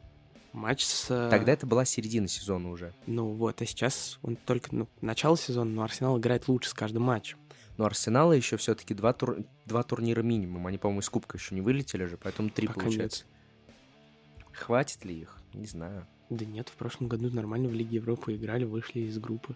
матч 0.53 0.85
с... 0.85 1.07
э, 1.09 1.29
Тогда 1.31 1.53
это 1.53 1.65
была 1.65 1.83
середина 1.83 2.27
сезона 2.27 2.69
уже. 2.69 2.93
Ну 3.07 3.31
вот, 3.33 3.59
а 3.59 3.65
сейчас 3.65 4.19
он 4.21 4.35
только, 4.35 4.69
ну, 4.75 4.87
начало 5.01 5.35
сезона, 5.35 5.71
но 5.71 5.81
Арсенал 5.81 6.19
играет 6.19 6.47
лучше 6.47 6.69
с 6.69 6.73
каждым 6.75 7.01
матчем. 7.01 7.39
Но 7.77 7.85
Арсенала 7.85 8.33
еще 8.33 8.57
все-таки 8.57 8.93
два, 8.93 9.13
тур... 9.13 9.37
два 9.65 9.81
турнира 9.81 10.21
минимум. 10.21 10.67
Они, 10.67 10.77
по-моему, 10.77 10.99
из 11.01 11.09
Кубка 11.09 11.37
еще 11.37 11.55
не 11.55 11.61
вылетели 11.61 12.05
же, 12.05 12.17
поэтому 12.17 12.51
три 12.51 12.67
Пока 12.67 12.81
получается. 12.81 13.25
Хватит 14.51 15.03
ли 15.03 15.21
их? 15.21 15.41
Не 15.55 15.67
знаю. 15.67 16.05
Да 16.29 16.43
нет, 16.43 16.69
в 16.69 16.73
прошлом 16.73 17.07
году 17.07 17.29
нормально 17.29 17.69
в 17.69 17.73
Лиге 17.73 17.95
Европы 17.95 18.35
играли, 18.35 18.65
вышли 18.65 19.01
из 19.01 19.17
группы. 19.17 19.55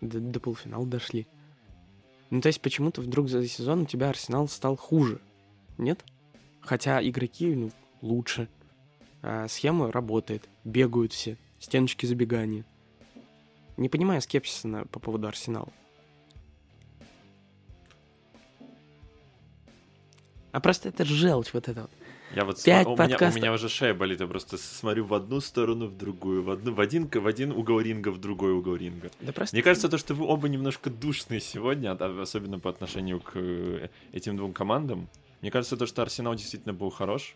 До, 0.00 0.18
до 0.18 0.40
полуфинала 0.40 0.86
дошли. 0.86 1.26
Ну, 2.30 2.40
то 2.40 2.48
есть 2.48 2.60
почему-то 2.60 3.00
вдруг 3.00 3.28
за 3.28 3.46
сезон 3.46 3.82
у 3.82 3.86
тебя 3.86 4.08
Арсенал 4.08 4.48
стал 4.48 4.76
хуже. 4.76 5.20
Нет? 5.78 6.04
Хотя 6.60 7.06
игроки, 7.06 7.54
ну, 7.54 7.70
лучше. 8.02 8.48
А 9.22 9.46
схема 9.46 9.92
работает. 9.92 10.48
Бегают 10.64 11.12
все. 11.12 11.36
Стеночки 11.60 12.06
забегания. 12.06 12.64
Не 13.76 13.88
понимаю 13.88 14.20
скепсиса 14.20 14.66
на- 14.66 14.84
по 14.84 14.98
поводу 14.98 15.28
Арсенала. 15.28 15.72
А 20.50 20.60
просто 20.60 20.88
это 20.88 21.04
желчь 21.04 21.52
вот 21.52 21.68
это 21.68 21.82
вот. 21.82 21.90
Я 22.34 22.44
вот 22.44 22.62
Пять 22.62 22.86
сма- 22.86 22.90
у, 22.90 22.94
меня, 22.94 23.04
у 23.04 23.08
подкастов. 23.10 23.36
меня 23.36 23.52
уже 23.52 23.68
шея 23.68 23.94
болит, 23.94 24.20
я 24.20 24.26
просто 24.26 24.56
смотрю 24.58 25.04
в 25.04 25.14
одну 25.14 25.40
сторону, 25.40 25.86
в 25.86 25.96
другую, 25.96 26.42
в, 26.42 26.50
одну, 26.50 26.72
в, 26.74 26.80
один, 26.80 27.08
в 27.08 27.26
один 27.26 27.52
угол 27.52 27.80
ринга, 27.80 28.08
в 28.10 28.18
другой 28.20 28.52
угол 28.52 28.74
ринга. 28.76 29.10
Да 29.20 29.32
просто... 29.32 29.54
Мне 29.54 29.62
кажется, 29.62 29.88
то, 29.88 29.98
что 29.98 30.14
вы 30.14 30.26
оба 30.26 30.48
немножко 30.48 30.90
душные 30.90 31.40
сегодня, 31.40 31.92
а- 31.92 32.22
особенно 32.22 32.58
по 32.58 32.70
отношению 32.70 33.20
к 33.20 33.32
э, 33.34 33.88
этим 34.12 34.36
двум 34.36 34.52
командам. 34.52 35.08
Мне 35.40 35.50
кажется, 35.50 35.76
то, 35.76 35.86
что 35.86 36.02
Арсенал 36.02 36.34
действительно 36.34 36.74
был 36.74 36.90
хорош. 36.90 37.34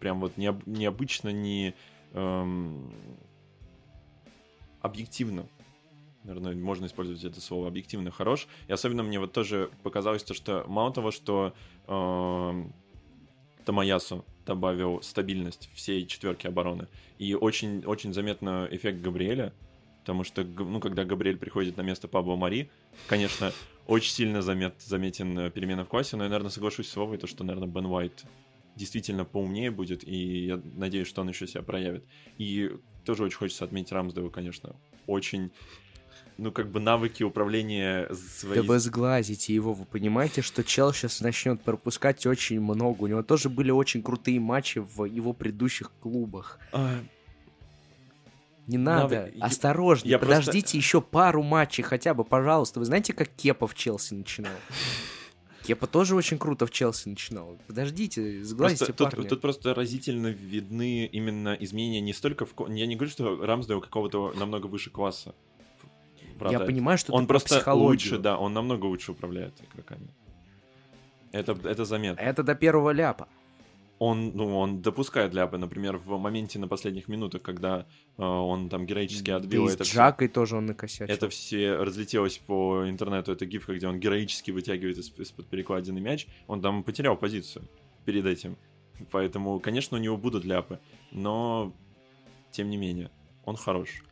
Прям 0.00 0.20
вот 0.20 0.36
необ- 0.36 0.62
необычно, 0.66 1.30
не 1.30 1.74
эм, 2.12 2.90
объективно. 4.80 5.46
Наверное, 6.24 6.54
можно 6.56 6.86
использовать 6.86 7.22
это 7.24 7.40
слово 7.40 7.68
объективно 7.68 8.10
хорош. 8.10 8.48
И 8.68 8.72
особенно 8.72 9.02
мне 9.02 9.20
вот 9.20 9.32
тоже 9.32 9.70
показалось 9.82 10.22
то, 10.24 10.34
что 10.34 10.64
мало 10.66 10.92
того, 10.92 11.10
что 11.10 11.52
эм, 11.86 12.72
Тамаясу 13.66 14.24
добавил 14.46 15.02
стабильность 15.02 15.68
всей 15.74 16.06
четверки 16.06 16.46
обороны. 16.46 16.86
И 17.18 17.34
очень, 17.34 17.84
очень 17.84 18.14
заметно 18.14 18.68
эффект 18.70 19.00
Габриэля, 19.00 19.52
потому 20.00 20.22
что, 20.22 20.44
ну, 20.44 20.80
когда 20.80 21.04
Габриэль 21.04 21.36
приходит 21.36 21.76
на 21.76 21.82
место 21.82 22.06
Пабло 22.06 22.36
Мари, 22.36 22.70
конечно, 23.08 23.52
очень 23.88 24.12
сильно 24.12 24.40
замет, 24.40 24.76
заметен 24.78 25.36
э, 25.38 25.50
перемена 25.50 25.84
в 25.84 25.88
классе, 25.88 26.16
но 26.16 26.22
я, 26.22 26.30
наверное, 26.30 26.50
соглашусь 26.50 26.88
с 26.88 26.96
Вовой, 26.96 27.18
то, 27.18 27.26
что, 27.26 27.42
наверное, 27.42 27.68
Бен 27.68 27.86
Уайт 27.86 28.24
действительно 28.76 29.24
поумнее 29.24 29.72
будет, 29.72 30.06
и 30.06 30.46
я 30.46 30.62
надеюсь, 30.76 31.08
что 31.08 31.22
он 31.22 31.28
еще 31.28 31.48
себя 31.48 31.62
проявит. 31.62 32.04
И 32.38 32.70
тоже 33.04 33.24
очень 33.24 33.38
хочется 33.38 33.64
отметить 33.64 33.90
Рамсдева, 33.90 34.30
конечно. 34.30 34.76
Очень, 35.08 35.50
ну, 36.38 36.52
как 36.52 36.70
бы 36.70 36.80
навыки 36.80 37.22
управления 37.22 38.08
своей... 38.14 38.56
Да 38.56 38.62
вы 38.62 38.78
сглазите 38.78 39.54
его, 39.54 39.72
вы 39.72 39.84
понимаете, 39.86 40.42
что 40.42 40.62
Чел 40.62 40.92
сейчас 40.92 41.20
начнет 41.20 41.62
пропускать 41.62 42.26
очень 42.26 42.60
много. 42.60 43.04
У 43.04 43.06
него 43.06 43.22
тоже 43.22 43.48
были 43.48 43.70
очень 43.70 44.02
крутые 44.02 44.38
матчи 44.40 44.78
в 44.78 45.04
его 45.04 45.32
предыдущих 45.32 45.90
клубах. 46.00 46.58
А, 46.72 46.98
Не 48.66 48.78
надо, 48.78 49.30
я- 49.34 49.44
осторожнее, 49.44 50.10
я 50.12 50.18
просто- 50.18 50.36
подождите 50.36 50.76
еще 50.76 51.00
пару 51.00 51.42
матчей 51.42 51.84
хотя 51.84 52.14
бы, 52.14 52.24
пожалуйста. 52.24 52.80
Вы 52.80 52.84
знаете, 52.86 53.12
как 53.12 53.28
Кепа 53.28 53.66
в 53.66 53.74
Челси 53.74 54.14
начинал? 54.14 54.52
Кепа 55.66 55.86
тоже 55.86 56.14
очень 56.14 56.38
круто 56.38 56.66
в 56.66 56.70
Челси 56.70 57.08
начинал. 57.08 57.58
Подождите, 57.66 58.44
сглазите 58.44 58.84
Просто 58.86 58.92
тут, 59.04 59.10
парня. 59.12 59.28
тут 59.28 59.40
просто 59.40 59.74
разительно 59.74 60.28
видны 60.28 61.06
именно 61.06 61.54
изменения 61.58 62.00
не 62.00 62.12
столько 62.12 62.46
в... 62.46 62.52
Я 62.68 62.86
не 62.86 62.94
говорю, 62.94 63.10
что 63.10 63.44
Рамсдейл 63.44 63.80
какого-то 63.80 64.32
намного 64.36 64.66
выше 64.66 64.90
класса. 64.90 65.34
Я 66.40 66.60
понимаю, 66.60 66.98
что 66.98 67.12
Он 67.12 67.26
просто 67.26 67.56
психологию. 67.56 67.88
лучше, 67.90 68.18
да, 68.18 68.36
он 68.38 68.52
намного 68.52 68.86
лучше 68.86 69.12
управляет 69.12 69.54
игроками. 69.72 70.08
Это, 71.32 71.52
это 71.64 71.84
заметно. 71.84 72.20
Это 72.20 72.42
до 72.42 72.54
первого 72.54 72.90
ляпа. 72.92 73.28
он, 73.98 74.32
ну, 74.34 74.58
он 74.58 74.82
допускает 74.82 75.34
ляпы, 75.34 75.56
например, 75.58 75.96
в 75.96 76.18
моменте 76.18 76.58
на 76.58 76.68
последних 76.68 77.08
минутах, 77.08 77.40
когда 77.42 77.86
э, 78.18 78.22
он 78.22 78.68
там 78.68 78.84
героически 78.86 79.30
отбил 79.30 79.68
и 79.68 79.72
это 79.72 79.84
с 79.84 79.88
Джакой 79.88 80.28
тоже 80.28 80.56
он 80.56 80.66
накосячил. 80.66 81.12
это 81.14 81.28
все 81.28 81.76
разлетелось 81.76 82.36
по 82.38 82.84
интернету, 82.88 83.32
это 83.32 83.46
гифка, 83.46 83.74
где 83.74 83.88
он 83.88 83.98
героически 83.98 84.50
вытягивает 84.50 84.98
из- 84.98 85.12
из-под 85.18 85.46
перекладины 85.46 85.98
мяч, 86.00 86.26
он 86.46 86.60
там 86.60 86.82
потерял 86.82 87.16
позицию 87.16 87.64
перед 88.04 88.26
этим. 88.26 88.56
Поэтому, 89.10 89.60
конечно, 89.60 89.98
у 89.98 90.00
него 90.00 90.16
будут 90.16 90.44
ляпы, 90.44 90.78
но 91.12 91.72
тем 92.50 92.68
не 92.70 92.76
менее, 92.76 93.10
он 93.44 93.56
хорош. 93.56 94.02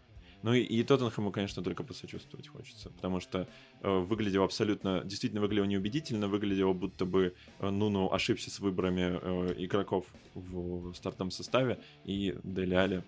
Ну 0.44 0.52
и, 0.52 0.61
и 0.61 0.83
Тоттенхэму, 0.83 1.33
конечно, 1.33 1.62
только 1.62 1.85
посочувствовать 1.85 2.48
хочется, 2.48 2.90
потому 2.90 3.18
что 3.18 3.48
э, 3.80 3.88
выглядел 3.88 4.42
абсолютно, 4.42 5.00
действительно 5.02 5.40
выглядел 5.40 5.64
неубедительно, 5.64 6.28
выглядело 6.28 6.74
будто 6.74 7.07
бы 7.07 7.35
э, 7.61 7.70
Нуну 7.70 8.12
ошибся 8.12 8.50
с 8.50 8.61
выборами 8.61 9.18
э, 9.22 9.54
игроков 9.64 10.04
в 10.35 10.92
стартовом 10.92 11.30
составе, 11.30 11.78
и 12.04 12.37
Дели 12.44 12.74
Али 12.74 13.02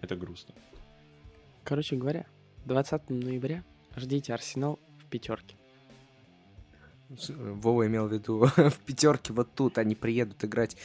это 0.00 0.14
грустно. 0.14 0.54
Короче 1.64 1.96
говоря, 1.96 2.24
20 2.66 3.10
ноября 3.10 3.64
ждите 3.96 4.32
Арсенал 4.32 4.78
в 5.00 5.06
пятерке. 5.06 5.56
С- 7.18 7.30
Вова 7.30 7.88
имел 7.88 8.06
в 8.06 8.12
виду 8.12 8.46
в 8.56 8.78
пятерке 8.86 9.32
вот 9.32 9.48
тут 9.56 9.78
они 9.78 9.96
приедут 9.96 10.44
играть. 10.44 10.76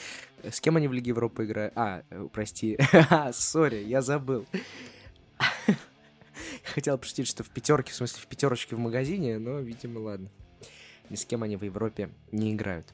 С 0.44 0.60
кем 0.62 0.78
они 0.78 0.88
в 0.88 0.94
Лиге 0.94 1.10
Европы 1.10 1.46
играют? 1.46 1.74
А, 1.76 2.02
э, 2.10 2.28
прости. 2.34 2.80
А, 3.12 3.32
Сори, 3.34 3.84
я 3.84 4.02
забыл. 4.02 4.48
Хотел 6.74 6.98
пошутить, 6.98 7.28
что 7.28 7.44
в 7.44 7.50
пятерке, 7.50 7.92
в 7.92 7.96
смысле 7.96 8.22
в 8.22 8.28
пятерочке 8.28 8.76
в 8.76 8.80
магазине, 8.80 9.38
но, 9.38 9.60
видимо, 9.60 10.00
ладно. 10.00 10.30
Ни 11.10 11.16
с 11.16 11.26
кем 11.26 11.44
они 11.44 11.58
в 11.58 11.64
Европе 11.64 12.10
не 12.32 12.54
играют. 12.54 12.88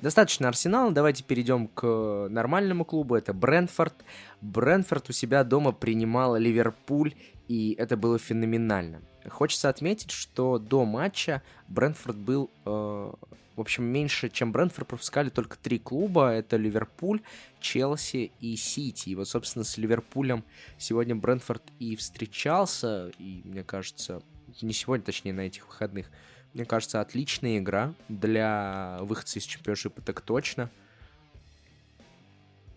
Достаточно 0.00 0.48
Арсенала, 0.48 0.92
давайте 0.92 1.24
перейдем 1.24 1.68
к 1.68 2.28
нормальному 2.28 2.84
клубу, 2.84 3.14
это 3.14 3.32
Брентфорд. 3.32 3.94
Брентфорд 4.42 5.08
у 5.08 5.12
себя 5.12 5.42
дома 5.42 5.72
принимал 5.72 6.36
Ливерпуль, 6.36 7.14
и 7.48 7.74
это 7.78 7.96
было 7.96 8.18
феноменально. 8.18 9.00
Хочется 9.28 9.68
отметить, 9.68 10.10
что 10.10 10.58
до 10.58 10.84
матча 10.84 11.42
Брентфорд 11.68 12.16
был, 12.16 12.50
э, 12.66 13.12
в 13.56 13.60
общем, 13.60 13.84
меньше, 13.84 14.28
чем 14.28 14.52
Брентфорд 14.52 14.86
пропускали 14.86 15.30
только 15.30 15.56
три 15.56 15.78
клуба. 15.78 16.28
Это 16.28 16.58
Ливерпуль, 16.58 17.22
Челси 17.58 18.30
и 18.38 18.54
Сити. 18.54 19.08
И 19.08 19.14
вот, 19.14 19.28
собственно, 19.28 19.64
с 19.64 19.78
Ливерпулем 19.78 20.44
сегодня 20.76 21.16
Брентфорд 21.16 21.62
и 21.78 21.96
встречался, 21.96 23.10
и, 23.18 23.40
мне 23.44 23.64
кажется, 23.64 24.22
не 24.60 24.74
сегодня, 24.74 25.04
точнее, 25.04 25.32
на 25.32 25.40
этих 25.40 25.66
выходных. 25.66 26.10
Мне 26.52 26.66
кажется, 26.66 27.00
отличная 27.00 27.58
игра 27.58 27.94
для 28.08 28.98
выходца 29.00 29.38
из 29.38 29.44
чемпионшипа, 29.44 30.02
так 30.02 30.20
точно. 30.20 30.70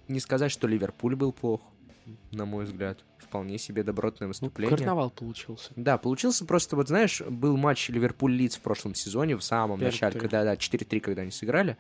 Не 0.08 0.22
сказать, 0.22 0.52
что 0.52 0.66
Ливерпуль 0.66 1.16
был 1.16 1.34
плох, 1.34 1.62
на 2.32 2.46
мой 2.46 2.66
взгляд. 2.66 3.04
Вполне 3.18 3.58
себе 3.58 3.84
добротное 3.84 4.28
Ну, 4.28 4.30
выступление. 4.30 4.78
карнавал 4.78 5.10
получился. 5.10 5.72
Да, 5.76 5.98
получился 5.98 6.46
просто, 6.46 6.76
вот 6.76 6.88
знаешь, 6.88 7.22
был 7.22 7.58
матч 7.58 7.90
Ливерпуль-Лиц 7.90 8.58
в 8.58 8.62
прошлом 8.62 8.96
сезоне, 8.96 9.36
в 9.36 9.44
самом 9.44 9.80
начале, 9.80 10.20
когда, 10.20 10.44
да, 10.44 10.56
4-3, 10.56 11.00
когда 11.00 11.22
они 11.24 11.32
сыграли. 11.32 11.78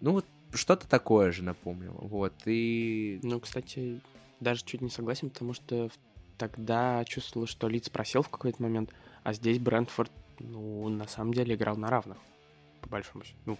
Ну, 0.00 0.12
вот 0.12 0.26
что-то 0.52 0.88
такое 0.88 1.32
же 1.32 1.42
напомнило. 1.42 1.98
Вот, 2.00 2.34
и... 2.46 3.20
Ну, 3.22 3.40
кстати, 3.40 4.00
даже 4.40 4.64
чуть 4.64 4.80
не 4.80 4.90
согласен, 4.90 5.30
потому 5.30 5.52
что 5.52 5.90
тогда 6.36 7.04
чувствовалось, 7.04 7.50
что 7.50 7.68
Лиц 7.68 7.88
просел 7.88 8.22
в 8.22 8.28
какой-то 8.28 8.62
момент, 8.62 8.94
а 9.24 9.32
здесь 9.32 9.58
Брентфорд, 9.58 10.12
ну, 10.38 10.88
на 10.88 11.06
самом 11.08 11.34
деле 11.34 11.54
играл 11.54 11.76
на 11.76 11.90
равных, 11.90 12.18
по 12.80 12.88
большому 12.88 13.24
счету. 13.24 13.38
Ну, 13.44 13.58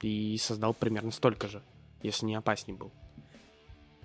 и 0.00 0.36
создал 0.38 0.74
примерно 0.74 1.10
столько 1.10 1.48
же, 1.48 1.62
если 2.02 2.26
не 2.26 2.34
опаснее 2.34 2.76
был. 2.76 2.92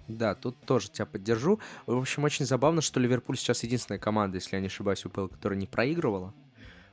Да, 0.09 0.35
тут 0.35 0.59
тоже 0.65 0.89
тебя 0.89 1.05
поддержу. 1.05 1.59
В 1.85 1.97
общем, 1.97 2.23
очень 2.23 2.45
забавно, 2.45 2.81
что 2.81 2.99
Ливерпуль 2.99 3.37
сейчас 3.37 3.63
единственная 3.63 3.99
команда, 3.99 4.37
если 4.37 4.55
я 4.55 4.59
не 4.59 4.67
ошибаюсь, 4.67 5.05
УПЛ, 5.05 5.27
которая 5.27 5.57
не 5.57 5.67
проигрывала. 5.67 6.33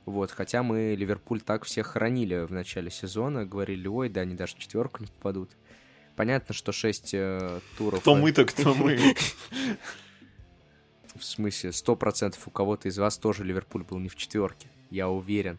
Вот, 0.05 0.31
хотя 0.31 0.63
мы 0.63 0.95
Ливерпуль 0.95 1.41
так 1.41 1.65
всех 1.65 1.87
хоронили 1.87 2.45
в 2.45 2.51
начале 2.51 2.89
сезона, 2.89 3.45
говорили, 3.45 3.87
ой, 3.87 4.07
да, 4.07 4.21
они 4.21 4.35
даже 4.35 4.55
в 4.55 4.59
четверку 4.59 5.01
не 5.01 5.07
попадут. 5.07 5.51
Понятно, 6.15 6.53
что 6.53 6.71
6 6.71 7.11
туров... 7.77 7.99
Кто 8.01 8.15
э, 8.15 8.21
мы-то, 8.21 8.45
кто 8.45 8.73
мы? 8.73 8.97
В 11.15 11.23
смысле, 11.23 11.71
100% 11.71 12.35
у 12.45 12.49
кого-то 12.51 12.87
из 12.87 12.97
вас 12.97 13.17
тоже 13.17 13.43
Ливерпуль 13.43 13.83
был 13.83 13.97
не 13.97 14.09
в 14.09 14.15
четверке. 14.15 14.67
Я 14.91 15.09
уверен. 15.09 15.57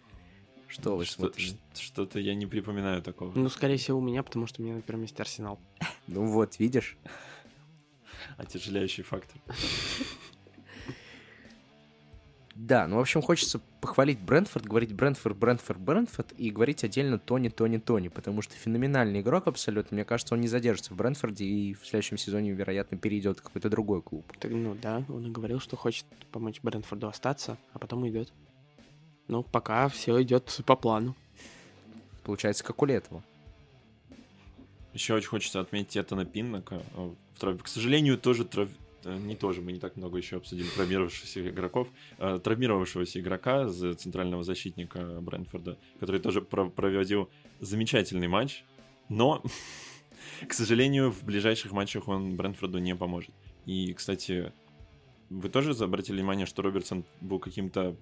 Что 0.68 0.97
вы 0.97 1.05
Что- 1.05 1.33
Что-то 1.75 2.21
я 2.21 2.35
не 2.35 2.47
припоминаю 2.47 3.03
такого. 3.03 3.33
Ну, 3.35 3.49
скорее 3.49 3.77
всего, 3.79 3.99
у 3.99 4.03
меня, 4.03 4.23
потому 4.23 4.47
что 4.47 4.61
у 4.61 4.64
меня 4.64 4.77
на 4.77 4.83
первом 4.83 5.03
месте 5.03 5.23
Арсенал. 5.23 5.59
Ну 6.07 6.27
вот, 6.27 6.59
видишь? 6.59 6.97
Отяжеляющий 8.38 9.03
фактор. 9.03 9.38
Да, 12.55 12.88
ну, 12.88 12.96
в 12.96 13.01
общем, 13.01 13.22
хочется 13.22 13.61
похвалить 13.81 14.18
Брентфорд, 14.18 14.66
говорить 14.66 14.92
Брентфорд, 14.92 15.37
Брентфорд, 15.37 15.81
Брентфорд 15.81 16.33
и 16.37 16.51
говорить 16.51 16.83
отдельно 16.83 17.18
Тони, 17.18 17.51
Тони, 17.51 17.77
Тони, 17.79 18.09
потому 18.09 18.42
что 18.42 18.55
феноменальный 18.55 19.20
игрок 19.20 19.46
абсолютно. 19.46 19.94
Мне 19.94 20.05
кажется, 20.05 20.35
он 20.35 20.40
не 20.40 20.48
задержится 20.48 20.92
в 20.92 20.96
Брентфорде 20.96 21.44
и 21.44 21.74
в 21.74 21.87
следующем 21.87 22.18
сезоне, 22.18 22.51
вероятно, 22.53 22.96
перейдет 22.98 23.38
в 23.38 23.42
какой-то 23.42 23.70
другой 23.70 24.03
клуб. 24.03 24.24
Так, 24.40 24.51
ну 24.51 24.74
да, 24.74 25.05
он 25.09 25.27
и 25.27 25.31
говорил, 25.31 25.61
что 25.61 25.77
хочет 25.77 26.05
помочь 26.33 26.61
Брентфорду 26.61 27.07
остаться, 27.07 27.59
а 27.72 27.79
потом 27.79 28.03
уйдет. 28.03 28.33
Ну, 29.29 29.44
пока 29.44 29.88
все 29.88 30.20
идет 30.22 30.61
по 30.66 30.74
плану. 30.74 31.14
Получается, 32.24 32.64
как 32.64 32.83
у 32.83 32.87
Летова. 32.87 33.22
Еще 34.94 35.14
очень 35.14 35.29
хочется 35.29 35.61
отметить 35.61 35.96
Этана 35.96 36.24
Пиннака. 36.24 36.83
В 37.38 37.40
травме. 37.40 37.61
К 37.61 37.68
сожалению, 37.68 38.18
тоже 38.18 38.44
трав- 38.44 38.77
э, 39.05 39.16
не 39.16 39.37
тоже, 39.37 39.62
мы 39.62 39.72
не 39.72 39.79
так 39.79 39.96
много 39.96 40.18
еще 40.18 40.37
обсудили 40.37 40.68
травмировавшихся 40.68 41.48
игроков. 41.48 41.88
Э, 42.18 42.40
Травмировавшегося 42.42 43.20
игрока, 43.20 43.68
центрального 43.68 44.42
защитника 44.42 45.20
Брэнфорда, 45.20 45.79
который 46.01 46.20
тоже 46.20 46.42
про- 46.42 46.68
проводил 46.68 47.31
замечательный 47.61 48.27
матч, 48.29 48.64
но, 49.09 49.42
к 50.48 50.53
сожалению, 50.53 51.12
в 51.12 51.22
ближайших 51.24 51.72
матчах 51.72 52.09
он 52.09 52.37
Брэнфорду 52.37 52.79
не 52.79 52.96
поможет. 52.96 53.31
И, 53.66 53.92
кстати, 53.94 54.53
вы 55.31 55.48
тоже 55.48 55.72
обратили 55.85 56.16
внимание, 56.16 56.46
что 56.46 56.62
Робертсон 56.62 57.05
был 57.20 57.38
каким-то 57.38 57.94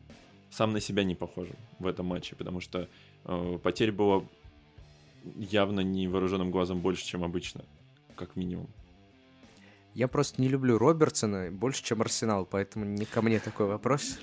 сам 0.51 0.72
на 0.72 0.81
себя 0.81 1.05
не 1.05 1.14
похожим 1.14 1.57
в 1.79 1.87
этом 1.87 2.07
матче, 2.07 2.37
потому 2.37 2.61
что 2.61 2.88
э, 3.25 3.59
потерь 3.62 3.92
было 3.92 4.27
явно 5.37 5.81
невооруженным 5.81 6.51
глазом 6.51 6.81
больше, 6.81 7.05
чем 7.05 7.22
обычно, 7.25 7.64
как 8.14 8.37
минимум. 8.37 8.68
Я 9.96 10.09
просто 10.09 10.42
не 10.42 10.48
люблю 10.48 10.76
Робертсона 10.76 11.50
больше, 11.50 11.82
чем 11.82 12.02
Арсенал, 12.02 12.44
поэтому 12.44 12.85
не 12.85 13.06
ко 13.06 13.22
мне 13.22 13.40
такой 13.40 13.64
вопрос. 13.64 14.18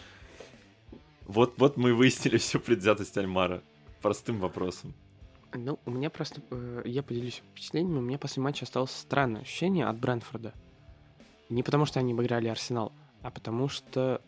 Вот, 1.26 1.56
вот 1.58 1.78
мы 1.78 1.90
и 1.90 1.94
выяснили 1.94 2.38
всю 2.38 2.60
предвзятость 2.60 3.18
Альмара. 3.18 3.64
Простым 4.00 4.40
вопросом. 4.40 4.94
Ну, 5.52 5.80
у 5.88 5.90
меня 5.90 6.12
просто... 6.12 6.44
э, 6.52 6.84
я 6.86 7.02
поделюсь 7.02 7.42
впечатлениями. 7.54 7.98
У 7.98 8.02
меня 8.02 8.20
после 8.20 8.44
матча 8.44 8.66
осталось 8.66 8.92
странное 8.92 9.42
ощущение 9.42 9.88
от 9.88 10.00
Брэнфорда. 10.00 10.54
Не 11.50 11.64
потому, 11.64 11.88
что 11.88 12.00
они 12.00 12.14
обыграли 12.14 12.50
Арсенал, 12.50 12.92
а 13.24 13.32
потому 13.32 13.68
что 13.68 14.22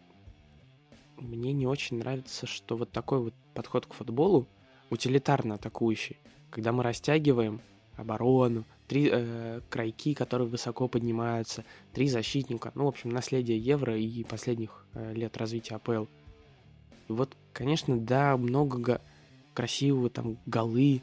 мне 1.18 1.54
не 1.54 1.68
очень 1.68 2.00
нравится, 2.00 2.48
что 2.48 2.76
вот 2.76 2.92
такой 2.92 3.20
вот 3.20 3.36
подход 3.54 3.86
к 3.86 3.94
футболу, 3.94 4.48
утилитарно 4.90 5.56
атакующий, 5.56 6.18
когда 6.50 6.72
мы 6.72 6.82
растягиваем 6.82 7.62
оборону, 7.98 8.66
три 8.88 9.10
э, 9.12 9.62
крайки, 9.70 10.14
которые 10.14 10.48
высоко 10.48 10.88
поднимаются, 10.88 11.64
три 11.94 12.08
защитника, 12.08 12.72
ну, 12.76 12.86
в 12.86 12.90
общем, 12.90 13.10
наследие 13.10 13.58
Евро 13.58 13.98
и 13.98 14.24
последних 14.24 14.86
э, 14.94 15.14
лет 15.14 15.38
развития 15.38 15.76
АПЛ. 15.76 16.06
И 17.08 17.12
вот, 17.12 17.36
конечно, 17.54 18.00
да, 18.00 18.38
много 18.38 18.78
го- 18.78 19.02
красивого 19.54 20.10
там 20.10 20.38
голы, 20.46 21.02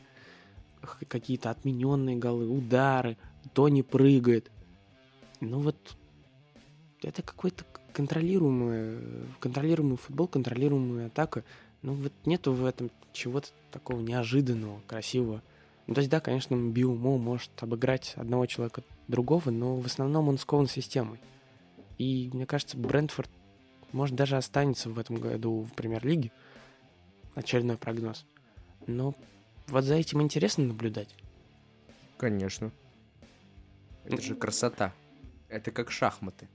какие-то 1.09 1.51
отмененные 1.51 2.17
голы, 2.17 2.49
удары, 2.49 3.17
Тони 3.55 3.83
прыгает. 3.83 4.51
Ну 5.41 5.61
вот 5.61 5.77
это 7.03 7.23
какой-то 7.23 7.65
контролируемый, 7.93 9.27
контролируемый 9.41 9.97
футбол, 9.97 10.29
контролируемая 10.29 11.07
атака. 11.07 11.45
Ну 11.83 11.95
вот 11.95 12.13
нету 12.25 12.53
в 12.53 12.65
этом 12.65 12.91
чего-то 13.13 13.49
такого 13.71 14.01
неожиданного, 14.01 14.81
красивого. 14.87 15.43
Ну, 15.87 15.95
то 15.95 16.01
есть, 16.01 16.11
да, 16.11 16.21
конечно, 16.21 16.55
Биумо 16.55 17.19
может 17.19 17.51
обыграть 17.61 18.15
одного 18.17 18.47
человека 18.47 18.83
другого, 19.09 19.51
но 19.51 19.77
в 19.77 19.87
основном 19.87 20.29
он 20.29 20.39
скован 20.39 20.69
системой. 20.69 21.21
И 21.99 22.31
мне 22.33 22.47
кажется, 22.47 22.77
Брентфорд 22.77 23.31
может 23.93 24.17
даже 24.17 24.37
останется 24.37 24.91
в 24.91 24.99
этом 24.99 25.17
году 25.17 25.63
в 25.63 25.73
премьер-лиге. 25.75 26.31
Очередной 27.35 27.77
прогноз. 27.77 28.25
Но 28.87 29.15
вот 29.69 29.85
за 29.85 29.95
этим 29.95 30.23
интересно 30.23 30.65
наблюдать. 30.65 31.15
Конечно. 32.17 32.71
Это 34.05 34.21
же 34.21 34.35
красота. 34.35 34.93
Это 35.49 35.71
как 35.71 35.91
шахматы. 35.91 36.49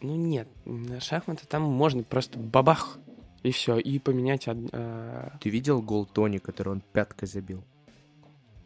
Ну 0.00 0.16
нет, 0.16 0.48
на 0.66 1.00
шахматы 1.00 1.46
там 1.46 1.62
можно 1.62 2.02
просто 2.02 2.38
бабах 2.38 2.98
и 3.44 3.50
все, 3.52 3.78
и 3.78 3.98
поменять 4.00 4.48
од- 4.48 4.70
а, 4.72 5.36
Ты 5.40 5.50
видел 5.50 5.80
гол 5.80 6.04
Тони, 6.06 6.38
который 6.38 6.70
он 6.70 6.82
пяткой 6.92 7.28
забил? 7.28 7.62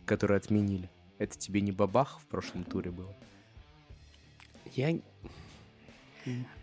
который 0.06 0.38
отменили. 0.38 0.88
Это 1.18 1.36
тебе 1.36 1.60
не 1.60 1.70
бабах 1.70 2.18
в 2.20 2.26
прошлом 2.28 2.64
туре 2.64 2.90
было? 2.90 3.14
Я... 4.74 4.98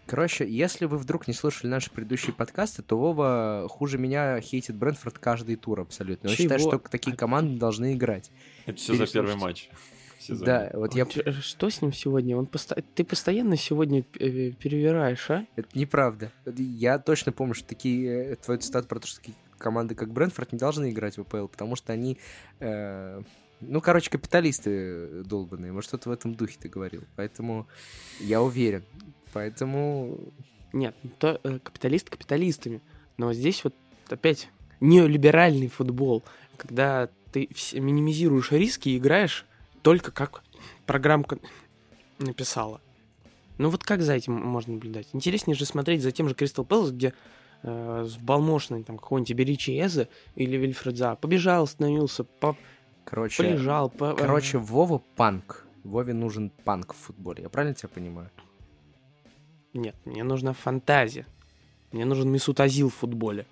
Короче, 0.08 0.48
если 0.50 0.86
вы 0.86 0.98
вдруг 0.98 1.28
не 1.28 1.34
слушали 1.34 1.70
наши 1.70 1.92
предыдущие 1.92 2.34
подкасты, 2.34 2.82
то 2.82 2.98
Вова 2.98 3.68
хуже 3.70 3.98
меня 4.00 4.40
хейтит 4.42 4.76
Брэнфорд 4.76 5.20
каждый 5.20 5.56
тур 5.58 5.80
абсолютно. 5.82 6.30
Он 6.30 6.36
Чего? 6.36 6.44
считает, 6.44 6.62
что 6.62 6.78
такие 6.80 7.16
команды 7.16 7.60
должны 7.60 7.94
играть. 7.94 8.32
Это 8.66 8.78
все 8.78 8.96
за 8.96 9.06
первый 9.06 9.36
матч. 9.36 9.70
Всё 10.34 10.44
Да, 10.46 10.72
вот 10.74 10.96
я... 10.96 11.06
Ч- 11.06 11.32
Что 11.42 11.70
с 11.70 11.82
ним 11.82 11.94
сегодня? 11.94 12.38
Он 12.38 12.46
поста- 12.46 12.82
Ты 12.96 13.04
постоянно 13.04 13.58
сегодня 13.58 14.00
э, 14.20 14.52
перевираешь, 14.52 15.30
а? 15.30 15.46
Это 15.56 15.68
неправда. 15.78 16.32
Я 16.58 17.00
точно 17.00 17.32
помню, 17.32 17.54
что 17.54 17.68
такие... 17.68 18.32
э, 18.32 18.36
Твой 18.38 18.58
цитат 18.58 18.88
про 18.88 19.00
то, 19.00 19.08
что 19.08 19.18
такие 19.20 19.36
команды, 19.58 19.96
как 19.96 20.12
Брэнфорд, 20.12 20.52
не 20.52 20.58
должны 20.60 20.90
играть 20.92 21.18
в 21.18 21.22
АПЛ, 21.22 21.48
потому 21.48 21.76
что 21.76 21.94
они... 21.94 22.18
э, 22.60 23.22
Ну, 23.62 23.82
короче, 23.82 24.10
капиталисты 24.10 25.24
долбанные. 25.24 25.72
Может, 25.72 25.90
что-то 25.90 26.10
в 26.10 26.12
этом 26.12 26.34
духе 26.36 26.58
ты 26.60 26.70
говорил. 26.70 27.04
Поэтому 27.16 27.68
я 28.20 28.42
уверен. 28.42 28.84
Поэтому... 29.34 30.20
Нет, 30.74 30.96
то 31.20 31.40
э, 31.44 31.60
капиталист 31.60 32.10
капиталистами. 32.10 32.82
Но 33.18 33.32
здесь 33.34 33.64
вот 33.64 33.74
опять 34.10 34.50
неолиберальный 34.82 35.68
футбол, 35.70 36.24
когда 36.58 37.10
ты 37.32 37.50
минимизируешь 37.74 38.52
риски 38.52 38.90
и 38.90 38.98
играешь 38.98 39.46
только 39.86 40.12
как 40.12 40.42
программка 40.88 41.38
написала. 42.18 42.82
Ну 43.60 43.70
вот 43.70 43.84
как 43.84 44.02
за 44.02 44.14
этим 44.16 44.34
можно 44.34 44.74
наблюдать? 44.74 45.08
Интереснее 45.14 45.56
же 45.56 45.64
смотреть 45.66 46.02
за 46.02 46.12
тем 46.12 46.28
же 46.28 46.34
Кристал 46.34 46.66
Пэлас, 46.66 46.90
где 46.90 47.14
э, 47.62 48.06
с 48.10 48.18
балмошной 48.18 48.82
там 48.82 48.98
какой-нибудь 48.98 49.34
Беричи 49.36 49.80
Эзе 49.80 50.10
или 50.34 50.58
Вильфред 50.58 50.98
За 50.98 51.14
побежал, 51.16 51.66
остановился, 51.66 52.24
по- 52.24 52.58
Короче, 53.04 53.44
полежал. 53.44 53.92
по- 53.92 54.14
э, 54.14 54.16
короче, 54.18 54.58
Вова 54.58 55.04
панк. 55.16 55.68
Вове 55.84 56.14
нужен 56.16 56.50
панк 56.50 56.94
в 56.94 56.98
футболе. 56.98 57.44
Я 57.44 57.50
правильно 57.50 57.76
тебя 57.76 57.90
понимаю? 57.90 58.32
Нет, 59.76 59.96
мне 60.04 60.24
нужна 60.24 60.54
фантазия. 60.54 61.28
Мне 61.92 62.06
нужен 62.06 62.28
Месут 62.32 62.60
Азил 62.60 62.90
в 62.90 62.96
футболе. 62.96 63.46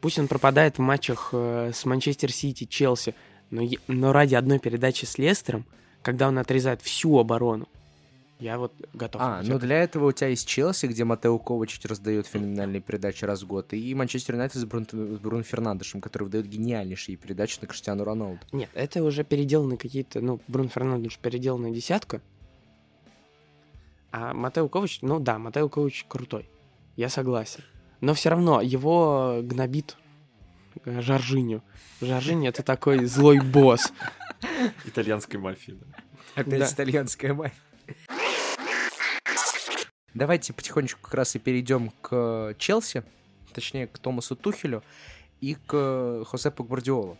Пусть 0.00 0.20
он 0.20 0.28
пропадает 0.28 0.76
в 0.78 0.80
матчах 0.80 1.30
э, 1.32 1.72
с 1.74 1.84
Манчестер 1.84 2.30
Сити, 2.30 2.64
Челси, 2.66 3.16
но, 3.50 3.62
но 3.86 4.12
ради 4.12 4.34
одной 4.34 4.58
передачи 4.58 5.04
с 5.04 5.18
Лестером, 5.18 5.64
когда 6.02 6.28
он 6.28 6.38
отрезает 6.38 6.82
всю 6.82 7.18
оборону, 7.18 7.68
я 8.38 8.58
вот 8.58 8.72
готов. 8.92 9.22
А, 9.22 9.42
на 9.42 9.48
ну 9.48 9.58
для 9.58 9.82
этого 9.82 10.08
у 10.08 10.12
тебя 10.12 10.28
есть 10.28 10.46
Челси, 10.46 10.86
где 10.86 11.04
Матео 11.04 11.38
Ковачич 11.38 11.86
раздает 11.86 12.26
феноменальные 12.26 12.82
передачи 12.82 13.24
раз 13.24 13.42
в 13.42 13.46
год, 13.46 13.72
и 13.72 13.94
Манчестер 13.94 14.34
Юнайтед 14.34 14.60
с, 14.60 14.64
Брун... 14.66 14.86
с 14.90 15.18
Бруно 15.18 15.42
Фернандешем, 15.42 16.02
который 16.02 16.24
выдает 16.24 16.46
гениальнейшие 16.46 17.16
передачи 17.16 17.58
на 17.62 17.66
Криштиану 17.66 18.04
Роналду. 18.04 18.40
Нет, 18.52 18.68
это 18.74 19.02
уже 19.02 19.24
переделаны 19.24 19.78
какие-то, 19.78 20.20
ну, 20.20 20.40
Брун 20.48 20.68
Фернандеш 20.68 21.18
переделанная 21.18 21.70
десятка, 21.70 22.20
а 24.12 24.34
Матео 24.34 24.68
Ковач, 24.68 24.98
ну 25.00 25.18
да, 25.18 25.38
Матео 25.38 25.70
Ковач 25.70 26.04
крутой, 26.06 26.48
я 26.96 27.08
согласен. 27.08 27.64
Но 28.02 28.12
все 28.12 28.28
равно 28.28 28.60
его 28.60 29.40
гнобит 29.42 29.96
Жоржиню. 30.84 31.62
Жоржиню 32.00 32.48
это 32.50 32.62
такой 32.62 33.04
злой 33.06 33.40
босс. 33.40 33.92
Итальянской 34.84 35.38
мафии, 35.40 35.72
да. 35.72 35.86
Опять 36.42 36.60
Да. 36.60 36.66
итальянская 36.72 37.32
мать. 37.34 37.54
Давайте 40.14 40.52
потихонечку 40.52 41.00
как 41.02 41.14
раз 41.14 41.34
и 41.36 41.38
перейдем 41.38 41.90
к 42.00 42.54
Челси, 42.58 43.04
точнее 43.52 43.86
к 43.86 43.98
Томасу 43.98 44.34
Тухелю 44.34 44.82
и 45.40 45.54
к 45.66 46.24
Хосепу 46.26 46.64
Гвардиолу. 46.64 47.18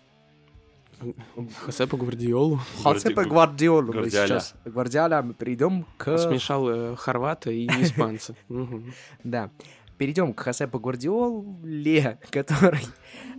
Хосепа 1.66 1.98
Гвардиолу 1.98 2.58
Хосепу 2.82 3.20
Гварди- 3.20 3.28
Гвардиолу 3.28 3.82
мы 3.88 3.92
Гвардиоля. 3.92 4.26
сейчас. 4.26 4.54
Гвардиоля, 4.64 5.20
мы 5.22 5.34
перейдем 5.34 5.84
к... 5.98 6.16
смешал 6.16 6.68
э, 6.70 6.96
хорвата 6.96 7.50
и 7.50 7.66
испанца. 7.66 8.34
Да. 9.24 9.50
Перейдем 9.98 10.32
к 10.32 10.40
Хосепу 10.40 10.78
Гвардиоле, 10.78 12.18
который 12.30 12.80
э, 12.80 13.35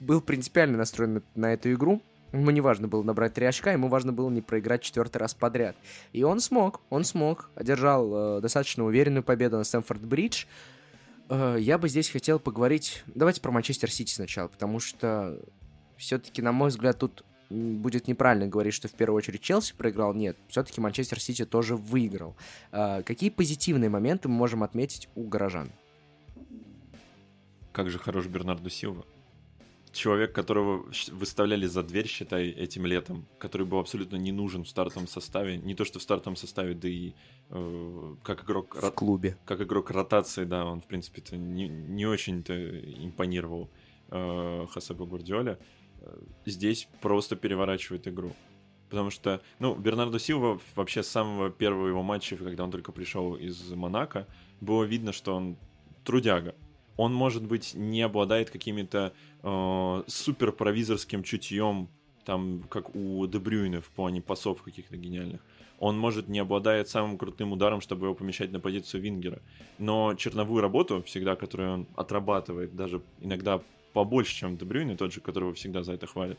был 0.00 0.20
принципиально 0.20 0.78
настроен 0.78 1.22
на, 1.34 1.52
эту 1.52 1.72
игру. 1.72 2.02
Ему 2.32 2.50
не 2.50 2.60
важно 2.60 2.88
было 2.88 3.02
набрать 3.02 3.34
три 3.34 3.46
очка, 3.46 3.72
ему 3.72 3.88
важно 3.88 4.12
было 4.12 4.30
не 4.30 4.40
проиграть 4.40 4.82
четвертый 4.82 5.18
раз 5.18 5.34
подряд. 5.34 5.76
И 6.12 6.22
он 6.22 6.40
смог, 6.40 6.80
он 6.88 7.04
смог. 7.04 7.50
Одержал 7.56 8.38
э, 8.38 8.40
достаточно 8.40 8.84
уверенную 8.84 9.24
победу 9.24 9.56
на 9.56 9.62
Стэнфорд-Бридж. 9.62 10.46
Э, 11.28 11.56
я 11.58 11.76
бы 11.76 11.88
здесь 11.88 12.08
хотел 12.08 12.38
поговорить... 12.38 13.02
Давайте 13.06 13.40
про 13.40 13.50
Манчестер 13.50 13.90
Сити 13.90 14.12
сначала, 14.12 14.46
потому 14.46 14.78
что 14.78 15.40
все-таки, 15.96 16.40
на 16.40 16.52
мой 16.52 16.68
взгляд, 16.68 16.98
тут 16.98 17.24
будет 17.50 18.06
неправильно 18.06 18.46
говорить, 18.46 18.74
что 18.74 18.86
в 18.86 18.92
первую 18.92 19.18
очередь 19.18 19.40
Челси 19.40 19.74
проиграл. 19.74 20.14
Нет, 20.14 20.36
все-таки 20.48 20.80
Манчестер 20.80 21.20
Сити 21.20 21.44
тоже 21.44 21.74
выиграл. 21.74 22.36
Э, 22.70 23.02
Какие 23.04 23.30
позитивные 23.30 23.90
моменты 23.90 24.28
мы 24.28 24.36
можем 24.36 24.62
отметить 24.62 25.08
у 25.16 25.24
горожан? 25.24 25.72
Как 27.72 27.90
же 27.90 27.98
хорош 27.98 28.26
Бернарду 28.26 28.70
Силва. 28.70 29.04
Человек, 29.92 30.32
которого 30.32 30.86
выставляли 31.10 31.66
за 31.66 31.82
дверь, 31.82 32.06
считай, 32.06 32.48
этим 32.48 32.86
летом, 32.86 33.26
который 33.38 33.66
был 33.66 33.80
абсолютно 33.80 34.16
не 34.16 34.30
нужен 34.30 34.62
в 34.62 34.68
стартовом 34.68 35.08
составе. 35.08 35.56
Не 35.56 35.74
то, 35.74 35.84
что 35.84 35.98
в 35.98 36.02
стартовом 36.02 36.36
составе, 36.36 36.74
да 36.74 36.88
и 36.88 37.12
э, 37.48 38.14
как 38.22 38.44
игрок 38.44 38.76
в 38.76 38.90
клубе. 38.92 39.36
как 39.44 39.60
игрок 39.60 39.90
ротации, 39.90 40.44
да, 40.44 40.64
он, 40.64 40.80
в 40.80 40.86
принципе-то, 40.86 41.36
не, 41.36 41.66
не 41.68 42.06
очень-то 42.06 42.54
импонировал 43.04 43.68
э, 44.10 44.66
Хосепу 44.70 45.06
Гвардиоле. 45.06 45.58
Э, 46.00 46.18
Здесь 46.46 46.88
просто 47.00 47.34
переворачивает 47.34 48.06
игру. 48.06 48.32
Потому 48.90 49.10
что, 49.10 49.40
ну, 49.58 49.74
Бернардо 49.74 50.20
Силва 50.20 50.60
вообще 50.76 51.02
с 51.02 51.08
самого 51.08 51.50
первого 51.50 51.88
его 51.88 52.02
матча, 52.02 52.36
когда 52.36 52.62
он 52.62 52.70
только 52.70 52.92
пришел 52.92 53.34
из 53.34 53.70
Монако, 53.70 54.28
было 54.60 54.84
видно, 54.84 55.12
что 55.12 55.34
он 55.34 55.56
трудяга. 56.04 56.54
Он, 57.00 57.14
может 57.14 57.46
быть, 57.46 57.72
не 57.74 58.02
обладает 58.02 58.50
какими-то 58.50 59.14
э, 59.42 60.02
супер 60.06 60.52
провизорским 60.52 61.22
чутьем, 61.22 61.88
там, 62.26 62.62
как 62.68 62.94
у 62.94 63.26
Дебрюйна 63.26 63.80
в 63.80 63.88
плане 63.88 64.20
пасов 64.20 64.62
каких-то 64.62 64.98
гениальных. 64.98 65.40
Он, 65.78 65.98
может, 65.98 66.28
не 66.28 66.40
обладает 66.40 66.90
самым 66.90 67.16
крутым 67.16 67.52
ударом, 67.52 67.80
чтобы 67.80 68.04
его 68.04 68.14
помещать 68.14 68.52
на 68.52 68.60
позицию 68.60 69.00
Вингера. 69.00 69.40
Но 69.78 70.14
черновую 70.14 70.60
работу, 70.60 71.02
всегда, 71.04 71.36
которую 71.36 71.72
он 71.72 71.86
отрабатывает, 71.96 72.76
даже 72.76 73.00
иногда 73.22 73.62
побольше, 73.94 74.34
чем 74.34 74.58
Дебрюйн, 74.58 74.94
тот 74.98 75.10
же, 75.10 75.22
которого 75.22 75.54
всегда 75.54 75.82
за 75.82 75.94
это 75.94 76.06
хвалят, 76.06 76.38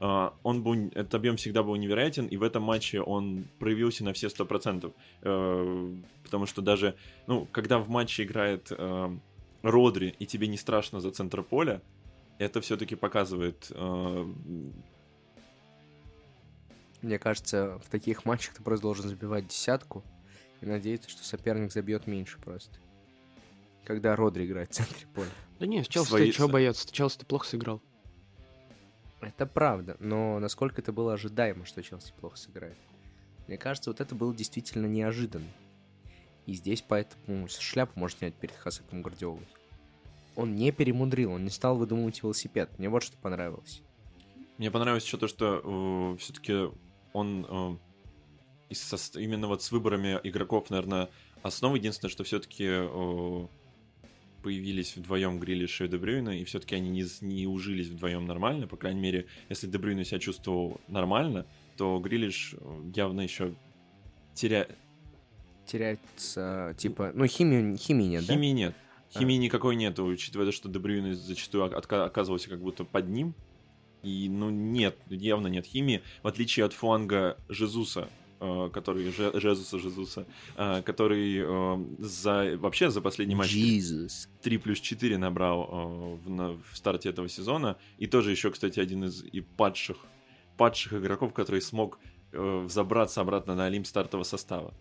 а, 0.00 0.34
он 0.42 0.62
был, 0.64 0.74
этот 0.92 1.14
объем 1.14 1.36
всегда 1.36 1.62
был 1.62 1.76
невероятен, 1.76 2.26
и 2.26 2.36
в 2.36 2.42
этом 2.42 2.64
матче 2.64 3.00
он 3.00 3.44
проявился 3.60 4.02
на 4.02 4.12
все 4.12 4.26
100%. 4.26 4.92
Э, 5.22 5.94
Потому 6.24 6.46
что 6.46 6.62
даже, 6.62 6.94
ну, 7.26 7.46
когда 7.52 7.78
в 7.78 7.88
матче 7.88 8.22
играет 8.22 8.68
э, 8.70 9.16
Родри, 9.62 10.14
и 10.18 10.26
тебе 10.26 10.46
не 10.46 10.56
страшно 10.56 11.00
за 11.00 11.10
центр 11.10 11.42
поля, 11.42 11.82
это 12.38 12.60
все-таки 12.60 12.94
показывает 12.94 13.70
э, 13.70 14.32
Мне 17.02 17.18
кажется, 17.18 17.78
в 17.84 17.90
таких 17.90 18.24
матчах 18.24 18.54
ты 18.54 18.62
просто 18.62 18.82
должен 18.82 19.08
забивать 19.08 19.46
десятку 19.48 20.02
и 20.60 20.66
надеяться, 20.66 21.10
что 21.10 21.24
соперник 21.24 21.72
забьет 21.72 22.06
меньше 22.06 22.38
просто. 22.38 22.78
Когда 23.84 24.16
Родри 24.16 24.46
играет 24.46 24.70
в 24.70 24.74
центре 24.74 25.06
поля. 25.14 25.30
Да 25.58 25.66
не, 25.66 25.82
с 25.82 25.88
Челси 25.88 26.08
Свои- 26.08 26.26
ты 26.26 26.36
чего 26.36 26.48
бояться? 26.48 26.90
Челси 26.90 27.18
ты 27.18 27.26
плохо 27.26 27.46
сыграл. 27.46 27.82
Это 29.20 29.46
правда, 29.46 29.96
но 30.00 30.38
насколько 30.38 30.80
это 30.80 30.92
было 30.92 31.12
ожидаемо, 31.12 31.66
что 31.66 31.82
Челси 31.82 32.14
плохо 32.18 32.38
сыграет? 32.38 32.76
Мне 33.46 33.58
кажется, 33.58 33.90
вот 33.90 34.00
это 34.00 34.14
было 34.14 34.34
действительно 34.34 34.86
неожиданно. 34.86 35.48
И 36.46 36.54
здесь 36.54 36.82
поэтому 36.86 37.48
шляпу 37.48 37.98
можно 37.98 38.18
снять 38.18 38.34
перед 38.34 38.54
Хасепом 38.56 39.02
Гвардиолой. 39.02 39.46
Он 40.36 40.54
не 40.54 40.72
перемудрил, 40.72 41.32
он 41.32 41.44
не 41.44 41.50
стал 41.50 41.76
выдумывать 41.76 42.22
велосипед. 42.22 42.70
Мне 42.78 42.88
вот 42.88 43.02
что 43.02 43.16
понравилось. 43.18 43.82
Мне 44.58 44.70
понравилось 44.70 45.04
еще 45.04 45.16
то, 45.16 45.28
что 45.28 46.16
все-таки 46.18 46.70
он 47.12 47.46
э, 47.48 48.72
сос- 48.74 49.20
именно 49.20 49.48
вот 49.48 49.62
с 49.62 49.72
выборами 49.72 50.18
игроков, 50.22 50.70
наверное, 50.70 51.08
основа 51.42 51.76
единственное, 51.76 52.10
что 52.10 52.24
все-таки 52.24 52.68
появились 54.42 54.96
вдвоем 54.96 55.38
Грилиш 55.38 55.82
и 55.82 55.88
Дебрюйна, 55.88 56.40
и 56.40 56.44
все-таки 56.44 56.74
они 56.74 56.88
не, 56.88 57.04
не 57.20 57.46
ужились 57.46 57.88
вдвоем 57.88 58.26
нормально. 58.26 58.66
По 58.66 58.76
крайней 58.76 59.00
мере, 59.00 59.26
если 59.48 59.66
Дебрюйна 59.66 60.04
себя 60.04 60.18
чувствовал 60.18 60.80
нормально, 60.88 61.46
то 61.76 61.98
Грилиш 61.98 62.54
э, 62.58 62.90
явно 62.94 63.20
еще 63.20 63.54
теря... 64.34 64.66
Теряется, 65.70 66.74
типа, 66.76 67.12
ну, 67.14 67.26
химии, 67.26 67.76
химии 67.76 68.04
нет, 68.06 68.26
да? 68.26 68.34
Химии 68.34 68.50
нет. 68.50 68.74
Химии 69.12 69.36
А. 69.36 69.38
никакой 69.38 69.76
нет, 69.76 69.98
учитывая 69.98 70.46
то, 70.46 70.52
что 70.52 70.68
Дебрюйн 70.68 71.14
зачастую 71.14 71.64
оказывался 71.64 72.48
как 72.48 72.60
будто 72.60 72.84
под 72.84 73.08
ним. 73.08 73.34
И, 74.02 74.28
ну, 74.28 74.50
нет, 74.50 74.96
явно 75.08 75.48
нет 75.48 75.66
химии, 75.66 76.02
в 76.22 76.26
отличие 76.26 76.64
от 76.64 76.72
фланга 76.72 77.36
Жезуса, 77.48 78.08
э, 78.40 78.70
который, 78.72 79.10
Же- 79.10 79.38
Жезуса, 79.38 79.78
Жезуса, 79.78 80.26
э, 80.56 80.80
который 80.82 81.38
э, 81.38 81.84
за, 81.98 82.56
вообще 82.56 82.90
за 82.90 83.00
последний 83.02 83.34
матч 83.34 83.54
Jesus. 83.54 84.28
3 84.42 84.56
плюс 84.58 84.80
4 84.80 85.18
набрал 85.18 86.18
в, 86.24 86.30
на- 86.30 86.52
в 86.52 86.64
старте 86.76 87.10
этого 87.10 87.28
сезона. 87.28 87.76
И 87.98 88.06
тоже 88.06 88.30
еще, 88.30 88.50
кстати, 88.50 88.80
один 88.80 89.04
из 89.04 89.22
и 89.22 89.40
падших, 89.40 89.98
падших 90.56 90.94
игроков, 90.94 91.34
который 91.34 91.60
смог 91.60 91.98
взобраться 92.32 93.20
обратно 93.20 93.54
на 93.54 93.66
Олимп 93.66 93.86
стартового 93.86 94.24
состава. 94.24 94.72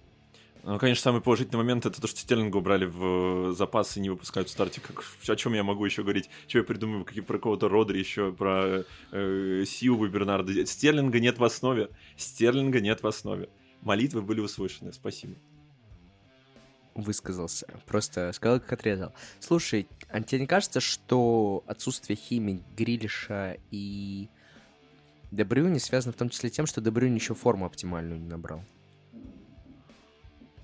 Ну, 0.63 0.77
конечно, 0.77 1.03
самый 1.03 1.21
положительный 1.21 1.57
момент 1.57 1.85
это 1.85 2.01
то, 2.01 2.07
что 2.07 2.19
Стерлинга 2.19 2.57
убрали 2.57 2.85
в 2.85 3.53
запас 3.53 3.95
и 3.95 4.01
не 4.01 4.09
выпускают 4.09 4.49
в 4.49 4.51
старте. 4.51 4.81
Как, 4.81 5.03
о 5.27 5.35
чем 5.35 5.53
я 5.53 5.63
могу 5.63 5.85
еще 5.85 6.03
говорить? 6.03 6.29
Что 6.47 6.59
я 6.59 6.63
придумаю 6.63 7.05
какие, 7.05 7.23
про 7.23 7.39
кого-то 7.39 7.69
Родри 7.69 7.99
еще, 7.99 8.33
про 8.33 8.83
э, 9.11 9.63
Силву 9.65 10.07
Бернарда. 10.07 10.65
Стерлинга 10.65 11.19
нет 11.19 11.39
в 11.39 11.43
основе. 11.43 11.89
Стерлинга 12.17 12.81
нет 12.81 13.01
в 13.01 13.07
основе. 13.07 13.49
Молитвы 13.81 14.21
были 14.21 14.41
услышаны. 14.41 14.91
Спасибо. 14.91 15.35
Высказался. 16.93 17.65
Просто 17.85 18.31
сказал, 18.33 18.59
как 18.59 18.73
отрезал. 18.73 19.13
Слушай, 19.39 19.87
а 20.09 20.21
тебе 20.21 20.41
не 20.41 20.47
кажется, 20.47 20.81
что 20.81 21.63
отсутствие 21.67 22.17
химии 22.17 22.61
Грилиша 22.75 23.57
и 23.71 24.27
Дебрюни 25.31 25.77
связано 25.77 26.11
в 26.11 26.17
том 26.17 26.29
числе 26.29 26.49
тем, 26.49 26.65
что 26.65 26.81
Дебрюни 26.81 27.15
еще 27.15 27.33
форму 27.33 27.65
оптимальную 27.65 28.19
не 28.19 28.27
набрал? 28.27 28.65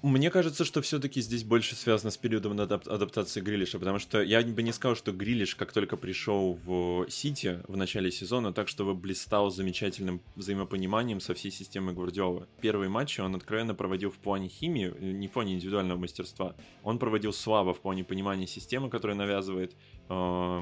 Мне 0.06 0.30
кажется, 0.30 0.66
что 0.66 0.84
все-таки 0.84 1.20
здесь 1.20 1.44
больше 1.44 1.76
связано 1.76 2.12
с 2.12 2.18
периодом 2.18 2.54
адап- 2.54 2.88
адаптации 2.88 3.42
Грилиша, 3.42 3.80
потому 3.80 3.98
что 3.98 4.22
я 4.22 4.44
бы 4.44 4.62
не 4.62 4.72
сказал, 4.72 4.96
что 4.96 5.12
Грилиш, 5.12 5.56
как 5.56 5.72
только 5.72 5.98
пришел 5.98 6.60
в 6.64 7.10
Сити 7.10 7.64
в 7.68 7.76
начале 7.76 8.12
сезона, 8.12 8.54
так 8.54 8.68
чтобы 8.68 8.94
блистал 8.94 9.50
замечательным 9.50 10.22
взаимопониманием 10.36 11.20
со 11.20 11.34
всей 11.34 11.50
системой 11.50 11.96
Гвардиолы. 11.96 12.46
Первые 12.62 12.88
матчи 12.88 13.20
он 13.20 13.34
откровенно 13.34 13.74
проводил 13.74 14.12
в 14.12 14.18
плане 14.18 14.48
химии, 14.48 14.94
не 15.00 15.28
в 15.28 15.32
плане 15.32 15.56
индивидуального 15.56 15.98
мастерства. 15.98 16.56
Он 16.84 17.00
проводил 17.00 17.34
слабо 17.34 17.74
в 17.74 17.82
плане 17.82 18.04
понимания 18.04 18.46
системы, 18.46 18.92
которую 18.92 19.18
навязывает 19.18 19.76
э, 20.10 20.62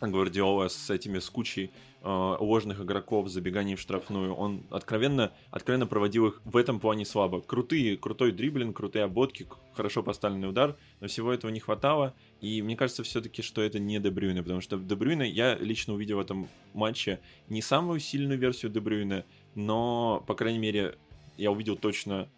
Гвардиола 0.00 0.68
с 0.68 0.90
этими, 0.90 1.18
с 1.18 1.30
кучей 1.30 1.70
э, 2.02 2.36
ложных 2.40 2.80
игроков, 2.80 3.28
забеганий 3.28 3.74
в 3.74 3.80
штрафную. 3.80 4.34
Он 4.34 4.62
откровенно, 4.70 5.32
откровенно 5.50 5.86
проводил 5.86 6.26
их 6.26 6.40
в 6.44 6.56
этом 6.56 6.80
плане 6.80 7.04
слабо. 7.04 7.40
Крутые, 7.40 7.96
крутой 7.96 8.32
дриблинг, 8.32 8.76
крутые 8.76 9.04
обводки, 9.04 9.46
хорошо 9.74 10.02
поставленный 10.02 10.48
удар, 10.48 10.76
но 11.00 11.08
всего 11.08 11.32
этого 11.32 11.50
не 11.50 11.60
хватало. 11.60 12.14
И 12.40 12.62
мне 12.62 12.76
кажется 12.76 13.02
все-таки, 13.02 13.42
что 13.42 13.62
это 13.62 13.78
не 13.78 13.98
Дебрюйне, 13.98 14.42
потому 14.42 14.60
что 14.60 14.76
в 14.76 14.86
Дебрюйне 14.86 15.28
я 15.28 15.54
лично 15.56 15.94
увидел 15.94 16.18
в 16.18 16.20
этом 16.20 16.48
матче 16.74 17.20
не 17.48 17.62
самую 17.62 18.00
сильную 18.00 18.38
версию 18.38 18.72
Дебрюйне, 18.72 19.24
но, 19.54 20.22
по 20.26 20.34
крайней 20.34 20.58
мере, 20.58 20.96
я 21.38 21.50
увидел 21.50 21.76
точно 21.76 22.28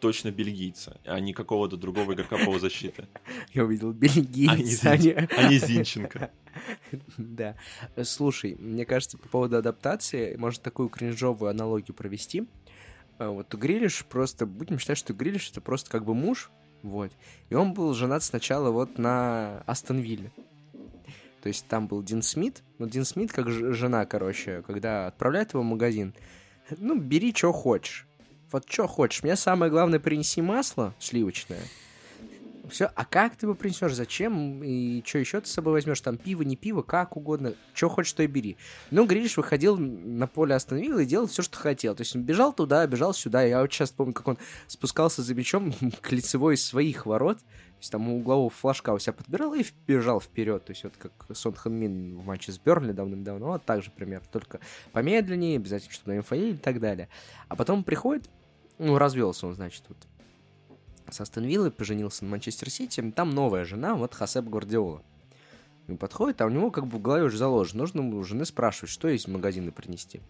точно 0.00 0.30
бельгийца, 0.30 1.00
а 1.04 1.18
не 1.20 1.32
какого-то 1.32 1.76
другого 1.76 2.14
игрока 2.14 2.36
полузащиты. 2.36 3.08
Я 3.52 3.64
увидел 3.64 3.92
бельгийца, 3.92 4.90
а 4.90 4.96
не, 4.96 5.12
а 5.12 5.48
не 5.48 5.58
Зинченко. 5.58 6.30
Да. 7.18 7.54
Слушай, 8.02 8.56
мне 8.58 8.86
кажется, 8.86 9.18
по 9.18 9.28
поводу 9.28 9.58
адаптации, 9.58 10.36
можно 10.36 10.62
такую 10.62 10.88
кринжовую 10.88 11.50
аналогию 11.50 11.94
провести. 11.94 12.48
А, 13.18 13.28
вот 13.28 13.52
Грилиш 13.52 14.06
просто, 14.06 14.46
будем 14.46 14.78
считать, 14.78 14.96
что 14.96 15.12
Грилиш 15.12 15.50
это 15.50 15.60
просто 15.60 15.90
как 15.90 16.06
бы 16.06 16.14
муж, 16.14 16.50
вот. 16.82 17.12
И 17.50 17.54
он 17.54 17.74
был 17.74 17.92
женат 17.92 18.22
сначала 18.22 18.70
вот 18.70 18.96
на 18.96 19.62
Астон 19.66 19.98
Вилле. 19.98 20.32
То 21.42 21.48
есть 21.48 21.66
там 21.68 21.86
был 21.88 22.02
Дин 22.02 22.22
Смит, 22.22 22.62
но 22.78 22.86
Дин 22.86 23.04
Смит 23.04 23.32
как 23.32 23.50
жена, 23.50 24.04
короче, 24.06 24.62
когда 24.62 25.06
отправляет 25.06 25.52
его 25.52 25.62
в 25.62 25.66
магазин, 25.66 26.14
ну, 26.78 26.98
бери, 26.98 27.32
что 27.34 27.52
хочешь. 27.52 28.05
Вот 28.52 28.64
что 28.70 28.86
хочешь. 28.86 29.22
Мне 29.22 29.36
самое 29.36 29.70
главное, 29.70 29.98
принеси 29.98 30.40
масло 30.40 30.94
сливочное, 30.98 31.60
все, 32.68 32.90
а 32.94 33.04
как 33.04 33.36
ты 33.36 33.46
его 33.46 33.54
принесешь, 33.54 33.94
зачем, 33.94 34.62
и 34.62 35.02
что 35.04 35.18
еще 35.18 35.40
ты 35.40 35.48
с 35.48 35.52
собой 35.52 35.74
возьмешь, 35.74 36.00
там 36.00 36.16
пиво, 36.16 36.42
не 36.42 36.56
пиво, 36.56 36.82
как 36.82 37.16
угодно, 37.16 37.54
что 37.74 37.88
хочешь, 37.88 38.12
то 38.12 38.22
и 38.22 38.26
бери. 38.26 38.56
Ну, 38.90 39.06
Грилиш 39.06 39.36
выходил 39.36 39.76
на 39.76 40.26
поле 40.26 40.54
остановил 40.54 40.98
и 40.98 41.06
делал 41.06 41.26
все, 41.26 41.42
что 41.42 41.58
хотел. 41.58 41.94
То 41.94 42.02
есть 42.02 42.14
он 42.14 42.22
бежал 42.22 42.52
туда, 42.52 42.86
бежал 42.86 43.14
сюда. 43.14 43.42
Я 43.42 43.60
вот 43.60 43.72
сейчас 43.72 43.90
помню, 43.90 44.14
как 44.14 44.28
он 44.28 44.38
спускался 44.66 45.22
за 45.22 45.34
мячом 45.34 45.72
к 46.00 46.12
лицевой 46.12 46.54
из 46.54 46.64
своих 46.64 47.06
ворот, 47.06 47.38
то 47.38 47.80
есть 47.80 47.92
там 47.92 48.08
у 48.08 48.18
углового 48.18 48.48
флажка 48.48 48.94
у 48.94 48.98
себя 48.98 49.12
подбирал 49.12 49.52
и 49.54 49.64
бежал 49.86 50.20
вперед. 50.20 50.64
То 50.64 50.72
есть 50.72 50.84
вот 50.84 50.94
как 50.96 51.12
Сон 51.36 51.54
Хан 51.54 51.74
Мин 51.74 52.16
в 52.16 52.24
матче 52.24 52.50
с 52.50 52.58
Бернли 52.58 52.92
давным-давно, 52.92 53.48
вот 53.48 53.64
так 53.64 53.82
же 53.82 53.90
пример, 53.90 54.22
только 54.32 54.60
помедленнее, 54.92 55.56
обязательно, 55.56 55.92
чтобы 55.92 56.12
на 56.12 56.18
инфое 56.18 56.50
и 56.52 56.56
так 56.56 56.80
далее. 56.80 57.08
А 57.48 57.56
потом 57.56 57.84
приходит, 57.84 58.30
ну, 58.78 58.96
развелся 58.96 59.46
он, 59.46 59.54
значит, 59.54 59.84
вот 59.88 59.98
с 61.10 61.20
Астон 61.20 61.44
Виллой, 61.44 61.70
поженился 61.70 62.24
на 62.24 62.30
Манчестер 62.32 62.70
Сити, 62.70 63.12
там 63.14 63.30
новая 63.30 63.64
жена, 63.64 63.94
вот 63.94 64.14
Хасеп 64.14 64.44
Гвардиола. 64.44 65.02
И 65.88 65.94
подходит, 65.94 66.40
а 66.40 66.46
у 66.46 66.50
него 66.50 66.70
как 66.70 66.86
бы 66.86 66.98
в 66.98 67.02
голове 67.02 67.24
уже 67.24 67.38
заложено, 67.38 67.80
нужно 67.82 68.02
у 68.02 68.22
жены 68.24 68.44
спрашивать, 68.44 68.90
что 68.90 69.08
есть 69.08 69.28
магазины 69.28 69.70
принести 69.70 70.20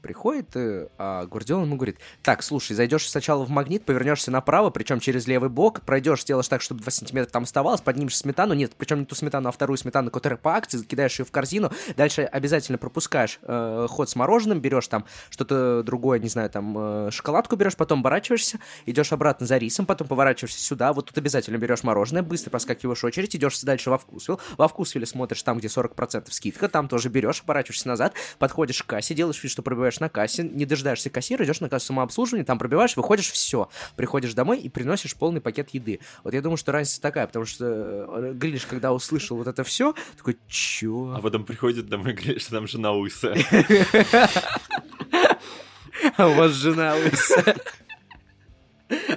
приходит, 0.00 0.56
э, 0.56 0.88
а 0.98 1.26
Гвардиола 1.26 1.62
ему 1.62 1.76
говорит, 1.76 1.98
так, 2.22 2.42
слушай, 2.42 2.74
зайдешь 2.74 3.08
сначала 3.08 3.44
в 3.44 3.50
магнит, 3.50 3.84
повернешься 3.84 4.30
направо, 4.30 4.70
причем 4.70 5.00
через 5.00 5.26
левый 5.26 5.48
бок, 5.48 5.82
пройдешь, 5.82 6.22
сделаешь 6.22 6.48
так, 6.48 6.62
чтобы 6.62 6.82
2 6.82 6.90
сантиметра 6.90 7.30
там 7.30 7.44
оставалось, 7.44 7.80
поднимешь 7.80 8.16
сметану, 8.16 8.54
нет, 8.54 8.72
причем 8.76 9.00
не 9.00 9.04
ту 9.04 9.14
сметану, 9.14 9.48
а 9.48 9.52
вторую 9.52 9.76
сметану, 9.76 10.10
которая 10.10 10.36
по 10.36 10.54
акции, 10.54 10.82
кидаешь 10.82 11.18
ее 11.18 11.24
в 11.24 11.30
корзину, 11.30 11.70
дальше 11.96 12.22
обязательно 12.22 12.78
пропускаешь 12.78 13.38
э, 13.42 13.86
ход 13.88 14.08
с 14.08 14.16
мороженым, 14.16 14.60
берешь 14.60 14.88
там 14.88 15.04
что-то 15.30 15.82
другое, 15.82 16.18
не 16.18 16.28
знаю, 16.28 16.50
там 16.50 16.76
э, 16.76 17.10
шоколадку 17.10 17.56
берешь, 17.56 17.76
потом 17.76 18.00
оборачиваешься, 18.00 18.58
идешь 18.86 19.12
обратно 19.12 19.46
за 19.46 19.56
рисом, 19.58 19.86
потом 19.86 20.08
поворачиваешься 20.08 20.60
сюда, 20.60 20.92
вот 20.92 21.06
тут 21.06 21.18
обязательно 21.18 21.56
берешь 21.58 21.82
мороженое, 21.82 22.22
быстро 22.22 22.50
проскакиваешь 22.50 23.04
очередь, 23.04 23.36
идешь 23.36 23.60
дальше 23.60 23.90
во 23.90 23.98
вкусвилл, 23.98 24.40
во 24.56 24.68
вкусвилле 24.68 25.06
смотришь 25.06 25.42
там, 25.42 25.58
где 25.58 25.68
40% 25.68 26.26
скидка, 26.30 26.68
там 26.68 26.88
тоже 26.88 27.08
берешь, 27.08 27.42
оборачиваешься 27.42 27.88
назад, 27.88 28.14
подходишь 28.38 28.82
к 28.82 28.86
кассе, 28.86 29.14
делаешь 29.14 29.42
вид, 29.42 29.52
что 29.52 29.62
пробиваешь 29.62 29.89
пробиваешь 29.90 30.00
на 30.00 30.08
кассе, 30.08 30.44
не 30.44 30.66
дожидаешься 30.66 31.10
кассира, 31.10 31.44
идешь 31.44 31.60
на 31.60 31.68
кассу 31.68 31.88
самообслуживания, 31.88 32.44
там 32.44 32.58
пробиваешь, 32.58 32.96
выходишь, 32.96 33.30
все. 33.30 33.68
Приходишь 33.96 34.34
домой 34.34 34.60
и 34.60 34.68
приносишь 34.68 35.16
полный 35.16 35.40
пакет 35.40 35.70
еды. 35.70 36.00
Вот 36.24 36.34
я 36.34 36.42
думаю, 36.42 36.56
что 36.56 36.72
разница 36.72 37.00
такая, 37.00 37.26
потому 37.26 37.44
что 37.44 37.64
э, 37.64 38.32
Грилиш, 38.34 38.66
когда 38.66 38.92
услышал 38.92 39.36
вот 39.36 39.48
это 39.48 39.64
все, 39.64 39.94
такой, 40.16 40.38
чё? 40.48 41.14
А 41.16 41.20
потом 41.20 41.44
приходит 41.44 41.88
домой 41.88 42.16
что 42.38 42.50
там 42.50 42.66
жена 42.66 42.92
лысая. 42.92 43.36
А 46.16 46.28
у 46.28 46.34
вас 46.34 46.52
жена 46.52 46.94
лысая. 46.94 47.56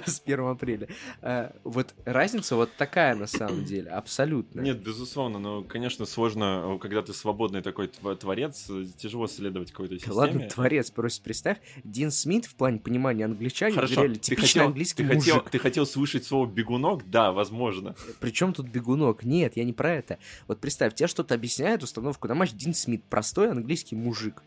С 0.06 0.20
1 0.24 0.40
апреля. 0.40 0.88
А, 1.22 1.54
вот 1.64 1.94
разница 2.04 2.56
вот 2.56 2.70
такая 2.76 3.14
на 3.14 3.26
самом 3.26 3.64
деле, 3.66 3.90
абсолютно. 3.90 4.60
Нет, 4.60 4.82
безусловно, 4.82 5.38
но, 5.38 5.62
конечно, 5.62 6.06
сложно, 6.06 6.78
когда 6.80 7.02
ты 7.02 7.12
свободный 7.12 7.62
такой 7.62 7.88
творец, 7.88 8.70
тяжело 8.96 9.26
следовать 9.26 9.70
какой-то 9.70 9.96
системе. 9.96 10.14
Ладно, 10.14 10.48
творец, 10.48 10.90
просто 10.90 11.22
представь, 11.22 11.58
Дин 11.82 12.10
Смит 12.10 12.44
в 12.46 12.54
плане 12.54 12.78
понимания 12.78 13.24
англичанина 13.24 13.76
Хорошо, 13.76 14.02
реально 14.02 14.16
типичный 14.16 14.46
хотел, 14.46 14.66
английский 14.66 15.06
ты 15.06 15.14
мужик. 15.14 15.34
Хотел, 15.34 15.50
ты 15.50 15.58
хотел 15.58 15.86
слышать 15.86 16.24
слово 16.24 16.46
«бегунок»? 16.46 17.08
Да, 17.08 17.32
возможно. 17.32 17.94
Причем 18.20 18.52
тут 18.52 18.68
бегунок? 18.68 19.24
Нет, 19.24 19.56
я 19.56 19.64
не 19.64 19.72
про 19.72 19.92
это. 19.92 20.18
Вот 20.46 20.60
представь, 20.60 20.94
тебе 20.94 21.06
что-то 21.06 21.34
объясняет 21.34 21.82
установку 21.82 22.28
на 22.28 22.34
матч 22.34 22.52
Дин 22.52 22.74
Смит, 22.74 23.04
простой 23.04 23.50
английский 23.50 23.96
мужик. 23.96 24.42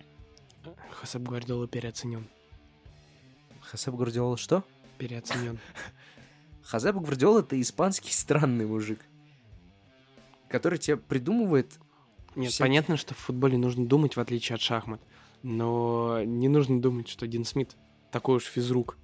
Хасаб 0.91 1.22
Гвардиола 1.24 1.68
переоценен. 1.68 2.28
Хасаб 3.62 3.95
Гвардиола 3.95 4.38
что? 4.38 4.64
Переоценен. 4.97 5.59
Хазеп 6.63 6.95
Гвардиол 6.95 7.39
это 7.39 7.59
испанский 7.61 8.11
странный 8.11 8.65
мужик, 8.65 8.99
который 10.49 10.79
тебе 10.79 10.97
придумывает... 10.97 11.79
Нет, 12.35 12.51
вся... 12.51 12.65
понятно, 12.65 12.97
что 12.97 13.13
в 13.13 13.17
футболе 13.17 13.57
нужно 13.57 13.87
думать, 13.87 14.15
в 14.15 14.19
отличие 14.19 14.55
от 14.55 14.61
шахмат. 14.61 15.01
Но 15.43 16.21
не 16.23 16.49
нужно 16.49 16.81
думать, 16.81 17.07
что 17.07 17.25
Дин 17.25 17.45
Смит 17.45 17.75
такой 18.11 18.37
уж 18.37 18.43
физрук. 18.43 18.97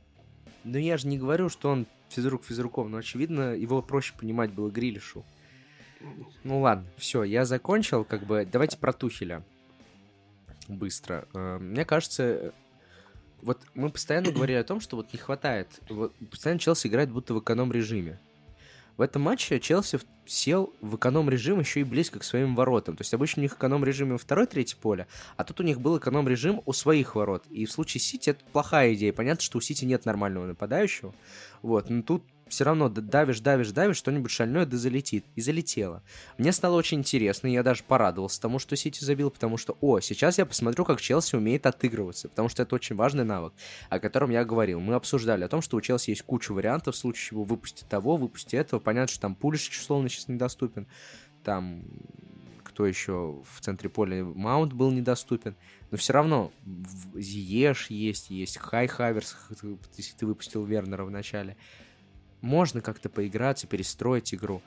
Ну 0.64 0.78
я 0.78 0.98
же 0.98 1.08
не 1.08 1.18
говорю, 1.18 1.50
что 1.50 1.70
он 1.70 1.88
физрук 2.10 2.44
физруком, 2.44 2.92
но 2.92 2.98
очевидно, 2.98 3.56
его 3.56 3.82
проще 3.82 4.14
понимать 4.14 4.52
было 4.52 4.70
Грилишу. 4.70 5.24
Ну 6.44 6.60
ладно, 6.62 6.86
все, 6.98 7.24
я 7.24 7.46
закончил, 7.46 8.04
как 8.04 8.26
бы. 8.26 8.48
Давайте 8.50 8.78
про 8.78 8.94
Тухеля. 8.94 9.44
Быстро. 10.68 11.28
Э, 11.34 11.58
мне 11.60 11.86
кажется, 11.86 12.54
вот 13.44 13.62
мы 13.74 13.90
постоянно 13.90 14.32
говорили 14.34 14.58
о 14.58 14.64
том, 14.64 14.80
что 14.80 14.96
вот 14.96 15.14
не 15.14 15.20
хватает, 15.20 15.80
вот 15.90 16.14
постоянно 16.30 16.60
Челси 16.60 16.88
играет 16.88 17.12
будто 17.12 17.34
в 17.34 17.40
эконом-режиме. 17.40 18.20
В 18.96 19.02
этом 19.02 19.24
матче 19.24 19.60
Челси 19.60 20.00
сел 20.26 20.72
в 20.80 20.98
эконом-режим 20.98 21.60
еще 21.60 21.82
и 21.82 21.84
близко 21.84 22.20
к 22.20 22.24
своим 22.24 22.56
воротам. 22.56 22.96
То 22.96 23.02
есть 23.02 23.14
обычно 23.14 23.40
у 23.40 23.44
них 23.44 23.54
эконом-режим 23.54 24.12
во 24.12 24.18
второй 24.20 24.46
третье 24.46 24.78
поле, 24.78 25.08
а 25.36 25.44
тут 25.44 25.60
у 25.60 25.64
них 25.64 25.82
был 25.82 25.98
эконом-режим 25.98 26.62
у 26.66 26.74
своих 26.74 27.16
ворот. 27.16 27.44
И 27.50 27.66
в 27.66 27.72
случае 27.72 28.02
Сити 28.02 28.30
это 28.30 28.46
плохая 28.52 28.94
идея. 28.94 29.12
Понятно, 29.12 29.42
что 29.42 29.58
у 29.58 29.62
Сити 29.62 29.86
нет 29.86 30.06
нормального 30.06 30.46
нападающего. 30.46 31.14
Вот, 31.64 31.90
но 31.90 32.04
тут 32.04 32.24
все 32.54 32.64
равно 32.64 32.90
давишь, 32.90 33.40
давишь, 33.40 33.72
давишь, 33.72 33.98
что-нибудь 33.98 34.32
шальное 34.32 34.66
да 34.66 34.78
залетит. 34.78 35.26
И 35.36 35.42
залетело. 35.42 36.04
Мне 36.38 36.52
стало 36.52 36.76
очень 36.76 37.00
интересно, 37.00 37.48
и 37.48 37.52
я 37.52 37.64
даже 37.64 37.84
порадовался 37.84 38.42
тому, 38.42 38.60
что 38.60 38.76
Сити 38.76 39.04
забил, 39.04 39.32
потому 39.32 39.58
что, 39.58 39.78
о, 39.82 40.00
сейчас 40.00 40.38
я 40.38 40.46
посмотрю, 40.46 40.86
как 40.86 41.02
Челси 41.02 41.36
умеет 41.36 41.66
отыгрываться, 41.66 42.30
потому 42.30 42.50
что 42.50 42.64
это 42.64 42.76
очень 42.76 42.96
важный 42.96 43.24
навык, 43.24 43.54
о 43.90 44.00
котором 44.00 44.30
я 44.30 44.46
говорил. 44.46 44.80
Мы 44.80 44.94
обсуждали 44.94 45.44
о 45.44 45.50
том, 45.50 45.62
что 45.62 45.78
у 45.78 45.82
Челси 45.82 46.12
есть 46.12 46.24
куча 46.24 46.52
вариантов, 46.54 46.96
в 46.96 46.98
случае 46.98 47.30
чего 47.30 47.44
выпусти 47.44 47.84
того, 47.84 48.18
выпусти 48.18 48.56
этого. 48.56 48.80
Понятно, 48.80 49.12
что 49.12 49.22
там 49.22 49.36
Пулишич 49.36 49.80
условно 49.80 50.10
сейчас 50.10 50.28
недоступен. 50.28 50.88
Там 51.44 51.84
кто 52.74 52.88
еще 52.88 53.44
в 53.48 53.62
центре 53.62 53.88
поля, 53.88 54.24
Маунт 54.24 54.74
был 54.74 54.90
недоступен, 54.90 55.56
но 55.92 55.98
все 55.98 56.14
равно 56.14 56.52
Зиеш 57.14 57.92
есть, 57.92 58.32
есть 58.32 58.58
Хай 58.58 58.88
Хаверс, 58.88 59.38
если 59.96 60.18
ты 60.18 60.26
выпустил 60.26 60.66
Вернера 60.66 61.06
в 61.06 61.12
начале. 61.12 61.56
Можно 62.44 62.82
как-то 62.82 63.08
поиграться, 63.08 63.68
перестроить 63.68 64.34
игру. 64.34 64.62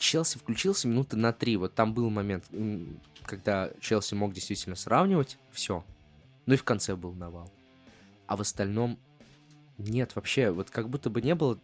Челси 0.00 0.38
включился 0.38 0.88
минуты 0.88 1.16
на 1.16 1.32
три. 1.32 1.56
Вот 1.56 1.76
там 1.76 1.94
был 1.94 2.10
момент, 2.10 2.44
когда 3.22 3.70
Челси 3.80 4.14
мог 4.14 4.32
действительно 4.32 4.74
сравнивать. 4.74 5.38
Все. 5.52 5.84
Ну 6.46 6.54
и 6.54 6.56
в 6.56 6.64
конце 6.64 6.96
был 6.96 7.12
навал. 7.12 7.52
А 8.26 8.36
в 8.36 8.40
остальном 8.40 8.98
нет, 9.78 10.16
вообще, 10.16 10.50
вот 10.50 10.70
как 10.70 10.88
будто 10.88 11.08
бы 11.08 11.22
не 11.22 11.36
было 11.36 11.56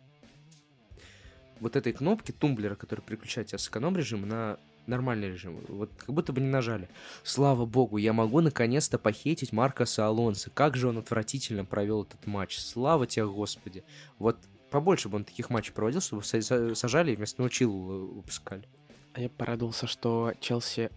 вот 1.59 1.75
этой 1.75 1.93
кнопки 1.93 2.31
тумблера, 2.31 2.77
которая 2.77 3.05
переключает 3.05 3.49
тебя 3.49 3.59
с 3.59 3.69
эконом-режима 3.69 4.27
на 4.27 4.59
нормальный 4.87 5.33
режим. 5.33 5.65
Вот 5.67 5.91
как 5.99 6.15
будто 6.15 6.33
бы 6.33 6.41
не 6.41 6.49
нажали. 6.49 6.89
Слава 7.25 7.67
богу, 7.67 7.97
я 7.97 8.13
могу 8.13 8.41
наконец-то 8.41 8.99
похитить 9.01 9.53
Маркоса 9.53 10.07
Алонса. 10.07 10.51
Как 10.51 10.77
же 10.77 10.87
он 10.87 10.99
отвратительно 10.99 11.65
провел 11.65 12.05
этот 12.05 12.25
матч. 12.29 12.59
Слава 12.61 13.09
тебе, 13.09 13.27
Господи. 13.27 13.83
Вот 14.21 14.39
побольше 14.71 15.09
бы 15.09 15.17
он 15.17 15.25
таких 15.25 15.51
матчей 15.51 15.73
проводил, 15.73 16.01
чтобы 16.01 16.23
сажали 16.23 17.13
и 17.13 17.17
вместо 17.17 17.41
него 17.41 17.49
чил 17.49 17.73
выпускали. 17.73 18.69
А 19.15 19.21
я 19.21 19.29
порадовался, 19.29 19.87
что 19.87 20.33
Челси 20.41 20.91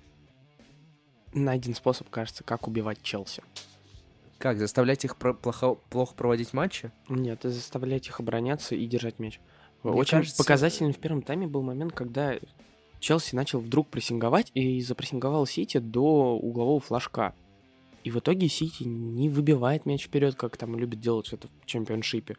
найден 1.33 1.75
способ, 1.75 2.09
кажется, 2.09 2.43
как 2.43 2.67
убивать 2.67 3.01
Челси. 3.01 3.43
Как, 4.37 4.57
заставлять 4.57 5.03
их 5.05 5.17
про- 5.17 5.33
плохо, 5.33 5.75
плохо 5.89 6.15
проводить 6.15 6.53
матчи? 6.53 6.91
Нет, 7.07 7.41
заставлять 7.43 8.07
их 8.07 8.19
обороняться 8.19 8.75
и 8.75 8.85
держать 8.87 9.19
мяч. 9.19 9.39
Мне 9.83 9.93
Очень 9.93 10.19
кажется... 10.19 10.37
показательным 10.37 10.93
в 10.93 10.97
первом 10.97 11.21
тайме 11.21 11.47
был 11.47 11.61
момент, 11.61 11.93
когда 11.93 12.35
Челси 12.99 13.35
начал 13.35 13.59
вдруг 13.59 13.89
прессинговать 13.89 14.51
и 14.53 14.81
запрессинговал 14.81 15.45
Сити 15.45 15.77
до 15.77 16.37
углового 16.37 16.79
флажка. 16.79 17.33
И 18.03 18.11
в 18.11 18.19
итоге 18.19 18.47
Сити 18.47 18.83
не 18.83 19.29
выбивает 19.29 19.85
мяч 19.85 20.05
вперед, 20.05 20.35
как 20.35 20.57
там 20.57 20.77
любят 20.77 20.99
делать 20.99 21.31
это 21.33 21.47
в 21.47 21.65
чемпионшипе. 21.65 22.37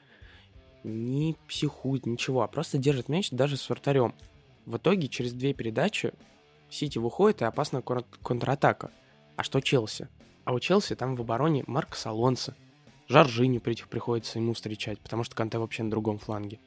Не 0.85 1.37
психует, 1.47 2.07
ничего, 2.07 2.43
а 2.43 2.49
просто 2.49 2.79
держит 2.79 3.09
мяч 3.09 3.31
даже 3.31 3.57
с 3.57 3.69
вратарем. 3.69 4.15
В 4.67 4.77
итоге 4.77 5.09
через 5.09 5.33
две 5.33 5.53
передачи 5.53 6.13
Сити 6.71 6.99
выходит 6.99 7.43
и 7.43 7.45
опасна 7.45 7.83
кон- 7.83 8.05
контратака. 8.23 8.91
А 9.37 9.43
что 9.43 9.61
Челси? 9.61 10.09
А 10.45 10.53
у 10.53 10.61
Челси 10.61 10.95
там 10.95 11.17
в 11.17 11.21
обороне 11.21 11.65
Марк 11.67 11.97
Салонса. 11.97 12.55
Жоржини 13.09 13.59
приходится 13.59 14.39
ему 14.39 14.55
встречать, 14.55 15.01
потому 15.01 15.25
что 15.25 15.35
Канте 15.35 15.59
вообще 15.59 15.83
на 15.83 15.91
другом 15.91 16.19
фланге. 16.19 16.61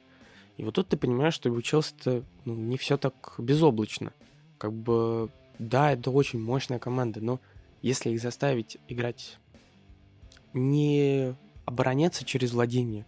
И 0.58 0.64
вот 0.64 0.74
тут 0.74 0.88
ты 0.88 0.96
понимаешь, 0.96 1.34
что 1.34 1.50
у 1.50 1.62
Челси-то 1.62 2.22
ну, 2.44 2.54
не 2.54 2.76
все 2.76 2.98
так 2.98 3.34
безоблачно. 3.38 4.12
Как 4.58 4.72
бы, 4.72 5.30
да, 5.58 5.92
это 5.92 6.10
очень 6.10 6.40
мощная 6.40 6.78
команда, 6.78 7.20
но 7.20 7.40
если 7.82 8.10
их 8.10 8.20
заставить 8.20 8.76
играть 8.88 9.38
не 10.52 11.34
обороняться 11.64 12.24
через 12.24 12.52
владение, 12.52 13.06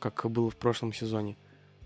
как 0.00 0.28
было 0.30 0.50
в 0.50 0.56
прошлом 0.56 0.92
сезоне, 0.92 1.36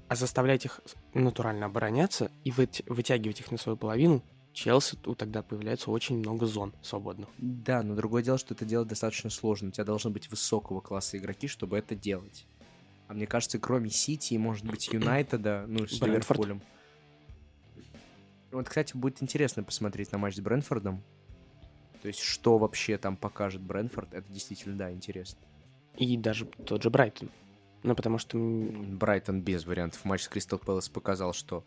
а 0.08 0.16
заставлять 0.16 0.64
их 0.64 0.80
натурально 1.12 1.66
обороняться 1.66 2.30
и 2.44 2.50
вытягивать 2.50 3.40
их 3.40 3.50
на 3.50 3.58
свою 3.58 3.76
половину, 3.76 4.22
Челси 4.54 4.96
тут 4.96 5.18
тогда 5.18 5.42
появляется 5.42 5.90
очень 5.90 6.18
много 6.18 6.46
зон 6.46 6.72
свободных. 6.80 7.28
Да, 7.38 7.82
но 7.82 7.96
другое 7.96 8.22
дело, 8.22 8.38
что 8.38 8.54
это 8.54 8.64
делать 8.64 8.86
достаточно 8.86 9.28
сложно. 9.28 9.68
У 9.68 9.70
тебя 9.72 9.84
должны 9.84 10.10
быть 10.10 10.30
высокого 10.30 10.80
класса 10.80 11.18
игроки, 11.18 11.48
чтобы 11.48 11.76
это 11.76 11.96
делать. 11.96 12.46
А 13.08 13.14
мне 13.14 13.26
кажется, 13.26 13.58
кроме 13.58 13.90
Сити, 13.90 14.34
может 14.36 14.64
быть, 14.64 14.88
Юнайтеда, 14.92 15.64
ну, 15.66 15.86
с 15.86 15.98
Брэнфорд. 15.98 16.38
Ливерпулем. 16.38 16.62
Вот, 18.52 18.68
кстати, 18.68 18.96
будет 18.96 19.20
интересно 19.20 19.64
посмотреть 19.64 20.12
на 20.12 20.18
матч 20.18 20.36
с 20.36 20.40
Брэнфордом. 20.40 21.02
То 22.02 22.08
есть, 22.08 22.20
что 22.20 22.56
вообще 22.56 22.96
там 22.96 23.16
покажет 23.16 23.60
Брэнфорд, 23.60 24.14
это 24.14 24.32
действительно, 24.32 24.76
да, 24.76 24.92
интересно. 24.92 25.40
И 25.96 26.16
даже 26.16 26.44
тот 26.46 26.82
же 26.82 26.90
Брайтон. 26.90 27.30
Ну, 27.84 27.94
потому 27.94 28.18
что... 28.18 28.38
Брайтон 28.38 29.42
без 29.42 29.66
вариантов. 29.66 30.04
Матч 30.04 30.22
с 30.22 30.28
Кристал 30.28 30.58
Пэлас 30.58 30.88
показал, 30.88 31.34
что 31.34 31.64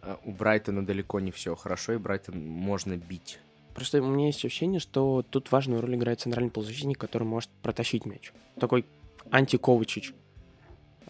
э, 0.00 0.16
у 0.24 0.30
Брайтона 0.30 0.86
далеко 0.86 1.18
не 1.18 1.32
все 1.32 1.56
хорошо, 1.56 1.94
и 1.94 1.98
Брайтон 1.98 2.46
можно 2.46 2.96
бить. 2.96 3.40
Просто 3.74 4.00
у 4.00 4.06
меня 4.06 4.26
есть 4.26 4.44
ощущение, 4.44 4.78
что 4.78 5.24
тут 5.28 5.50
важную 5.50 5.80
роль 5.80 5.96
играет 5.96 6.20
центральный 6.20 6.52
полузащитник, 6.52 6.96
который 6.96 7.24
может 7.24 7.50
протащить 7.62 8.06
мяч. 8.06 8.32
Такой 8.60 8.86
антиковычич. 9.32 10.14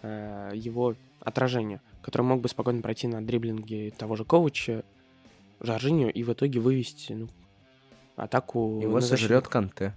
Э, 0.01 0.53
его 0.55 0.95
отражение, 1.21 1.83
который 2.01 2.23
мог 2.23 2.41
бы 2.41 2.49
спокойно 2.49 2.81
пройти 2.81 3.07
на 3.07 3.25
дриблинге 3.25 3.91
того 3.91 4.17
же 4.17 4.25
Ковача, 4.25 4.83
Жоржиню 5.61 6.11
и 6.11 6.23
в 6.23 6.33
итоге 6.33 6.59
вывести 6.61 7.13
ну, 7.13 7.29
атаку. 8.17 8.81
Его 8.81 9.03
сожрет 9.03 9.47
Канте. 9.47 9.95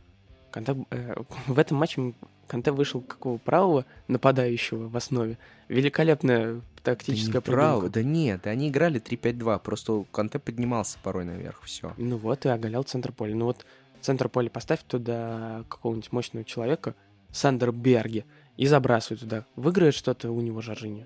Канте 0.52 0.76
э, 0.91 1.16
в 1.47 1.58
этом 1.58 1.78
матче 1.78 2.14
Канте 2.47 2.72
вышел 2.72 3.02
какого 3.02 3.38
правого 3.38 3.86
нападающего 4.08 4.89
в 4.89 4.97
основе. 4.97 5.38
Великолепная 5.70 6.62
тактическая 6.84 7.36
да 7.36 7.41
право, 7.41 7.89
да 7.89 8.04
нет, 8.04 8.45
они 8.45 8.70
играли 8.70 8.99
3-5-2, 9.02 9.60
просто 9.62 10.06
Канте 10.12 10.38
поднимался 10.39 10.99
порой 11.02 11.24
наверх, 11.24 11.62
все. 11.64 11.93
Ну 11.97 12.18
вот 12.18 12.45
и 12.45 12.49
оголял 12.49 12.84
центр 12.84 13.14
поля. 13.14 13.36
Ну 13.36 13.45
вот 13.45 13.66
центр 14.02 14.28
поля 14.28 14.49
поставь 14.49 14.84
туда 14.84 15.64
какого-нибудь 15.70 16.12
мощного 16.12 16.45
человека, 16.45 16.93
Сандер 17.32 17.72
Берги, 17.72 18.26
и 18.58 18.68
забрасывай 18.68 19.18
туда. 19.18 19.45
Выиграет 19.56 19.95
что-то 19.95 20.32
у 20.32 20.41
него 20.41 20.62
Жоржини. 20.62 21.06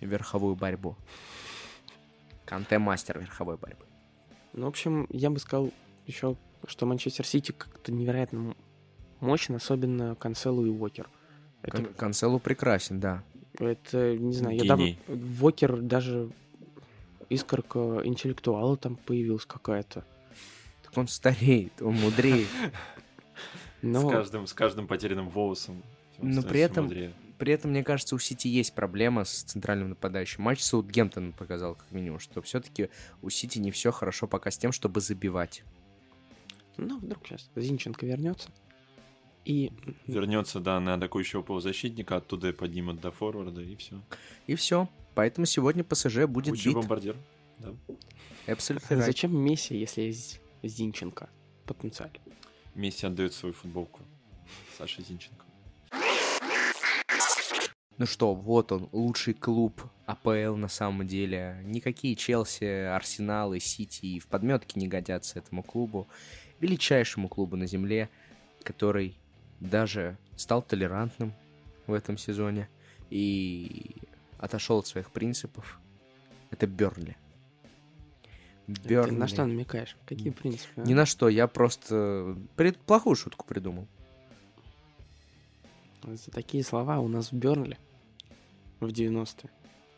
Верховую 0.00 0.56
борьбу. 0.56 0.96
Канте 2.44 2.78
мастер 2.78 3.20
верховой 3.20 3.56
борьбы. 3.56 3.84
Ну, 4.52 4.66
в 4.66 4.68
общем, 4.68 5.06
я 5.10 5.30
бы 5.30 5.38
сказал 5.38 5.70
еще, 6.06 6.36
что 6.66 6.86
Манчестер 6.86 7.26
Сити 7.26 7.52
как-то 7.52 7.92
невероятно 7.92 8.54
мощно, 9.20 9.56
особенно 9.56 10.14
Канцелу 10.14 10.66
и 10.66 10.70
Уокер. 10.70 11.08
Это... 11.62 11.82
Канцелу 11.82 12.38
прекрасен, 12.38 13.00
да. 13.00 13.24
Это, 13.58 14.16
не 14.16 14.32
знаю, 14.32 14.58
Гений. 14.58 14.98
я 15.08 15.14
дав... 15.14 15.18
Вокер 15.40 15.80
даже 15.80 16.30
искорка 17.28 18.02
интеллектуала 18.04 18.76
там 18.76 18.96
появилась 18.96 19.46
какая-то. 19.46 20.04
Так 20.82 20.96
он 20.96 21.08
стареет, 21.08 21.80
он 21.80 21.94
мудреет. 21.94 22.48
Но... 23.82 24.08
С, 24.08 24.12
каждым, 24.12 24.46
с 24.46 24.52
каждым 24.52 24.86
потерянным 24.86 25.28
волосом. 25.28 25.82
Но 26.18 26.42
при 26.42 26.60
этом, 26.60 26.88
при 27.38 27.52
этом, 27.52 27.72
мне 27.72 27.82
кажется, 27.82 28.14
у 28.14 28.18
Сити 28.18 28.48
есть 28.48 28.74
проблема 28.74 29.24
с 29.24 29.42
центральным 29.42 29.90
нападающим. 29.90 30.42
Матч 30.42 30.62
Саутгемптон 30.62 31.32
показал, 31.32 31.74
как 31.74 31.90
минимум, 31.90 32.18
что 32.20 32.40
все-таки 32.42 32.88
у 33.20 33.30
Сити 33.30 33.58
не 33.58 33.70
все 33.70 33.90
хорошо 33.90 34.26
пока 34.26 34.50
с 34.50 34.58
тем, 34.58 34.72
чтобы 34.72 35.00
забивать. 35.00 35.64
Ну, 36.76 36.98
вдруг 36.98 37.26
сейчас 37.26 37.50
Зинченко 37.54 38.06
вернется. 38.06 38.50
И... 39.44 39.72
Вернется, 40.06 40.60
да, 40.60 40.80
на 40.80 40.94
атакующего 40.94 41.42
полузащитника, 41.42 42.16
оттуда 42.16 42.48
и 42.48 42.52
поднимут 42.52 43.00
до 43.00 43.10
форварда, 43.10 43.60
и 43.60 43.76
все. 43.76 44.00
И 44.46 44.54
все. 44.54 44.88
Поэтому 45.14 45.46
сегодня 45.46 45.84
ПСЖ 45.84 46.24
будет 46.26 46.52
Лучший 46.52 46.68
бит. 46.68 46.76
бомбардир, 46.76 47.16
да. 47.58 47.74
Абсолютно. 48.46 49.00
Зачем 49.02 49.36
Месси, 49.36 49.76
если 49.76 50.02
есть 50.02 50.40
Зинченко 50.62 51.28
потенциально? 51.66 52.16
Месси 52.74 53.06
отдает 53.06 53.32
свою 53.32 53.54
футболку 53.54 54.00
Саше 54.76 55.02
Зинченко. 55.02 55.44
Ну 57.96 58.06
что, 58.06 58.34
вот 58.34 58.72
он, 58.72 58.88
лучший 58.90 59.34
клуб 59.34 59.80
АПЛ 60.06 60.56
на 60.56 60.66
самом 60.66 61.06
деле. 61.06 61.60
Никакие 61.64 62.16
Челси, 62.16 62.86
Арсеналы, 62.86 63.60
Сити 63.60 64.06
и 64.06 64.18
в 64.18 64.26
подметке 64.26 64.80
не 64.80 64.88
годятся 64.88 65.38
этому 65.38 65.62
клубу. 65.62 66.08
Величайшему 66.64 67.28
клубу 67.28 67.56
на 67.56 67.66
земле, 67.66 68.08
который 68.62 69.14
даже 69.60 70.16
стал 70.34 70.62
толерантным 70.62 71.34
в 71.86 71.92
этом 71.92 72.16
сезоне 72.16 72.70
и 73.10 73.96
отошел 74.38 74.78
от 74.78 74.86
своих 74.86 75.10
принципов. 75.10 75.78
Это 76.50 76.66
Бернли. 76.66 77.18
Бернли. 78.66 79.10
Ты 79.10 79.16
на 79.16 79.28
что 79.28 79.44
намекаешь? 79.44 79.94
Какие 80.06 80.30
принципы? 80.30 80.80
А? 80.80 80.86
Ни 80.86 80.94
на 80.94 81.04
что, 81.04 81.28
я 81.28 81.48
просто 81.48 82.34
пред... 82.56 82.78
плохую 82.78 83.14
шутку 83.14 83.44
придумал. 83.44 83.86
За 86.02 86.30
такие 86.30 86.64
слова 86.64 86.98
у 86.98 87.08
нас 87.08 87.30
в 87.30 87.34
Бернли 87.34 87.76
в 88.80 88.86
90-е. 88.86 89.50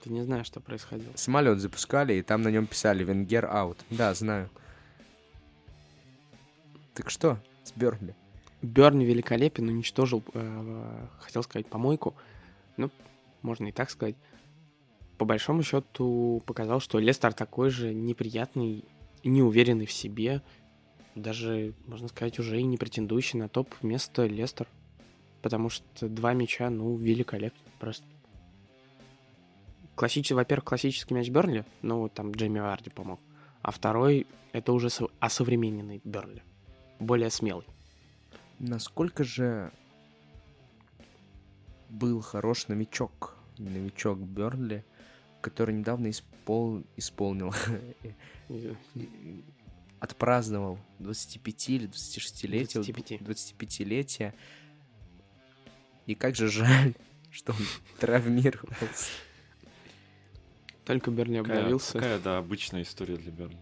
Ты 0.02 0.10
не 0.10 0.22
знаешь, 0.22 0.46
что 0.46 0.58
происходило. 0.58 1.12
Самолет 1.14 1.60
запускали, 1.60 2.14
и 2.14 2.22
там 2.22 2.42
на 2.42 2.48
нем 2.48 2.66
писали 2.66 3.04
«Венгер 3.04 3.46
аут». 3.46 3.84
Да, 3.90 4.12
знаю. 4.14 4.50
Так 6.96 7.10
что 7.10 7.38
с 7.62 7.72
Бернли? 7.72 8.16
Бернли 8.62 9.04
великолепен, 9.04 9.68
уничтожил, 9.68 10.24
э, 10.34 11.06
хотел 11.20 11.44
сказать, 11.44 11.68
помойку. 11.68 12.16
Ну, 12.76 12.90
можно 13.42 13.66
и 13.68 13.72
так 13.72 13.90
сказать 13.90 14.16
по 15.18 15.24
большому 15.24 15.62
счету 15.62 16.42
показал, 16.46 16.80
что 16.80 16.98
Лестер 16.98 17.32
такой 17.32 17.70
же 17.70 17.94
неприятный, 17.94 18.84
неуверенный 19.24 19.86
в 19.86 19.92
себе, 19.92 20.42
даже, 21.14 21.74
можно 21.86 22.08
сказать, 22.08 22.38
уже 22.38 22.60
и 22.60 22.64
не 22.64 22.76
претендующий 22.76 23.38
на 23.38 23.48
топ 23.48 23.74
вместо 23.80 24.26
Лестер. 24.26 24.68
Потому 25.42 25.70
что 25.70 26.08
два 26.08 26.34
мяча, 26.34 26.68
ну, 26.70 26.96
великолепно 26.96 27.60
просто. 27.78 28.04
классический, 29.94 30.34
во-первых, 30.34 30.64
классический 30.64 31.14
мяч 31.14 31.30
Бернли, 31.30 31.64
ну, 31.80 32.08
там 32.08 32.32
Джейми 32.32 32.58
Варди 32.58 32.90
помог. 32.90 33.20
А 33.62 33.70
второй— 33.70 34.26
это 34.52 34.72
уже 34.72 34.90
со- 34.90 35.08
осовремененный 35.20 36.02
Бернли. 36.04 36.42
Более 36.98 37.30
смелый. 37.30 37.66
Насколько 38.58 39.24
же 39.24 39.72
был 41.88 42.20
хорош 42.20 42.68
новичок, 42.68 43.36
новичок 43.58 44.18
Бернли, 44.18 44.84
который 45.40 45.74
недавно 45.74 46.10
испол... 46.10 46.84
исполнил, 46.96 47.54
отпраздновал 50.00 50.78
25 50.98 51.68
или 51.70 51.88
26-летие. 51.88 52.82
25. 52.82 53.20
25-летие. 53.20 54.34
И 56.06 56.14
как 56.14 56.36
же 56.36 56.48
жаль, 56.48 56.94
что 57.30 57.52
он 57.52 57.58
травмировался. 57.98 59.10
Только 60.84 61.10
Какая, 61.10 61.40
обновился. 61.40 61.92
какая, 61.94 62.18
да, 62.20 62.38
обычная 62.38 62.82
история 62.82 63.16
для 63.16 63.32
Бернли. 63.32 63.58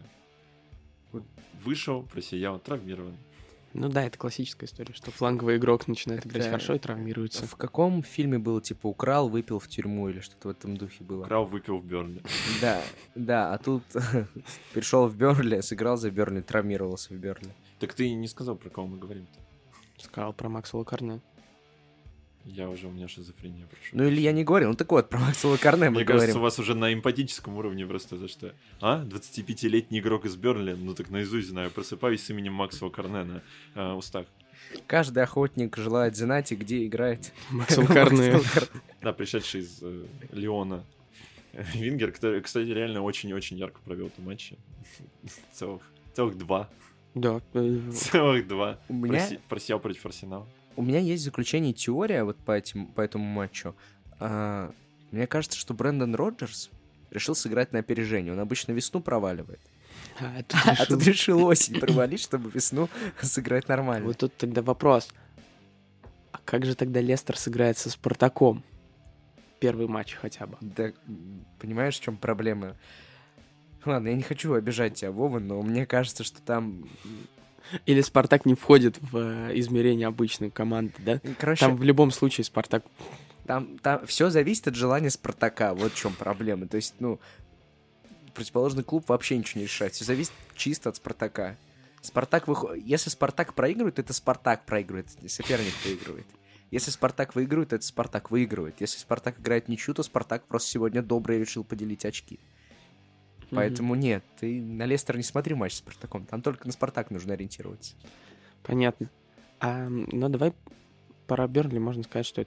Вот 1.14 1.22
Вышел, 1.64 2.02
просиял, 2.02 2.58
травмирован. 2.58 3.16
Ну 3.72 3.88
да, 3.88 4.04
это 4.04 4.18
классическая 4.18 4.66
история, 4.66 4.94
что 4.94 5.10
фланговый 5.10 5.56
игрок 5.56 5.88
начинает 5.88 6.26
играть 6.26 6.46
хорошо 6.46 6.74
и 6.74 6.78
травмируется. 6.78 7.46
В 7.46 7.56
каком 7.56 8.02
фильме 8.02 8.38
было, 8.38 8.60
типа, 8.60 8.86
украл, 8.86 9.28
выпил 9.28 9.58
в 9.58 9.66
тюрьму 9.66 10.08
или 10.08 10.20
что-то 10.20 10.48
в 10.48 10.50
этом 10.50 10.76
духе 10.76 11.02
было? 11.02 11.24
Крау 11.24 11.46
выпил 11.46 11.78
в 11.78 11.84
Бернли. 11.84 12.22
Да, 12.60 12.82
да, 13.14 13.52
а 13.52 13.58
тут 13.58 13.82
пришел 14.74 15.08
в 15.08 15.16
Бернли, 15.16 15.60
сыграл 15.60 15.96
за 15.96 16.10
Бернли, 16.10 16.40
травмировался 16.40 17.14
в 17.14 17.16
Бернли. 17.16 17.52
Так 17.80 17.94
ты 17.94 18.12
не 18.12 18.28
сказал, 18.28 18.56
про 18.56 18.70
кого 18.70 18.86
мы 18.86 18.98
говорим-то. 18.98 19.40
Сказал 20.02 20.32
про 20.32 20.48
Максвелла 20.48 20.84
Карне. 20.84 21.20
Я 22.44 22.68
уже, 22.68 22.88
у 22.88 22.90
меня 22.90 23.08
шизофрения, 23.08 23.66
прошу. 23.66 23.84
Ну 23.92 24.04
или 24.06 24.20
я 24.20 24.32
не 24.32 24.44
говорил, 24.44 24.68
ну 24.70 24.74
так 24.74 24.90
вот, 24.92 25.08
про 25.08 25.18
Максвелла 25.18 25.56
Карне 25.56 25.88
мы 25.88 25.96
Мне 25.96 26.04
кажется, 26.04 26.24
у 26.26 26.28
говорим. 26.28 26.42
вас 26.42 26.58
уже 26.58 26.74
на 26.74 26.92
эмпатическом 26.92 27.56
уровне 27.56 27.86
просто 27.86 28.18
за 28.18 28.28
что. 28.28 28.52
А? 28.80 29.02
25-летний 29.04 30.00
игрок 30.00 30.26
из 30.26 30.36
Бернли? 30.36 30.74
Ну 30.74 30.94
так 30.94 31.08
наизусть 31.10 31.48
знаю. 31.48 31.70
Просыпаюсь 31.70 32.22
с 32.22 32.28
именем 32.30 32.52
Максвелла 32.52 32.90
Карне 32.90 33.24
на 33.24 33.42
э, 33.74 33.92
устах. 33.92 34.26
Каждый 34.86 35.22
охотник 35.22 35.76
желает 35.76 36.16
знать, 36.16 36.52
и 36.52 36.56
где 36.56 36.84
играет. 36.86 37.32
Максвелл 37.50 37.86
Карне. 37.86 38.34
Да, 39.00 39.12
пришедший 39.14 39.62
из 39.62 39.78
э, 39.82 40.04
Леона. 40.32 40.84
Вингер, 41.74 42.12
который, 42.12 42.40
кстати, 42.42 42.68
реально 42.68 43.00
очень-очень 43.02 43.56
ярко 43.56 43.80
провел 43.84 44.08
эти 44.08 44.20
матчи. 44.20 44.58
Целых, 45.52 45.82
целых 46.14 46.36
два. 46.36 46.68
Да. 47.14 47.40
э, 47.54 47.78
Целых 47.92 48.46
два. 48.48 48.80
У 48.88 48.92
меня, 48.94 49.18
Проси- 49.18 49.40
Просиял 49.48 49.78
против 49.80 50.04
Арсенала. 50.04 50.46
У 50.76 50.82
меня 50.82 50.98
есть 50.98 51.24
заключение 51.24 51.72
теория 51.72 52.24
вот 52.24 52.36
по, 52.38 52.52
этим, 52.52 52.86
по 52.86 53.00
этому 53.00 53.24
матчу. 53.24 53.74
А, 54.20 54.72
мне 55.10 55.26
кажется, 55.26 55.58
что 55.58 55.74
Брэндон 55.74 56.14
Роджерс 56.14 56.70
решил 57.10 57.34
сыграть 57.34 57.72
на 57.72 57.78
опережение. 57.80 58.32
Он 58.32 58.40
обычно 58.40 58.72
весну 58.72 59.00
проваливает. 59.00 59.60
А, 60.20 60.42
тут 60.48 60.60
А 60.64 60.70
решил- 60.72 60.86
тут 60.86 61.06
решил 61.06 61.44
осень 61.44 61.80
провалить, 61.80 62.20
чтобы 62.20 62.50
весну 62.50 62.88
сыграть 63.20 63.68
нормально. 63.68 64.06
Вот 64.06 64.18
тут 64.18 64.36
тогда 64.36 64.62
вопрос. 64.62 65.08
А 66.32 66.38
как 66.44 66.64
же 66.64 66.74
тогда 66.74 67.00
Лестер 67.00 67.36
сыграет 67.38 67.78
со 67.78 67.90
Спартаком? 67.90 68.62
Первый 69.60 69.86
матч 69.86 70.14
хотя 70.14 70.46
бы. 70.46 70.56
Да, 70.60 70.92
понимаешь, 71.58 71.98
в 71.98 72.02
чем 72.02 72.16
проблема? 72.16 72.76
Ладно, 73.84 74.08
я 74.08 74.14
не 74.14 74.22
хочу 74.22 74.52
обижать 74.54 74.94
тебя, 74.94 75.10
Вова, 75.10 75.38
но 75.38 75.60
мне 75.62 75.86
кажется, 75.86 76.24
что 76.24 76.40
там... 76.42 76.88
Или 77.86 78.00
Спартак 78.00 78.46
не 78.46 78.54
входит 78.54 78.98
в 79.00 79.16
э, 79.16 79.58
измерение 79.58 80.08
обычной 80.08 80.50
команды, 80.50 80.94
да? 80.98 81.20
Короче, 81.38 81.60
Там 81.60 81.70
там, 81.70 81.76
в 81.76 81.82
любом 81.82 82.10
случае 82.10 82.44
Спартак... 82.44 82.84
там, 83.46 83.78
все 84.06 84.30
зависит 84.30 84.68
от 84.68 84.74
желания 84.74 85.10
Спартака. 85.10 85.74
Вот 85.74 85.92
в 85.92 85.96
чем 85.96 86.12
проблема. 86.14 86.66
То 86.66 86.76
есть, 86.76 86.94
ну, 87.00 87.20
противоположный 88.34 88.84
клуб 88.84 89.08
вообще 89.08 89.36
ничего 89.36 89.60
не 89.60 89.66
решает. 89.66 89.94
Все 89.94 90.04
зависит 90.04 90.32
чисто 90.54 90.90
от 90.90 90.96
Спартака. 90.96 91.56
Спартак 92.00 92.48
выходит... 92.48 92.84
Если 92.84 93.10
Спартак 93.10 93.54
проигрывает, 93.54 93.98
это 93.98 94.12
Спартак 94.12 94.66
проигрывает, 94.66 95.08
соперник 95.26 95.74
проигрывает. 95.82 96.26
Если 96.70 96.90
Спартак 96.90 97.34
выигрывает, 97.34 97.72
это 97.72 97.84
Спартак 97.84 98.30
выигрывает. 98.30 98.80
Если 98.80 98.98
Спартак 98.98 99.38
играет 99.38 99.68
ничью, 99.68 99.94
то 99.94 100.02
Спартак 100.02 100.44
просто 100.46 100.70
сегодня 100.70 101.02
добрый 101.02 101.38
решил 101.38 101.64
поделить 101.64 102.04
очки. 102.04 102.40
Поэтому 103.50 103.94
нет, 103.94 104.24
ты 104.38 104.60
на 104.60 104.86
Лестер 104.86 105.16
не 105.16 105.22
смотри 105.22 105.54
матч 105.54 105.74
с 105.74 105.78
Спартаком. 105.78 106.26
Там 106.26 106.42
только 106.42 106.66
на 106.66 106.72
Спартак 106.72 107.10
нужно 107.10 107.34
ориентироваться. 107.34 107.94
Понятно. 108.62 109.10
А, 109.60 109.88
ну, 109.88 110.28
давай 110.28 110.52
про 111.26 111.46
Бернли 111.48 111.78
можно 111.78 112.02
сказать, 112.02 112.26
что 112.26 112.46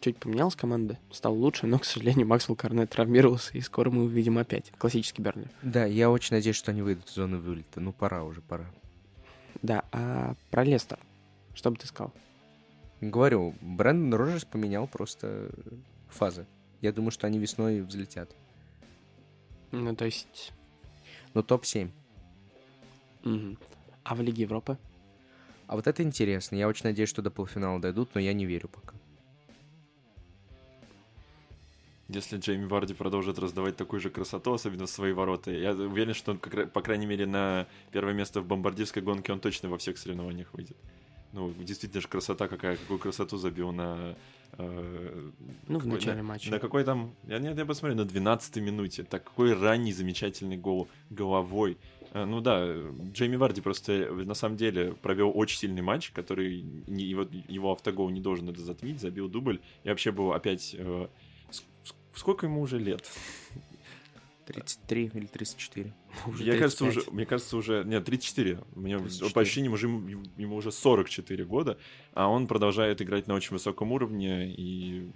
чуть 0.00 0.18
поменялась 0.18 0.56
команда, 0.56 0.98
стал 1.10 1.34
лучше, 1.34 1.66
но, 1.66 1.78
к 1.78 1.84
сожалению, 1.84 2.26
Максвелл 2.26 2.56
Карнет 2.56 2.90
травмировался, 2.90 3.56
и 3.56 3.60
скоро 3.60 3.90
мы 3.90 4.04
увидим 4.04 4.38
опять 4.38 4.72
классический 4.78 5.22
Бернли. 5.22 5.48
Да, 5.62 5.84
я 5.84 6.10
очень 6.10 6.34
надеюсь, 6.34 6.56
что 6.56 6.72
они 6.72 6.82
выйдут 6.82 7.08
из 7.08 7.14
зоны 7.14 7.38
вылета. 7.38 7.80
Ну, 7.80 7.92
пора 7.92 8.24
уже, 8.24 8.40
пора. 8.40 8.66
Да, 9.62 9.84
а 9.92 10.34
про 10.50 10.64
Лестер, 10.64 10.98
что 11.54 11.70
бы 11.70 11.76
ты 11.76 11.86
сказал? 11.86 12.12
Говорю, 13.00 13.54
Брэндон 13.60 14.18
Роджерс 14.18 14.44
поменял 14.44 14.86
просто 14.86 15.50
фазы. 16.08 16.46
Я 16.80 16.92
думаю, 16.92 17.12
что 17.12 17.26
они 17.26 17.38
весной 17.38 17.80
взлетят. 17.82 18.34
Ну, 19.72 19.96
то 19.96 20.04
есть... 20.04 20.52
Ну, 21.34 21.42
топ-7. 21.42 21.90
мгм. 23.24 23.58
А 24.04 24.14
в 24.14 24.20
Лиге 24.20 24.42
Европы? 24.42 24.78
А 25.66 25.76
вот 25.76 25.86
это 25.86 26.02
интересно. 26.02 26.56
Я 26.56 26.68
очень 26.68 26.84
надеюсь, 26.84 27.08
что 27.08 27.22
до 27.22 27.30
полуфинала 27.30 27.80
дойдут, 27.80 28.10
но 28.14 28.20
я 28.20 28.32
не 28.34 28.44
верю 28.44 28.68
пока. 28.68 28.94
Если 32.08 32.36
Джейми 32.36 32.66
Варди 32.66 32.92
продолжит 32.92 33.38
раздавать 33.38 33.76
такую 33.76 34.00
же 34.00 34.10
красоту, 34.10 34.52
особенно 34.52 34.84
в 34.84 34.90
свои 34.90 35.12
ворота, 35.12 35.50
я 35.50 35.72
уверен, 35.72 36.12
что 36.12 36.32
он, 36.32 36.38
как 36.38 36.70
по 36.70 36.82
крайней 36.82 37.06
мере, 37.06 37.24
на 37.24 37.66
первое 37.90 38.12
место 38.12 38.42
в 38.42 38.46
бомбардирской 38.46 39.02
гонке 39.02 39.32
он 39.32 39.40
точно 39.40 39.70
во 39.70 39.78
всех 39.78 39.96
соревнованиях 39.96 40.52
выйдет. 40.52 40.76
Ну, 41.32 41.50
действительно 41.54 42.02
же 42.02 42.08
красота 42.08 42.48
какая, 42.48 42.76
какую 42.76 42.98
красоту 42.98 43.38
забил 43.38 43.72
на... 43.72 44.14
э, 44.58 45.30
Ну, 45.68 45.78
в 45.78 45.82
какой- 45.82 45.94
начале 45.94 46.16
на- 46.22 46.28
матча. 46.28 46.50
На 46.50 46.58
какой 46.58 46.84
там... 46.84 47.14
Я, 47.26 47.38
нет, 47.38 47.56
я 47.58 47.64
посмотрю, 47.64 47.96
на 47.96 48.04
12 48.04 48.56
минуте. 48.56 49.02
Такой 49.04 49.54
ранний 49.54 49.92
замечательный 49.92 50.56
гол 50.56 50.88
головой. 51.10 51.76
Э, 52.12 52.24
Ну 52.24 52.40
да, 52.40 52.74
Джейми 53.12 53.36
Варди 53.36 53.60
просто 53.60 53.92
э, 53.92 54.12
на 54.12 54.34
самом 54.34 54.56
деле 54.56 54.92
провел 55.02 55.32
очень 55.34 55.58
сильный 55.58 55.82
матч, 55.82 56.10
который 56.10 56.62
не- 56.86 57.04
его, 57.04 57.26
его 57.48 57.72
автогол 57.72 58.10
не 58.10 58.20
должен 58.20 58.48
это 58.48 58.60
затмить, 58.60 59.00
забил 59.00 59.28
дубль. 59.28 59.60
И 59.84 59.88
вообще 59.88 60.12
был 60.12 60.32
опять... 60.32 60.74
э, 60.78 61.06
сколько 62.14 62.46
ему 62.46 62.60
уже 62.60 62.78
лет? 62.78 63.10
33 64.52 65.10
или 65.14 65.26
34. 65.26 65.92
Уже 66.26 66.44
Я 66.44 66.58
кажется, 66.58 66.84
35. 66.84 66.96
уже, 67.06 67.10
мне 67.16 67.26
кажется, 67.26 67.56
уже... 67.56 67.84
Нет, 67.84 68.04
34. 68.04 68.60
Мне 68.74 68.98
34. 68.98 69.30
по 69.32 69.40
ощущениям 69.40 69.72
уже, 69.72 69.86
ему 69.88 70.22
ему 70.36 70.56
уже 70.56 70.70
44 70.72 71.44
года, 71.44 71.78
а 72.14 72.28
он 72.28 72.46
продолжает 72.46 73.00
играть 73.02 73.26
на 73.26 73.34
очень 73.34 73.52
высоком 73.52 73.92
уровне, 73.92 74.52
и, 74.52 75.10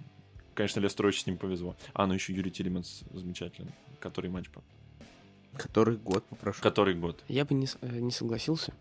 конечно, 0.53 0.79
Лестеру 0.79 1.09
очень 1.09 1.21
с 1.23 1.25
ним 1.27 1.37
повезло. 1.37 1.75
А, 1.93 2.07
ну 2.07 2.13
еще 2.13 2.33
Юрий 2.33 2.51
Тилиманс 2.51 3.03
замечательный. 3.13 3.71
Который 3.99 4.29
матч? 4.29 4.49
по- 4.49 4.63
Который 5.57 5.97
год 5.97 6.23
попрошу. 6.25 6.61
Который 6.61 6.93
год? 6.95 7.23
Я 7.27 7.43
бы 7.45 7.55
не, 7.55 7.67
э, 7.81 7.99
не 7.99 8.11
согласился, 8.11 8.73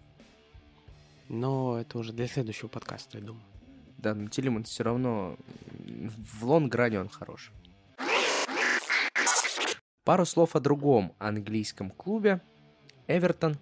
но 1.28 1.78
это 1.78 1.98
уже 1.98 2.12
для 2.12 2.26
следующего 2.28 2.68
подкаста, 2.68 3.18
я 3.18 3.24
думаю. 3.24 3.42
Да, 3.98 4.14
но 4.14 4.28
Тилиман 4.28 4.64
все 4.64 4.84
равно 4.84 5.36
в 5.78 6.44
лонгране 6.44 7.00
он 7.00 7.09
хорош. 7.09 7.50
Пару 10.07 10.24
слов 10.24 10.54
о 10.54 10.61
другом 10.61 11.12
английском 11.18 11.90
клубе. 11.90 12.40
Эвертон 13.09 13.59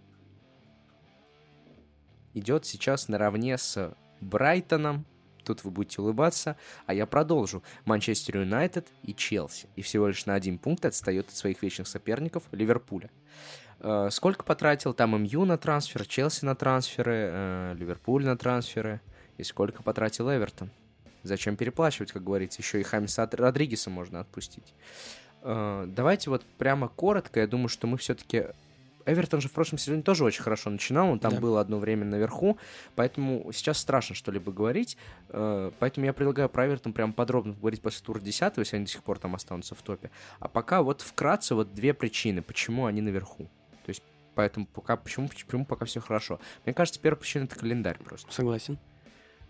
идет 2.35 2.67
сейчас 2.67 3.09
наравне 3.09 3.57
с 3.57 3.97
Брайтоном. 4.21 5.07
Тут 5.43 5.65
вы 5.65 5.71
будете 5.71 6.03
улыбаться, 6.03 6.59
а 6.85 6.93
я 6.93 7.07
продолжу. 7.07 7.63
Манчестер 7.87 8.41
Юнайтед 8.41 8.87
и 9.05 9.15
Челси. 9.15 9.69
И 9.75 9.81
всего 9.81 10.07
лишь 10.09 10.27
на 10.27 10.35
один 10.35 10.59
пункт 10.59 10.85
отстает 10.85 11.29
от 11.29 11.35
своих 11.35 11.63
вечных 11.63 11.89
соперников 11.89 12.43
Ливерпуля. 12.53 13.11
Э, 13.81 14.09
Сколько 14.11 14.45
потратил 14.45 14.93
там 14.93 15.19
МЮ 15.23 15.47
на 15.47 15.57
трансфер, 15.57 16.05
Челси 16.05 16.45
на 16.45 16.55
трансферы, 16.55 17.31
э, 17.33 17.75
Ливерпуль 17.79 18.27
на 18.27 18.37
трансферы? 18.37 19.01
И 19.39 19.45
сколько 19.45 19.83
потратил 19.83 20.31
Эвертон? 20.31 20.71
Зачем 21.23 21.57
переплачивать, 21.57 22.13
как 22.13 22.23
говорится? 22.23 22.61
Еще 22.61 22.81
и 22.81 22.83
Хамиса 22.83 23.27
Родригеса 23.33 23.89
можно 23.89 24.21
отпустить. 24.21 24.75
Э, 25.45 25.85
Давайте 25.87 26.31
вот 26.31 26.43
прямо 26.59 26.89
коротко. 26.89 27.41
Я 27.41 27.47
думаю, 27.47 27.69
что 27.69 27.87
мы 27.87 27.97
все-таки... 27.99 28.47
Эвертон 29.07 29.43
же 29.43 29.51
в 29.51 29.53
прошлом 29.53 29.79
сезоне 29.79 30.01
тоже 30.01 30.25
очень 30.25 30.43
хорошо 30.43 30.71
начинал. 30.71 31.11
Он 31.11 31.19
там 31.19 31.35
Да. 31.35 31.41
был 31.41 31.59
одно 31.59 31.79
время 31.79 32.07
наверху. 32.07 32.57
Поэтому 32.95 33.53
сейчас 33.53 33.77
страшно 33.77 34.15
что-либо 34.15 34.51
говорить. 34.51 34.97
Э, 35.29 35.71
Поэтому 35.79 36.07
я 36.07 36.15
предлагаю 36.15 36.49
про 36.49 36.67
Эвертон 36.67 36.95
прям 36.95 37.13
подробно 37.13 37.53
говорить 37.53 37.83
после 37.83 38.03
тура 38.03 38.19
10 38.19 38.57
если 38.57 38.77
они 38.77 38.87
до 38.87 38.91
сих 38.91 39.03
пор 39.03 39.19
там 39.19 39.35
останутся 39.35 39.75
в 39.75 39.83
топе. 39.83 40.11
А 40.41 40.49
пока 40.49 40.83
вот 40.83 41.03
вкратце 41.03 41.55
вот 41.55 41.75
две 41.75 41.93
причины, 41.93 42.41
почему 42.41 42.87
они 42.87 43.03
наверху. 43.03 43.45
То 43.85 43.91
есть 43.91 44.03
поэтому 44.35 44.65
пока, 44.67 44.97
почему, 44.97 45.29
почему 45.29 45.67
пока 45.67 45.85
все 45.85 46.01
хорошо. 46.01 46.41
Мне 46.65 46.73
кажется, 46.73 46.99
первая 46.99 47.21
причина 47.21 47.45
это 47.45 47.57
календарь 47.57 47.99
просто. 47.99 48.33
Согласен. 48.33 48.79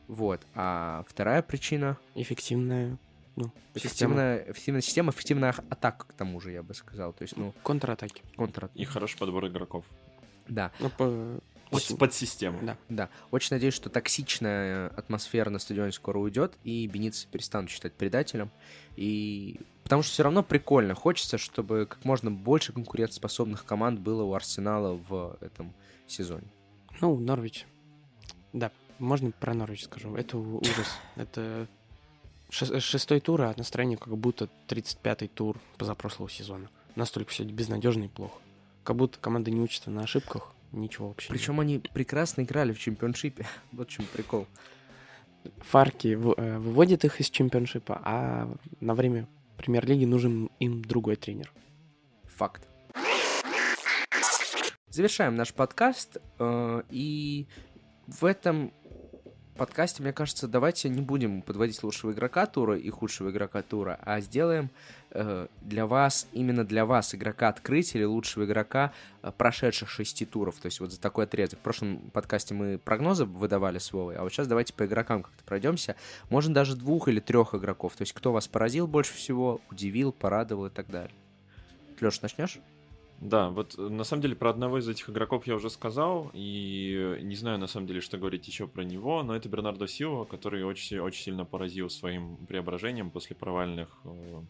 Вот. 0.09 0.41
А 0.57 1.05
вторая 1.09 1.43
причина 1.43 1.97
Эффективная 2.17 2.99
ну, 3.37 3.51
система 3.75 4.15
Эффективная, 4.47 4.81
система, 4.83 5.11
эффективная 5.11 5.51
атака, 5.71 6.07
к 6.07 6.13
тому 6.15 6.41
же, 6.41 6.53
я 6.53 6.63
бы 6.63 6.75
сказал. 6.75 7.13
То 7.13 7.23
есть, 7.23 7.37
ну, 7.37 7.53
контратаки. 7.63 8.23
контр... 8.37 8.71
И 8.75 8.85
хороший 8.85 9.19
подбор 9.19 9.47
игроков. 9.49 9.85
Да, 10.49 10.73
Ну, 10.79 10.91
по- 10.91 11.41
Под, 11.71 11.83
очень- 11.83 11.97
под 11.97 12.15
систему. 12.15 12.59
Да. 12.63 12.77
да. 12.89 13.09
Очень 13.31 13.55
надеюсь, 13.57 13.75
что 13.75 13.89
токсичная 13.91 14.89
атмосфера 14.89 15.51
на 15.51 15.59
стадионе 15.59 15.91
скоро 15.93 16.19
уйдет, 16.19 16.53
и 16.63 16.87
беницы 16.87 17.27
перестанут 17.29 17.71
считать 17.71 17.95
предателем. 17.95 18.51
И... 18.97 19.59
Потому 19.83 20.03
что 20.03 20.13
все 20.13 20.23
равно 20.23 20.43
прикольно. 20.43 20.95
Хочется, 20.95 21.37
чтобы 21.39 21.87
как 21.87 22.05
можно 22.05 22.31
больше 22.31 22.73
конкурентоспособных 22.73 23.65
команд 23.65 24.01
было 24.01 24.23
у 24.23 24.35
Арсенала 24.35 24.95
в 25.09 25.37
этом 25.41 25.75
сезоне. 26.07 26.47
Ну, 27.01 27.19
Норвич. 27.19 27.67
Да, 28.53 28.71
можно 28.99 29.31
про 29.33 29.53
Норвич 29.55 29.85
скажу. 29.85 30.15
Это 30.15 30.39
ужас. 30.39 30.89
Это 31.17 31.67
шестой 32.55 33.21
тур, 33.21 33.43
а 33.43 33.55
настроение 33.57 33.99
как 33.99 34.17
будто 34.17 34.49
35-й 34.69 35.29
тур 35.29 35.59
позапрошлого 35.77 36.31
сезона. 36.31 36.69
Настолько 36.95 37.31
все 37.31 37.45
безнадежно 37.45 38.05
и 38.05 38.09
плохо. 38.09 38.39
Как 38.85 38.97
будто 38.97 39.19
команда 39.19 39.51
не 39.51 39.61
учится 39.61 39.91
на 39.91 40.03
ошибках, 40.05 40.53
ничего 40.73 41.09
вообще. 41.09 41.29
нет. 41.33 41.39
Причем 41.39 41.59
они 41.61 41.79
прекрасно 41.79 42.43
играли 42.43 42.73
в 42.73 42.79
чемпионшипе. 42.79 43.47
Вот 43.73 43.89
в 43.89 43.93
чем 43.93 44.07
прикол. 44.07 44.47
Фарки 45.59 46.09
э, 46.09 46.59
выводит 46.59 47.05
их 47.05 47.21
из 47.21 47.29
чемпионшипа, 47.29 48.01
а 48.05 48.49
на 48.81 48.95
время 48.95 49.27
премьер-лиги 49.57 50.05
нужен 50.05 50.49
им 50.61 50.83
другой 50.83 51.17
тренер. 51.17 51.53
Факт. 52.37 52.67
Завершаем 54.89 55.35
наш 55.35 55.53
подкаст. 55.53 56.19
э, 56.39 56.83
И 56.91 57.47
в 58.07 58.25
этом 58.25 58.73
подкасте, 59.55 60.03
мне 60.03 60.13
кажется, 60.13 60.49
давайте 60.49 60.89
не 60.89 61.01
будем 61.01 61.43
подводить 61.43 61.83
лучшего 61.83 62.13
игрока 62.13 62.47
тура 62.47 62.77
и 62.77 62.91
худшего 62.91 63.31
игрока 63.31 63.63
тура, 63.63 63.99
а 64.03 64.21
сделаем 64.21 64.71
э, 65.11 65.47
для 65.63 65.87
вас, 65.87 66.27
именно 66.33 66.65
для 66.65 66.85
вас, 66.85 67.15
игрока 67.15 67.49
открытия 67.49 67.99
или 67.99 68.05
лучшего 68.05 68.45
игрока 68.45 68.93
э, 69.23 69.33
прошедших 69.37 69.89
шести 69.89 70.25
туров. 70.25 70.57
То 70.57 70.67
есть 70.67 70.81
вот 70.81 70.93
за 70.93 71.01
такой 71.01 71.25
отрезок. 71.25 71.61
В 71.61 71.63
прошлом 71.63 71.99
подкасте 72.13 72.55
мы 72.55 72.79
прогнозы 72.79 73.25
выдавали 73.25 73.79
с 73.79 73.93
Вовой, 73.93 74.17
а 74.17 74.23
вот 74.23 74.33
сейчас 74.33 74.47
давайте 74.47 74.75
по 74.75 74.87
игрокам 74.87 75.23
как-то 75.23 75.45
пройдемся. 75.45 75.97
Можно 76.31 76.55
даже 76.55 76.77
двух 76.77 77.09
или 77.09 77.21
трех 77.21 77.55
игроков. 77.55 77.97
То 77.97 78.03
есть 78.03 78.13
кто 78.13 78.33
вас 78.33 78.49
поразил 78.49 78.87
больше 78.87 79.15
всего, 79.15 79.61
удивил, 79.71 80.13
порадовал 80.13 80.67
и 80.67 80.71
так 80.71 80.89
далее. 80.89 81.15
Леш, 82.01 82.21
начнешь? 82.23 82.59
Да, 83.21 83.49
вот 83.51 83.75
э, 83.79 83.83
на 83.83 84.05
самом 84.05 84.23
деле 84.23 84.37
про 84.37 84.51
одного 84.51 84.79
из 84.79 84.89
этих 84.89 85.09
игроков 85.09 85.47
я 85.47 85.55
уже 85.55 85.71
сказал, 85.71 86.31
и 86.35 87.19
не 87.23 87.37
знаю 87.37 87.59
на 87.59 87.67
самом 87.67 87.87
деле, 87.87 88.01
что 88.01 88.19
говорить 88.19 88.47
еще 88.47 88.67
про 88.67 88.83
него, 88.83 89.23
но 89.23 89.35
это 89.35 89.49
Бернардо 89.49 89.87
Силва, 89.87 90.25
который 90.25 90.65
очень, 90.65 90.99
очень 90.99 91.23
сильно 91.23 91.45
поразил 91.45 91.89
своим 91.89 92.37
преображением 92.47 93.11
после 93.11 93.35
провальных 93.37 93.89
э, 94.05 94.43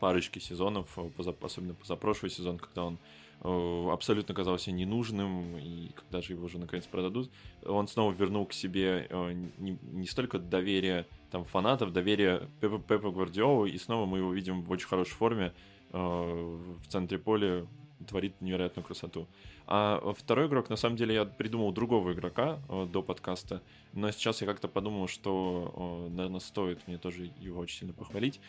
парочки 0.00 0.38
сезонов, 0.38 0.98
э, 0.98 1.10
поза- 1.16 1.36
особенно 1.40 1.74
позапрошлый 1.74 2.30
сезон, 2.30 2.58
когда 2.58 2.84
он 2.84 2.98
э, 3.42 3.88
абсолютно 3.92 4.34
казался 4.34 4.72
ненужным, 4.72 5.58
и 5.58 5.90
когда 5.94 6.22
же 6.22 6.32
его 6.32 6.46
уже 6.46 6.58
наконец 6.58 6.86
продадут, 6.86 7.30
он 7.64 7.86
снова 7.86 8.12
вернул 8.12 8.46
к 8.46 8.52
себе 8.52 9.06
э, 9.08 9.32
не, 9.58 9.78
не 9.82 10.06
столько 10.06 10.38
доверие 10.38 11.06
там 11.30 11.44
фанатов, 11.44 11.92
доверие 11.92 12.48
Пепа, 12.60 12.78
Пепа 12.78 13.10
Гвардиолы, 13.10 13.70
и 13.70 13.78
снова 13.78 14.06
мы 14.06 14.18
его 14.18 14.32
видим 14.32 14.62
в 14.62 14.70
очень 14.70 14.88
хорошей 14.88 15.12
форме, 15.12 15.52
в 15.92 16.86
центре 16.88 17.18
поля 17.18 17.66
творит 18.06 18.40
невероятную 18.40 18.84
красоту. 18.84 19.26
А 19.66 20.14
второй 20.16 20.46
игрок, 20.46 20.70
на 20.70 20.76
самом 20.76 20.96
деле, 20.96 21.14
я 21.14 21.24
придумал 21.24 21.72
другого 21.72 22.12
игрока 22.12 22.58
э, 22.68 22.86
до 22.90 23.02
подкаста, 23.02 23.62
но 23.92 24.10
сейчас 24.10 24.40
я 24.40 24.46
как-то 24.46 24.66
подумал, 24.66 25.08
что, 25.08 26.08
э, 26.08 26.14
наверное, 26.14 26.40
стоит 26.40 26.86
мне 26.88 26.96
тоже 26.96 27.30
его 27.38 27.60
очень 27.60 27.80
сильно 27.80 27.92
похвалить. 27.92 28.40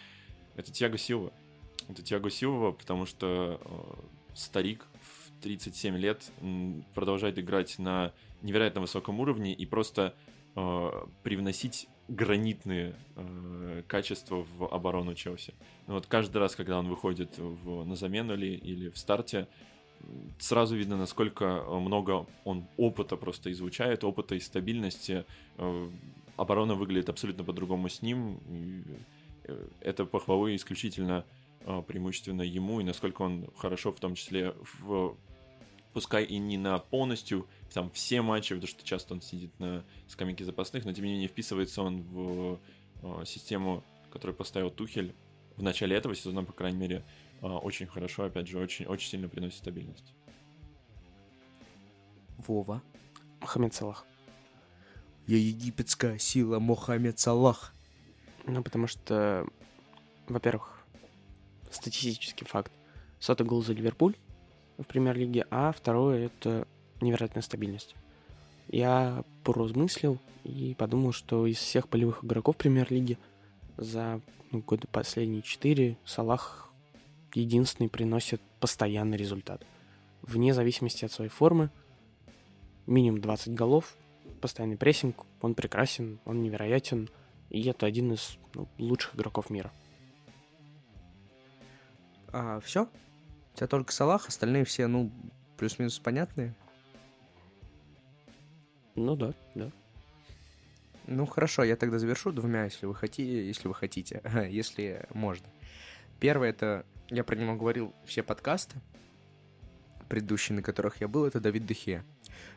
Это 0.55 0.71
Тиаго 0.71 0.97
Силва. 0.97 1.33
Это 1.89 2.01
Тиаго 2.03 2.29
Силва, 2.29 2.71
потому 2.71 3.05
что 3.05 3.59
э, 3.61 4.33
старик 4.33 4.85
в 5.01 5.41
37 5.41 5.97
лет 5.97 6.31
продолжает 6.93 7.37
играть 7.37 7.79
на 7.79 8.13
невероятно 8.41 8.81
высоком 8.81 9.19
уровне 9.19 9.53
и 9.53 9.65
просто 9.65 10.15
э, 10.55 10.89
привносить 11.23 11.89
гранитные 12.09 12.95
э, 13.15 13.83
качества 13.87 14.45
в 14.57 14.65
оборону 14.65 15.13
Челси. 15.13 15.53
Ну 15.87 15.93
вот 15.93 16.07
каждый 16.07 16.37
раз, 16.37 16.55
когда 16.55 16.79
он 16.79 16.87
выходит 16.89 17.37
в, 17.37 17.85
на 17.85 17.95
замену 17.95 18.33
или, 18.33 18.55
или 18.55 18.89
в 18.89 18.97
старте, 18.97 19.47
сразу 20.39 20.75
видно, 20.75 20.97
насколько 20.97 21.63
много 21.69 22.25
он 22.43 22.65
опыта 22.77 23.15
просто 23.15 23.51
излучает, 23.51 24.03
опыта 24.03 24.35
и 24.35 24.39
стабильности. 24.39 25.25
Э, 25.57 25.89
Оборона 26.35 26.75
выглядит 26.75 27.09
абсолютно 27.09 27.43
по-другому 27.43 27.89
с 27.89 28.01
ним. 28.01 28.39
Э, 29.43 29.67
Это 29.81 30.05
похвалы 30.05 30.55
исключительно 30.55 31.25
э, 31.61 31.83
преимущественно 31.87 32.41
ему, 32.41 32.79
и 32.81 32.83
насколько 32.83 33.21
он 33.21 33.47
хорошо, 33.57 33.91
в 33.91 33.99
том 33.99 34.15
числе 34.15 34.53
в 34.83 35.15
пускай 35.93 36.23
и 36.23 36.37
не 36.37 36.57
на 36.57 36.79
полностью 36.79 37.47
там 37.73 37.91
все 37.91 38.21
матчи, 38.21 38.55
потому 38.55 38.67
что 38.67 38.83
часто 38.83 39.13
он 39.13 39.21
сидит 39.21 39.57
на 39.59 39.83
скамейке 40.07 40.45
запасных, 40.45 40.85
но 40.85 40.93
тем 40.93 41.05
не 41.05 41.11
менее 41.11 41.27
вписывается 41.27 41.81
он 41.81 42.01
в 42.03 42.59
э, 43.01 43.25
систему, 43.25 43.83
которую 44.11 44.35
поставил 44.35 44.69
Тухель 44.69 45.13
в 45.55 45.63
начале 45.63 45.95
этого 45.95 46.15
сезона, 46.15 46.43
по 46.43 46.53
крайней 46.53 46.77
мере, 46.77 47.05
э, 47.41 47.45
очень 47.45 47.87
хорошо, 47.87 48.23
опять 48.23 48.47
же, 48.47 48.59
очень, 48.59 48.85
очень 48.85 49.09
сильно 49.09 49.27
приносит 49.27 49.57
стабильность. 49.59 50.13
Вова. 52.37 52.81
Мохаммед 53.41 53.73
Салах. 53.73 54.05
Я 55.27 55.37
египетская 55.37 56.17
сила 56.17 56.59
Мохаммед 56.59 57.19
Салах. 57.19 57.73
Ну, 58.45 58.63
потому 58.63 58.87
что, 58.87 59.45
во-первых, 60.27 60.79
статистический 61.71 62.45
факт. 62.45 62.71
Сотый 63.19 63.45
гол 63.45 63.61
за 63.61 63.73
Ливерпуль 63.73 64.15
в 64.77 64.85
премьер-лиге, 64.85 65.45
а 65.51 65.71
второе— 65.73 66.25
это 66.27 66.67
невероятная 67.01 67.43
стабильность. 67.43 67.95
Я 68.67 69.23
поразмыслил 69.43 70.19
и 70.43 70.75
подумал, 70.77 71.11
что 71.11 71.45
из 71.45 71.57
всех 71.57 71.87
полевых 71.87 72.23
игроков 72.23 72.57
премьер-лиги 72.57 73.17
за 73.77 74.21
ну, 74.51 74.59
годы 74.59 74.87
последние 74.87 75.41
четыре 75.41 75.97
Салах 76.05 76.71
единственный 77.33 77.89
приносит 77.89 78.41
постоянный 78.59 79.17
результат. 79.17 79.65
Вне 80.21 80.53
зависимости 80.53 81.05
от 81.05 81.11
своей 81.11 81.29
формы, 81.29 81.69
минимум 82.85 83.21
20 83.21 83.53
голов, 83.53 83.95
постоянный 84.41 84.77
прессинг, 84.77 85.25
он 85.41 85.55
прекрасен, 85.55 86.19
он 86.25 86.41
невероятен, 86.41 87.09
и 87.49 87.63
это 87.67 87.85
один 87.85 88.13
из 88.13 88.37
ну, 88.53 88.67
лучших 88.77 89.15
игроков 89.15 89.49
мира. 89.49 89.71
А, 92.31 92.59
все? 92.59 92.87
У 93.53 93.57
тебя 93.57 93.67
только 93.67 93.91
Салах, 93.91 94.27
остальные 94.27 94.65
все, 94.65 94.87
ну, 94.87 95.11
плюс-минус 95.57 95.99
понятные? 95.99 96.55
Ну 98.99 99.15
да, 99.15 99.33
да. 99.55 99.71
Ну, 101.07 101.25
хорошо, 101.25 101.63
я 101.63 101.77
тогда 101.77 101.99
завершу 101.99 102.33
двумя, 102.33 102.65
если 102.65 102.85
вы 102.85 102.93
хотите, 102.93 103.47
если 103.47 103.69
вы 103.69 103.73
хотите, 103.73 104.21
если 104.49 105.05
можно. 105.13 105.47
Первое, 106.19 106.49
это, 106.49 106.85
я 107.09 107.23
про 107.23 107.37
него 107.37 107.55
говорил 107.55 107.95
все 108.05 108.23
подкасты, 108.23 108.75
предыдущие, 110.09 110.57
на 110.57 110.61
которых 110.61 110.99
я 110.99 111.07
был, 111.07 111.25
это 111.25 111.39
Давид 111.39 111.65
Дехе. 111.65 112.03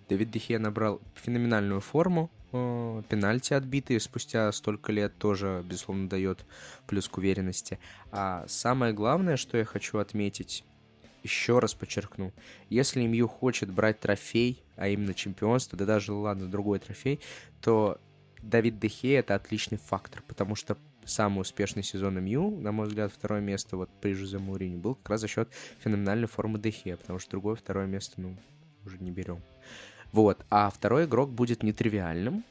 Давид 0.09 0.32
Дехе 0.32 0.59
набрал 0.59 1.01
феноменальную 1.14 1.80
форму, 1.80 2.28
э, 2.51 3.03
пенальти 3.09 3.55
отбитые 3.55 4.01
спустя 4.01 4.51
столько 4.51 4.90
лет 4.90 5.16
тоже, 5.18 5.62
безусловно, 5.64 6.09
дает 6.09 6.45
плюс 6.88 7.09
к 7.09 7.18
уверенности. 7.18 7.78
А 8.11 8.47
самое 8.49 8.93
главное, 8.93 9.36
что 9.36 9.59
я 9.59 9.64
хочу 9.64 9.99
отметить, 9.99 10.64
еще 11.23 11.59
раз 11.59 11.75
подчеркну, 11.75 12.33
если 12.68 13.07
МЮ 13.07 13.29
хочет 13.29 13.70
брать 13.70 14.01
трофей, 14.01 14.62
а 14.77 14.89
именно 14.89 15.14
чемпионство, 15.14 15.79
да 15.79 15.85
даже, 15.85 16.12
ладно, 16.12 16.51
другой 16.51 16.79
трофей, 16.79 17.20
то 17.61 18.01
Давид 18.43 18.79
Дехе 18.79 19.14
это 19.14 19.35
отличный 19.35 19.79
фактор, 19.79 20.23
потому 20.27 20.55
что 20.55 20.77
самый 21.05 21.41
успешный 21.41 21.83
сезон 21.83 22.23
МЮ, 22.23 22.51
на 22.61 22.73
мой 22.73 22.87
взгляд, 22.89 23.12
второе 23.12 23.41
место 23.41 23.77
вот 23.77 23.91
при 24.01 24.14
Жозе 24.14 24.39
Мауриню 24.39 24.79
был 24.79 24.95
как 24.97 25.11
раз 25.11 25.20
за 25.20 25.29
счет 25.29 25.49
феноменальной 25.79 26.29
формы 26.29 26.59
Дехе, 26.59 26.97
потому 26.97 27.18
что 27.18 27.31
другое 27.33 27.55
второе 27.55 27.87
место, 27.87 28.20
ну, 28.20 28.37
уже 28.85 28.99
не 28.99 29.11
берем. 29.11 29.41
Вот, 30.12 30.45
а 30.51 30.70
второй 30.70 31.05
игрок 31.07 31.31
будет 31.31 31.62
нетривиальным. 31.62 32.45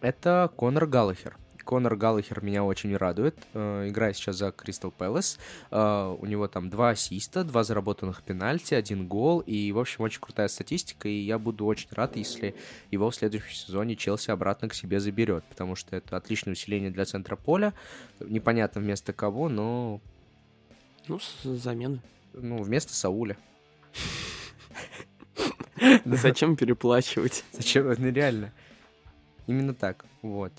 Это 0.00 0.50
Конор 0.56 0.86
Галлахер. 0.86 1.36
Конор 1.64 1.96
Галлахер 1.96 2.42
меня 2.42 2.64
очень 2.64 2.96
радует. 2.96 3.36
Э, 3.54 3.88
играет 3.88 4.16
сейчас 4.16 4.36
за 4.36 4.50
Кристал 4.52 4.90
Пэлас. 4.90 5.38
Э, 5.70 6.16
у 6.18 6.26
него 6.26 6.48
там 6.48 6.70
два 6.70 6.90
ассиста, 6.90 7.44
два 7.44 7.64
заработанных 7.64 8.22
пенальти, 8.22 8.74
один 8.74 9.06
гол. 9.06 9.40
И, 9.40 9.72
в 9.72 9.78
общем, 9.78 10.04
очень 10.04 10.20
крутая 10.20 10.48
статистика. 10.48 11.08
И 11.08 11.14
я 11.22 11.38
буду 11.38 11.64
очень 11.66 11.88
рад, 11.92 12.16
если 12.16 12.54
его 12.90 13.10
в 13.10 13.14
следующем 13.14 13.52
сезоне 13.54 13.96
Челси 13.96 14.30
обратно 14.30 14.68
к 14.68 14.74
себе 14.74 15.00
заберет. 15.00 15.44
Потому 15.44 15.76
что 15.76 15.96
это 15.96 16.16
отличное 16.16 16.52
усиление 16.52 16.90
для 16.90 17.04
центра 17.04 17.36
поля. 17.36 17.72
Непонятно 18.20 18.80
вместо 18.80 19.12
кого, 19.12 19.48
но 19.48 20.00
Ну, 21.08 21.18
с 21.18 21.42
замены. 21.44 22.00
ну, 22.34 22.62
вместо 22.62 22.94
Сауля. 22.94 23.36
Да 26.04 26.16
зачем 26.16 26.56
переплачивать? 26.56 27.44
Зачем? 27.52 27.88
Ну, 27.88 28.10
реально. 28.12 28.52
Именно 29.48 29.74
так, 29.74 30.04
вот. 30.22 30.52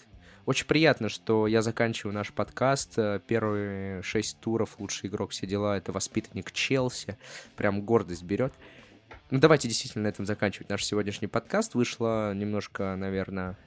Очень 0.45 0.67
приятно, 0.67 1.07
что 1.07 1.47
я 1.47 1.61
заканчиваю 1.61 2.13
наш 2.13 2.33
подкаст. 2.33 2.97
Э, 2.97 3.21
первые 3.25 4.01
шесть 4.01 4.39
туров, 4.39 4.77
лучший 4.77 5.09
игрок, 5.09 5.31
все 5.31 5.47
дела, 5.47 5.77
это 5.77 5.93
воспитанник 5.93 6.51
Челси. 6.51 7.17
Прям 7.55 7.81
гордость 7.81 8.23
берет. 8.23 8.53
Ну, 9.31 9.39
давайте 9.39 9.69
действительно 9.69 10.03
на 10.03 10.07
этом 10.09 10.25
заканчивать 10.25 10.69
наш 10.69 10.83
сегодняшний 10.83 11.27
подкаст. 11.27 11.75
Вышло 11.75 12.33
немножко, 12.33 12.95
наверное, 12.97 13.57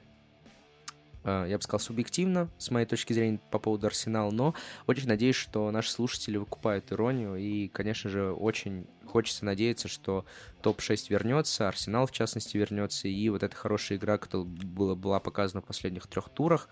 я 1.27 1.57
бы 1.57 1.61
сказал, 1.61 1.79
субъективно, 1.79 2.49
с 2.57 2.71
моей 2.71 2.85
точки 2.85 3.13
зрения, 3.13 3.39
по 3.51 3.59
поводу 3.59 3.87
Арсенала, 3.87 4.31
но 4.31 4.53
очень 4.87 5.07
надеюсь, 5.07 5.35
что 5.35 5.69
наши 5.71 5.91
слушатели 5.91 6.37
выкупают 6.37 6.91
иронию, 6.91 7.35
и, 7.35 7.67
конечно 7.67 8.09
же, 8.09 8.31
очень 8.31 8.85
хочется 9.05 9.45
надеяться, 9.45 9.87
что 9.87 10.25
топ-6 10.61 11.07
вернется, 11.09 11.67
Арсенал, 11.67 12.07
в 12.07 12.11
частности, 12.11 12.57
вернется, 12.57 13.07
и 13.07 13.29
вот 13.29 13.43
эта 13.43 13.55
хорошая 13.55 13.97
игра, 13.97 14.17
которая 14.17 14.47
была, 14.47 14.95
была 14.95 15.19
показана 15.19 15.61
в 15.61 15.65
последних 15.65 16.07
трех 16.07 16.29
турах, 16.29 16.69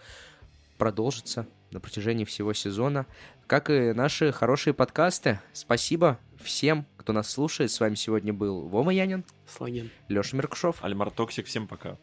продолжится 0.77 1.47
на 1.71 1.79
протяжении 1.79 2.25
всего 2.25 2.53
сезона, 2.53 3.05
как 3.47 3.69
и 3.69 3.93
наши 3.93 4.31
хорошие 4.31 4.73
подкасты. 4.73 5.39
Спасибо 5.53 6.19
всем, 6.41 6.85
кто 6.97 7.13
нас 7.13 7.29
слушает. 7.29 7.71
С 7.71 7.79
вами 7.79 7.95
сегодня 7.95 8.33
был 8.33 8.67
Вова 8.67 8.89
Янин, 8.89 9.23
Слаген, 9.47 9.91
Леша 10.07 10.35
Меркушев. 10.35 10.83
Альмар 10.83 11.11
Токсик, 11.11 11.45
всем 11.45 11.67
пока. 11.67 11.97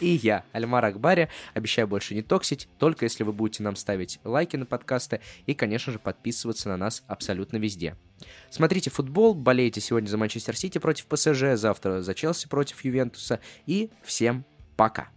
И 0.00 0.08
я, 0.08 0.44
Альмар 0.52 0.84
Акбари. 0.84 1.28
Обещаю 1.54 1.86
больше 1.86 2.14
не 2.14 2.22
токсить, 2.22 2.68
только 2.78 3.04
если 3.04 3.24
вы 3.24 3.32
будете 3.32 3.62
нам 3.62 3.76
ставить 3.76 4.18
лайки 4.24 4.56
на 4.56 4.64
подкасты 4.64 5.20
и, 5.44 5.54
конечно 5.54 5.92
же, 5.92 5.98
подписываться 5.98 6.68
на 6.68 6.76
нас 6.76 7.04
абсолютно 7.06 7.58
везде. 7.58 7.96
Смотрите 8.50 8.90
футбол, 8.90 9.34
болейте 9.34 9.80
сегодня 9.80 10.08
за 10.08 10.16
Манчестер 10.16 10.56
Сити 10.56 10.78
против 10.78 11.06
ПСЖ, 11.06 11.54
завтра 11.54 12.00
за 12.00 12.14
Челси 12.14 12.48
против 12.48 12.84
Ювентуса. 12.84 13.40
И 13.66 13.90
всем 14.02 14.44
пока! 14.76 15.15